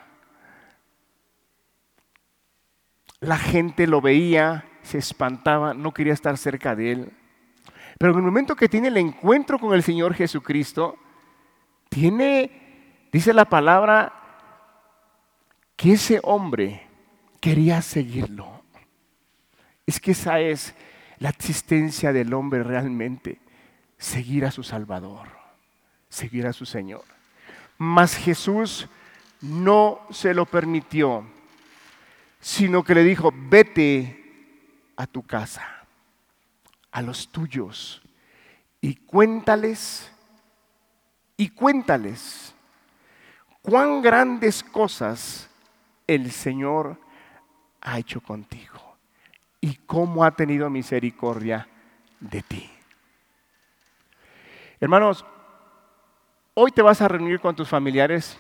La 3.20 3.38
gente 3.38 3.86
lo 3.86 4.00
veía, 4.00 4.66
se 4.82 4.98
espantaba, 4.98 5.74
no 5.74 5.94
quería 5.94 6.14
estar 6.14 6.38
cerca 6.38 6.76
de 6.76 6.94
él. 6.94 7.12
Pero 8.00 8.14
en 8.14 8.20
el 8.20 8.26
momento 8.26 8.56
que 8.56 8.70
tiene 8.70 8.88
el 8.88 8.98
encuentro 8.98 9.60
con 9.60 9.74
el 9.74 9.84
Señor 9.84 10.14
Jesucristo, 10.14 10.98
Tiene, 11.90 13.08
dice 13.12 13.34
la 13.34 13.46
palabra, 13.46 14.14
que 15.76 15.94
ese 15.94 16.20
hombre 16.24 16.88
quería 17.40 17.82
seguirlo. 17.82 18.64
Es 19.86 20.00
que 20.00 20.12
esa 20.12 20.40
es 20.40 20.76
la 21.20 21.30
existencia 21.30 22.12
del 22.12 22.34
hombre 22.34 22.64
realmente, 22.64 23.40
seguir 23.98 24.46
a 24.46 24.52
su 24.52 24.64
Salvador, 24.64 25.30
seguir 26.10 26.46
a 26.46 26.54
su 26.54 26.66
Señor. 26.66 27.17
Mas 27.78 28.16
Jesús 28.16 28.88
no 29.42 30.00
se 30.10 30.34
lo 30.34 30.46
permitió, 30.46 31.26
sino 32.40 32.84
que 32.84 32.96
le 32.96 33.04
dijo, 33.04 33.32
vete 33.34 34.24
a 34.96 35.06
tu 35.06 35.24
casa, 35.24 35.86
a 36.92 37.02
los 37.02 37.30
tuyos, 37.30 38.02
y 38.82 38.96
cuéntales, 38.96 40.12
y 41.36 41.50
cuéntales 41.50 42.54
cuán 43.62 44.02
grandes 44.02 44.64
cosas 44.64 45.50
el 46.08 46.32
Señor 46.32 46.98
ha 47.82 48.00
hecho 48.00 48.22
contigo 48.22 48.96
y 49.60 49.76
cómo 49.76 50.24
ha 50.24 50.32
tenido 50.32 50.70
misericordia 50.70 51.68
de 52.20 52.42
ti. 52.44 52.72
Hermanos, 54.80 55.26
hoy 56.60 56.72
te 56.72 56.82
vas 56.82 57.00
a 57.02 57.08
reunir 57.08 57.40
con 57.40 57.56
tus 57.56 57.70
familiares. 57.70 58.36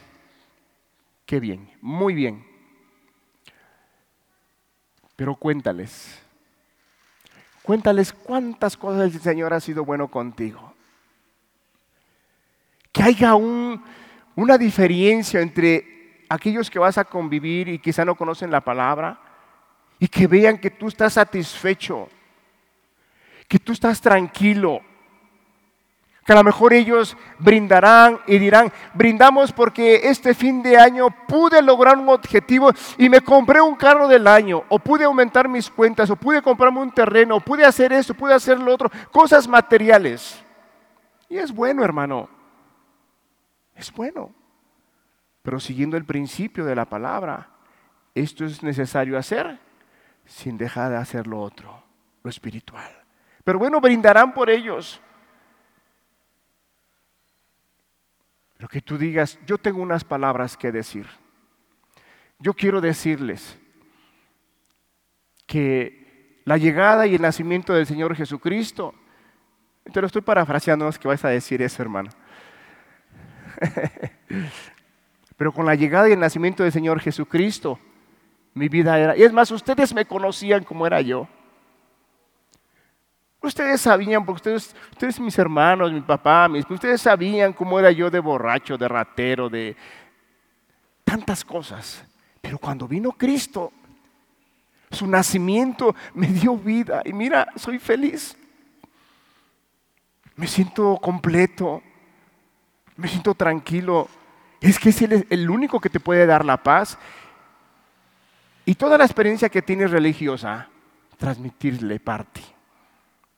Qué 1.23 1.39
bien, 1.39 1.69
muy 1.81 2.15
bien. 2.15 2.43
Pero 5.15 5.35
cuéntales, 5.35 6.19
cuéntales 7.61 8.11
cuántas 8.11 8.75
cosas 8.75 9.13
el 9.13 9.21
Señor 9.21 9.53
ha 9.53 9.59
sido 9.59 9.85
bueno 9.85 10.07
contigo. 10.07 10.73
Que 12.91 13.03
haya 13.03 13.35
una 13.35 14.57
diferencia 14.57 15.39
entre 15.39 16.25
aquellos 16.27 16.71
que 16.71 16.79
vas 16.79 16.97
a 16.97 17.05
convivir 17.05 17.67
y 17.67 17.77
quizá 17.77 18.03
no 18.03 18.15
conocen 18.15 18.49
la 18.49 18.61
palabra 18.61 19.21
y 19.99 20.07
que 20.07 20.25
vean 20.25 20.57
que 20.57 20.71
tú 20.71 20.87
estás 20.87 21.13
satisfecho, 21.13 22.09
que 23.47 23.59
tú 23.59 23.73
estás 23.73 24.01
tranquilo, 24.01 24.81
que 26.27 26.33
a 26.33 26.35
lo 26.35 26.43
mejor 26.43 26.73
ellos 26.73 27.15
brindarán 27.39 28.19
y 28.27 28.37
dirán, 28.37 28.69
brindamos 28.93 29.53
porque 29.53 30.09
este 30.09 30.33
fin 30.33 30.61
de 30.61 30.77
año 30.77 31.07
pude 31.25 31.61
lograr 31.61 31.97
un 31.97 32.09
objetivo 32.09 32.69
y 32.97 33.07
me 33.07 33.21
compré 33.21 33.61
un 33.61 33.75
carro 33.75 34.09
del 34.09 34.27
año, 34.27 34.65
o 34.67 34.77
pude 34.77 35.05
aumentar 35.05 35.47
mis 35.47 35.69
cuentas, 35.69 36.09
o 36.09 36.17
pude 36.17 36.41
comprarme 36.41 36.81
un 36.81 36.91
terreno, 36.91 37.37
o 37.37 37.39
pude 37.39 37.63
hacer 37.63 37.93
esto, 37.93 38.13
pude 38.13 38.33
hacer 38.33 38.59
lo 38.59 38.73
otro, 38.73 38.91
cosas 39.09 39.47
materiales. 39.47 40.43
Y 41.29 41.37
es 41.37 41.49
bueno, 41.49 41.81
hermano, 41.81 42.27
es 43.73 43.89
bueno, 43.93 44.33
pero 45.41 45.61
siguiendo 45.61 45.95
el 45.95 46.03
principio 46.03 46.65
de 46.65 46.75
la 46.75 46.83
palabra, 46.83 47.51
esto 48.13 48.43
es 48.43 48.61
necesario 48.63 49.17
hacer 49.17 49.59
sin 50.25 50.57
dejar 50.57 50.91
de 50.91 50.97
hacer 50.97 51.25
lo 51.25 51.39
otro, 51.39 51.83
lo 52.21 52.29
espiritual. 52.29 52.91
Pero 53.45 53.59
bueno, 53.59 53.79
brindarán 53.79 54.33
por 54.33 54.49
ellos. 54.49 54.99
Lo 58.59 58.67
que 58.67 58.81
tú 58.81 58.97
digas, 58.97 59.39
yo 59.45 59.57
tengo 59.57 59.81
unas 59.81 60.03
palabras 60.03 60.57
que 60.57 60.71
decir. 60.71 61.07
Yo 62.39 62.53
quiero 62.53 62.81
decirles 62.81 63.57
que 65.45 66.41
la 66.45 66.57
llegada 66.57 67.05
y 67.07 67.15
el 67.15 67.21
nacimiento 67.21 67.73
del 67.73 67.85
Señor 67.85 68.15
Jesucristo, 68.15 68.93
te 69.91 70.01
lo 70.01 70.07
estoy 70.07 70.21
parafraseando, 70.21 70.85
no 70.85 70.89
es 70.89 70.99
que 70.99 71.07
vas 71.07 71.23
a 71.25 71.29
decir 71.29 71.61
eso, 71.61 71.81
hermano. 71.81 72.09
Pero 75.37 75.51
con 75.51 75.65
la 75.65 75.75
llegada 75.75 76.09
y 76.09 76.13
el 76.13 76.19
nacimiento 76.19 76.63
del 76.63 76.71
Señor 76.71 76.99
Jesucristo, 76.99 77.79
mi 78.53 78.69
vida 78.69 78.97
era. 78.99 79.15
Y 79.15 79.23
es 79.23 79.31
más, 79.31 79.51
ustedes 79.51 79.93
me 79.93 80.05
conocían 80.05 80.63
como 80.63 80.87
era 80.87 81.01
yo. 81.01 81.27
Ustedes 83.47 83.79
sabían, 83.79 84.25
porque 84.25 84.37
ustedes, 84.37 84.75
ustedes 84.91 85.19
mis 85.21 85.39
hermanos, 85.39 85.93
mi 85.93 86.01
papá, 86.01 86.49
mis, 86.49 86.69
ustedes 86.69 87.01
sabían 87.01 87.53
cómo 87.53 87.79
era 87.79 87.91
yo 87.91 88.11
de 88.11 88.19
borracho, 88.19 88.77
de 88.77 88.89
ratero, 88.89 89.49
de 89.49 89.73
tantas 91.05 91.45
cosas. 91.45 92.03
Pero 92.41 92.57
cuando 92.57 92.89
vino 92.89 93.13
Cristo, 93.13 93.71
su 94.91 95.07
nacimiento 95.07 95.95
me 96.13 96.27
dio 96.27 96.57
vida. 96.57 97.01
Y 97.05 97.13
mira, 97.13 97.47
soy 97.55 97.79
feliz. 97.79 98.37
Me 100.35 100.45
siento 100.45 100.97
completo. 100.97 101.81
Me 102.97 103.07
siento 103.07 103.33
tranquilo. 103.33 104.09
Es 104.59 104.77
que 104.77 104.89
es 104.89 105.01
el 105.01 105.49
único 105.49 105.79
que 105.79 105.89
te 105.89 106.01
puede 106.01 106.25
dar 106.25 106.43
la 106.43 106.61
paz 106.61 106.97
y 108.65 108.75
toda 108.75 108.97
la 108.97 109.05
experiencia 109.05 109.47
que 109.47 109.61
tienes 109.61 109.91
religiosa, 109.91 110.67
transmitirle 111.17 112.01
parte 112.01 112.56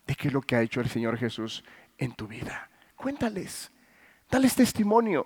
de 0.10 0.16
qué 0.16 0.30
es 0.30 0.34
lo 0.34 0.42
que 0.42 0.56
ha 0.56 0.62
hecho 0.64 0.82
el 0.82 0.90
Señor 0.90 1.20
Jesús 1.20 1.64
en 1.96 2.14
tu 2.14 2.26
vida. 2.26 2.68
Cuéntales, 2.96 3.70
dales 4.28 4.56
testimonio, 4.56 5.24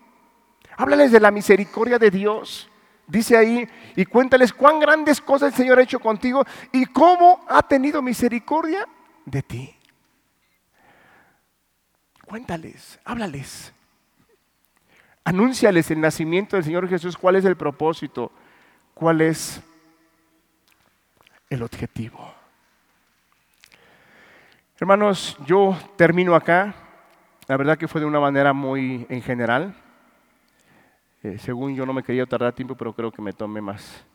háblales 0.75 1.09
de 1.13 1.21
la 1.21 1.31
misericordia 1.31 1.97
de 1.97 2.11
Dios. 2.11 2.69
Dice 3.07 3.37
ahí, 3.37 3.65
y 3.95 4.03
cuéntales 4.03 4.51
cuán 4.51 4.81
grandes 4.81 5.21
cosas 5.21 5.53
el 5.53 5.57
Señor 5.57 5.79
ha 5.79 5.83
hecho 5.83 6.01
contigo 6.01 6.43
y 6.73 6.85
cómo 6.87 7.45
ha 7.47 7.63
tenido 7.65 8.01
misericordia 8.01 8.85
de 9.23 9.41
ti. 9.41 9.73
Cuéntales, 12.25 12.99
háblales. 13.05 13.71
Anúnciales 15.23 15.89
el 15.91 16.01
nacimiento 16.01 16.57
del 16.57 16.65
Señor 16.65 16.89
Jesús, 16.89 17.15
cuál 17.15 17.37
es 17.37 17.45
el 17.45 17.55
propósito, 17.55 18.33
cuál 18.93 19.21
es 19.21 19.61
el 21.49 21.63
objetivo. 21.63 22.32
Hermanos, 24.83 25.37
yo 25.45 25.77
termino 25.95 26.35
acá. 26.35 26.75
La 27.47 27.55
verdad 27.55 27.77
que 27.77 27.87
fue 27.87 28.01
de 28.01 28.05
una 28.05 28.19
manera 28.19 28.51
muy 28.51 29.05
en 29.07 29.21
general. 29.21 29.73
Eh, 31.23 31.37
según 31.39 31.73
yo 31.73 31.85
no 31.85 31.93
me 31.93 32.03
quería 32.03 32.25
tardar 32.25 32.51
tiempo, 32.51 32.75
pero 32.75 32.91
creo 32.91 33.09
que 33.09 33.21
me 33.21 33.31
tome 33.31 33.61
más. 33.61 34.05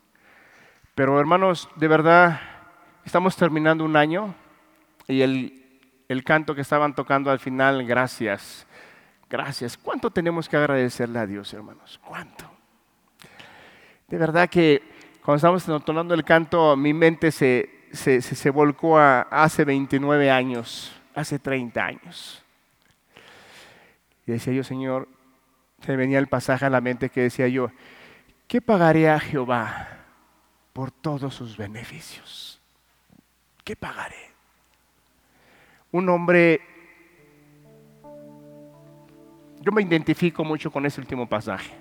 Pero 0.95 1.19
hermanos, 1.19 1.71
de 1.77 1.89
verdad, 1.89 2.39
estamos 3.03 3.35
terminando 3.35 3.83
un 3.83 3.97
año 3.97 4.35
y 5.07 5.23
el, 5.23 5.81
el 6.07 6.23
canto 6.23 6.55
que 6.55 6.61
estaban 6.61 6.95
tocando 6.95 7.31
al 7.31 7.39
final, 7.39 7.87
gracias, 7.87 8.67
gracias. 9.31 9.75
¿Cuánto 9.79 10.11
tenemos 10.11 10.51
que 10.51 10.59
agradecerle 10.59 11.19
a 11.19 11.27
Dios, 11.27 11.51
hermanos? 11.55 11.99
¿Cuánto? 12.07 12.45
De 14.07 14.19
verdad 14.19 14.51
que 14.51 14.83
cuando 15.25 15.37
estábamos 15.37 15.67
entonando 15.67 16.13
el 16.13 16.25
canto, 16.25 16.77
mi 16.77 16.93
mente 16.93 17.33
se, 17.33 17.78
se, 17.93 18.51
volcó 18.51 18.99
hace 18.99 19.65
29 19.65 20.31
años, 20.31 20.93
hace 21.15 21.39
30 21.39 21.85
años. 21.85 22.45
Y 24.27 24.33
decía 24.33 24.53
yo, 24.53 24.65
Señor, 24.65 25.09
se 25.85 25.97
venía 25.97 26.19
el 26.19 26.27
pasaje 26.27 26.67
a 26.67 26.71
la 26.71 26.81
mente 26.81 27.11
que 27.11 27.23
decía 27.23 27.49
yo, 27.49 27.71
¿qué 28.47 28.61
pagaré 28.61 29.09
a 29.09 29.19
Jehová 29.19 29.89
por 30.73 30.91
todos 30.91 31.35
sus 31.35 31.57
beneficios? 31.57 32.61
¿Qué 33.65 33.77
pagaré? 33.77 34.33
Un 35.91 36.09
hombre, 36.09 36.61
yo 39.61 39.73
me 39.73 39.83
identifico 39.83 40.45
mucho 40.45 40.71
con 40.71 40.85
ese 40.85 41.01
último 41.01 41.29
pasaje, 41.29 41.73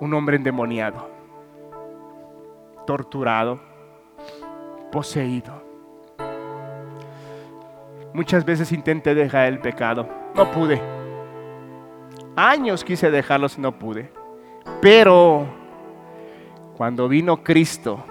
un 0.00 0.12
hombre 0.14 0.36
endemoniado 0.36 1.16
torturado, 2.86 3.60
poseído. 4.96 5.52
Muchas 8.14 8.46
veces 8.46 8.72
intenté 8.72 9.14
dejar 9.14 9.48
el 9.48 9.58
pecado, 9.58 10.08
no 10.34 10.50
pude. 10.50 10.80
Años 12.34 12.82
quise 12.82 13.10
dejarlo 13.10 13.46
y 13.54 13.60
no 13.60 13.78
pude. 13.78 14.10
Pero 14.80 15.46
cuando 16.78 17.08
vino 17.08 17.44
Cristo, 17.44 18.02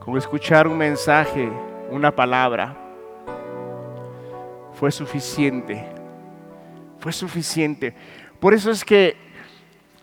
con 0.00 0.18
escuchar 0.18 0.66
un 0.66 0.76
mensaje, 0.76 1.48
una 1.92 2.10
palabra, 2.10 2.76
fue 4.72 4.90
suficiente. 4.90 5.88
Fue 6.98 7.12
suficiente. 7.12 7.94
Por 8.40 8.54
eso 8.54 8.72
es 8.72 8.84
que 8.84 9.16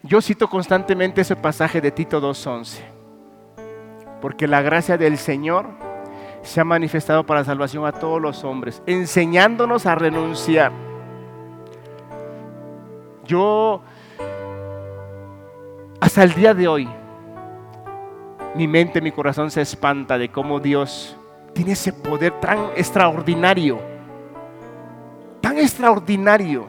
yo 0.02 0.22
cito 0.22 0.48
constantemente 0.48 1.20
ese 1.20 1.36
pasaje 1.36 1.82
de 1.82 1.92
Tito 1.92 2.22
2.11, 2.22 3.01
porque 4.22 4.48
la 4.48 4.62
gracia 4.62 4.98
del 4.98 5.18
Señor 5.18 5.66
se 6.44 6.62
ha 6.62 6.64
manifestado 6.64 7.26
para 7.26 7.44
salvación 7.44 7.86
a 7.86 7.92
todos 7.92 8.22
los 8.22 8.44
hombres, 8.44 8.82
enseñándonos 8.86 9.86
a 9.86 9.96
renunciar. 9.96 10.72
Yo, 13.26 13.82
hasta 16.00 16.24
el 16.24 16.34
día 16.34 16.54
de 16.54 16.68
hoy, 16.68 16.90
mi 18.56 18.68
mente, 18.68 19.02
mi 19.02 19.12
corazón 19.12 19.50
se 19.52 19.62
espanta 19.62 20.18
de 20.18 20.30
cómo 20.30 20.60
Dios 20.60 21.18
tiene 21.54 21.74
ese 21.74 21.94
poder 21.94 22.40
tan 22.40 22.72
extraordinario 22.76 23.92
extraordinario, 25.62 26.66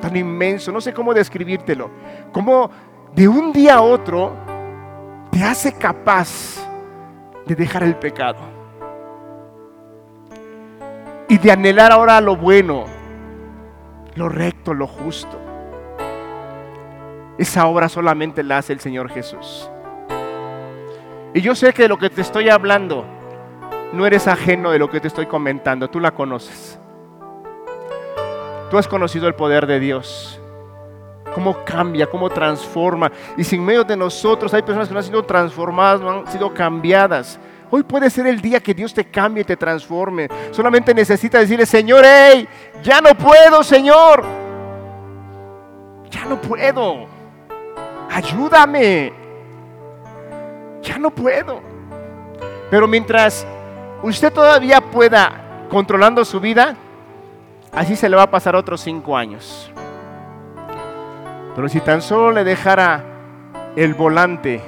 tan 0.00 0.16
inmenso, 0.16 0.72
no 0.72 0.80
sé 0.80 0.92
cómo 0.92 1.12
describírtelo, 1.12 1.90
como 2.32 2.70
de 3.14 3.28
un 3.28 3.52
día 3.52 3.74
a 3.74 3.82
otro 3.82 4.32
te 5.30 5.42
hace 5.42 5.72
capaz 5.72 6.56
de 7.48 7.54
dejar 7.54 7.82
el 7.82 7.96
pecado 7.96 8.38
y 11.28 11.38
de 11.38 11.50
anhelar 11.50 11.92
ahora 11.92 12.20
lo 12.20 12.36
bueno, 12.36 12.84
lo 14.14 14.28
recto, 14.28 14.74
lo 14.74 14.86
justo. 14.86 15.38
Esa 17.38 17.66
obra 17.66 17.88
solamente 17.88 18.42
la 18.42 18.58
hace 18.58 18.74
el 18.74 18.80
Señor 18.80 19.08
Jesús. 19.08 19.70
Y 21.32 21.40
yo 21.40 21.54
sé 21.54 21.72
que 21.72 21.82
de 21.82 21.88
lo 21.88 21.98
que 21.98 22.10
te 22.10 22.20
estoy 22.20 22.50
hablando, 22.50 23.06
no 23.94 24.06
eres 24.06 24.28
ajeno 24.28 24.70
de 24.70 24.78
lo 24.78 24.90
que 24.90 25.00
te 25.00 25.08
estoy 25.08 25.24
comentando, 25.24 25.88
tú 25.88 26.00
la 26.00 26.10
conoces. 26.10 26.78
Tú 28.70 28.76
has 28.76 28.88
conocido 28.88 29.26
el 29.26 29.34
poder 29.34 29.66
de 29.66 29.80
Dios, 29.80 30.38
cómo 31.34 31.64
cambia, 31.64 32.06
cómo 32.06 32.28
transforma. 32.30 33.10
Y 33.36 33.44
sin 33.44 33.64
medio 33.64 33.84
de 33.84 33.96
nosotros 33.96 34.52
hay 34.54 34.62
personas 34.62 34.88
que 34.88 34.94
no 34.94 35.00
han 35.00 35.06
sido 35.06 35.22
transformadas, 35.22 36.00
no 36.00 36.10
han 36.10 36.26
sido 36.32 36.52
cambiadas. 36.52 37.38
Hoy 37.70 37.82
puede 37.82 38.08
ser 38.08 38.26
el 38.26 38.40
día 38.40 38.60
que 38.60 38.72
Dios 38.72 38.94
te 38.94 39.04
cambie 39.04 39.42
y 39.42 39.44
te 39.44 39.56
transforme. 39.56 40.28
Solamente 40.52 40.94
necesitas 40.94 41.42
decirle, 41.42 41.66
Señor, 41.66 42.02
hey, 42.06 42.48
ya 42.82 43.00
no 43.00 43.14
puedo, 43.14 43.62
Señor. 43.62 44.24
Ya 46.10 46.24
no 46.24 46.40
puedo. 46.40 47.06
Ayúdame. 48.10 49.12
Ya 50.82 50.98
no 50.98 51.10
puedo. 51.10 51.60
Pero 52.70 52.88
mientras 52.88 53.46
usted 54.02 54.32
todavía 54.32 54.80
pueda 54.80 55.66
controlando 55.68 56.24
su 56.24 56.40
vida, 56.40 56.74
así 57.72 57.96
se 57.96 58.08
le 58.08 58.16
va 58.16 58.22
a 58.22 58.30
pasar 58.30 58.56
otros 58.56 58.80
cinco 58.80 59.14
años. 59.14 59.70
Pero 61.58 61.68
si 61.68 61.80
tan 61.80 62.00
solo 62.00 62.30
le 62.30 62.44
dejara 62.44 63.02
el 63.74 63.92
volante 63.94 64.62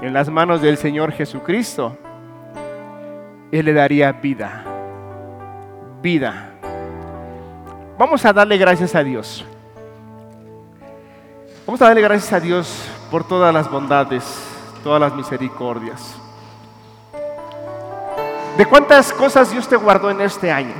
en 0.00 0.12
las 0.12 0.28
manos 0.28 0.62
del 0.62 0.76
Señor 0.76 1.10
Jesucristo, 1.10 1.96
Él 3.50 3.66
le 3.66 3.72
daría 3.72 4.12
vida. 4.12 4.62
Vida. 6.00 6.52
Vamos 7.98 8.24
a 8.24 8.32
darle 8.32 8.56
gracias 8.58 8.94
a 8.94 9.02
Dios. 9.02 9.44
Vamos 11.66 11.82
a 11.82 11.86
darle 11.86 12.02
gracias 12.02 12.32
a 12.32 12.38
Dios 12.38 12.88
por 13.10 13.26
todas 13.26 13.52
las 13.52 13.68
bondades, 13.68 14.22
todas 14.84 15.00
las 15.00 15.12
misericordias. 15.16 16.14
¿De 18.56 18.64
cuántas 18.66 19.12
cosas 19.12 19.50
Dios 19.50 19.66
te 19.66 19.74
guardó 19.74 20.12
en 20.12 20.20
este 20.20 20.52
año? 20.52 20.74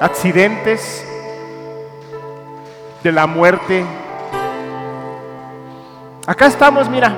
Accidentes, 0.00 1.07
de 3.02 3.12
la 3.12 3.26
muerte, 3.26 3.84
Acá 6.28 6.44
estamos, 6.44 6.90
mira. 6.90 7.10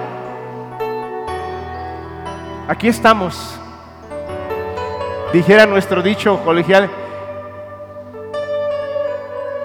Aquí 2.69 2.87
estamos. 2.87 3.59
Dijera 5.33 5.67
nuestro 5.67 6.01
dicho 6.01 6.39
colegial, 6.45 6.89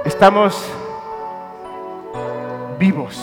estamos 0.03 0.67
vivos. 2.79 3.21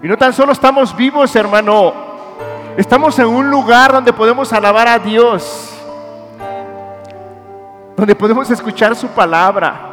Y 0.00 0.06
no 0.06 0.16
tan 0.16 0.32
solo 0.32 0.52
estamos 0.52 0.94
vivos, 0.94 1.34
hermano, 1.34 1.92
estamos 2.76 3.18
en 3.18 3.26
un 3.26 3.50
lugar 3.50 3.90
donde 3.90 4.12
podemos 4.12 4.52
alabar 4.52 4.86
a 4.86 5.00
Dios, 5.00 5.76
donde 7.96 8.14
podemos 8.14 8.48
escuchar 8.48 8.94
su 8.94 9.08
palabra 9.08 9.89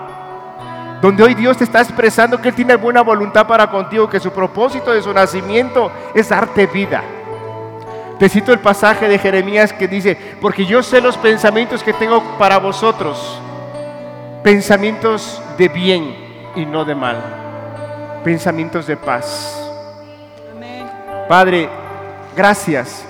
donde 1.02 1.24
hoy 1.24 1.36
Dios 1.36 1.58
te 1.58 1.64
está 1.64 1.82
expresando 1.82 2.42
que 2.42 2.50
Él 2.50 2.56
tiene 2.56 2.76
buena 2.76 3.02
voluntad 3.02 3.46
para 3.46 3.70
contigo, 3.70 4.10
que 4.10 4.20
su 4.20 4.32
propósito 4.32 4.92
de 4.92 5.02
su 5.02 5.14
nacimiento 5.14 5.92
es 6.14 6.30
darte 6.30 6.66
vida. 6.68 7.04
Te 8.18 8.30
cito 8.30 8.52
el 8.52 8.60
pasaje 8.60 9.08
de 9.08 9.20
Jeremías 9.20 9.72
que 9.72 9.88
dice, 9.88 10.18
porque 10.42 10.66
yo 10.66 10.82
sé 10.82 11.02
los 11.02 11.18
pensamientos 11.18 11.84
que 11.84 11.94
tengo 11.94 12.24
para 12.40 12.58
vosotros, 12.58 13.40
pensamientos 14.44 15.42
de 15.58 15.68
bien 15.68 16.52
y 16.56 16.66
no 16.66 16.84
de 16.84 16.96
mal, 16.96 17.18
pensamientos 18.24 18.88
de 18.88 18.98
paz. 18.98 19.64
Padre, 21.30 21.70
gracias. 22.36 23.06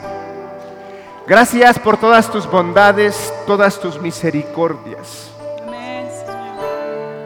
Gracias 1.26 1.78
por 1.80 1.98
todas 1.98 2.32
tus 2.32 2.50
bondades, 2.50 3.34
todas 3.46 3.80
tus 3.80 4.02
misericordias. 4.02 5.27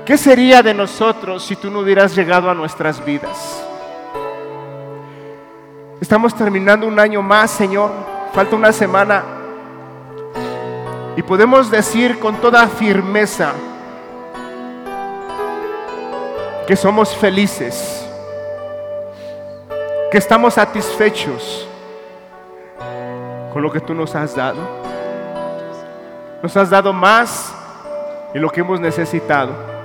¿Qué 0.06 0.18
sería 0.18 0.64
de 0.64 0.74
nosotros 0.74 1.44
si 1.44 1.56
tú 1.56 1.70
no 1.70 1.80
hubieras 1.80 2.16
llegado 2.16 2.50
a 2.50 2.56
nuestras 2.56 3.04
vidas? 3.06 3.64
Estamos 6.02 6.34
terminando 6.34 6.88
un 6.88 7.00
año 7.00 7.22
más, 7.22 7.52
Señor. 7.52 7.92
Falta 8.34 8.56
una 8.56 8.72
semana. 8.72 9.24
Y 11.16 11.22
podemos 11.22 11.70
decir 11.70 12.18
con 12.20 12.38
toda 12.38 12.68
firmeza 12.68 13.54
que 16.66 16.76
somos 16.76 17.16
felices, 17.16 18.04
que 20.10 20.18
estamos 20.18 20.56
satisfechos 20.56 21.68
con 23.54 23.62
lo 23.62 23.72
que 23.72 23.82
tú 23.82 23.94
nos 23.94 24.16
has 24.16 24.36
dado. 24.36 24.58
Nos 26.42 26.58
has 26.58 26.72
dado 26.72 26.92
más 26.92 27.54
de 28.34 28.40
lo 28.40 28.50
que 28.50 28.62
hemos 28.62 28.80
necesitado. 28.80 29.81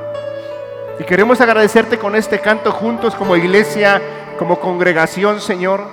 Y 0.99 1.05
queremos 1.05 1.41
agradecerte 1.41 1.99
con 1.99 2.17
este 2.17 2.41
canto 2.41 2.73
juntos 2.73 3.15
como 3.15 3.37
iglesia, 3.37 4.01
como 4.39 4.59
congregación, 4.59 5.41
Señor, 5.41 5.85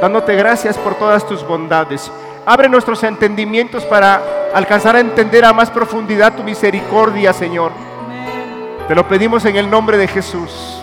dándote 0.00 0.36
gracias 0.36 0.76
por 0.78 0.94
todas 0.94 1.26
tus 1.26 1.46
bondades. 1.46 2.10
Abre 2.46 2.68
nuestros 2.68 3.02
entendimientos 3.02 3.84
para 3.84 4.22
alcanzar 4.54 4.96
a 4.96 5.00
entender 5.00 5.44
a 5.44 5.52
más 5.52 5.70
profundidad 5.70 6.34
tu 6.34 6.42
misericordia, 6.42 7.32
Señor. 7.32 7.72
Te 8.86 8.94
lo 8.94 9.06
pedimos 9.06 9.44
en 9.44 9.56
el 9.56 9.68
nombre 9.68 9.98
de 9.98 10.08
Jesús. 10.08 10.77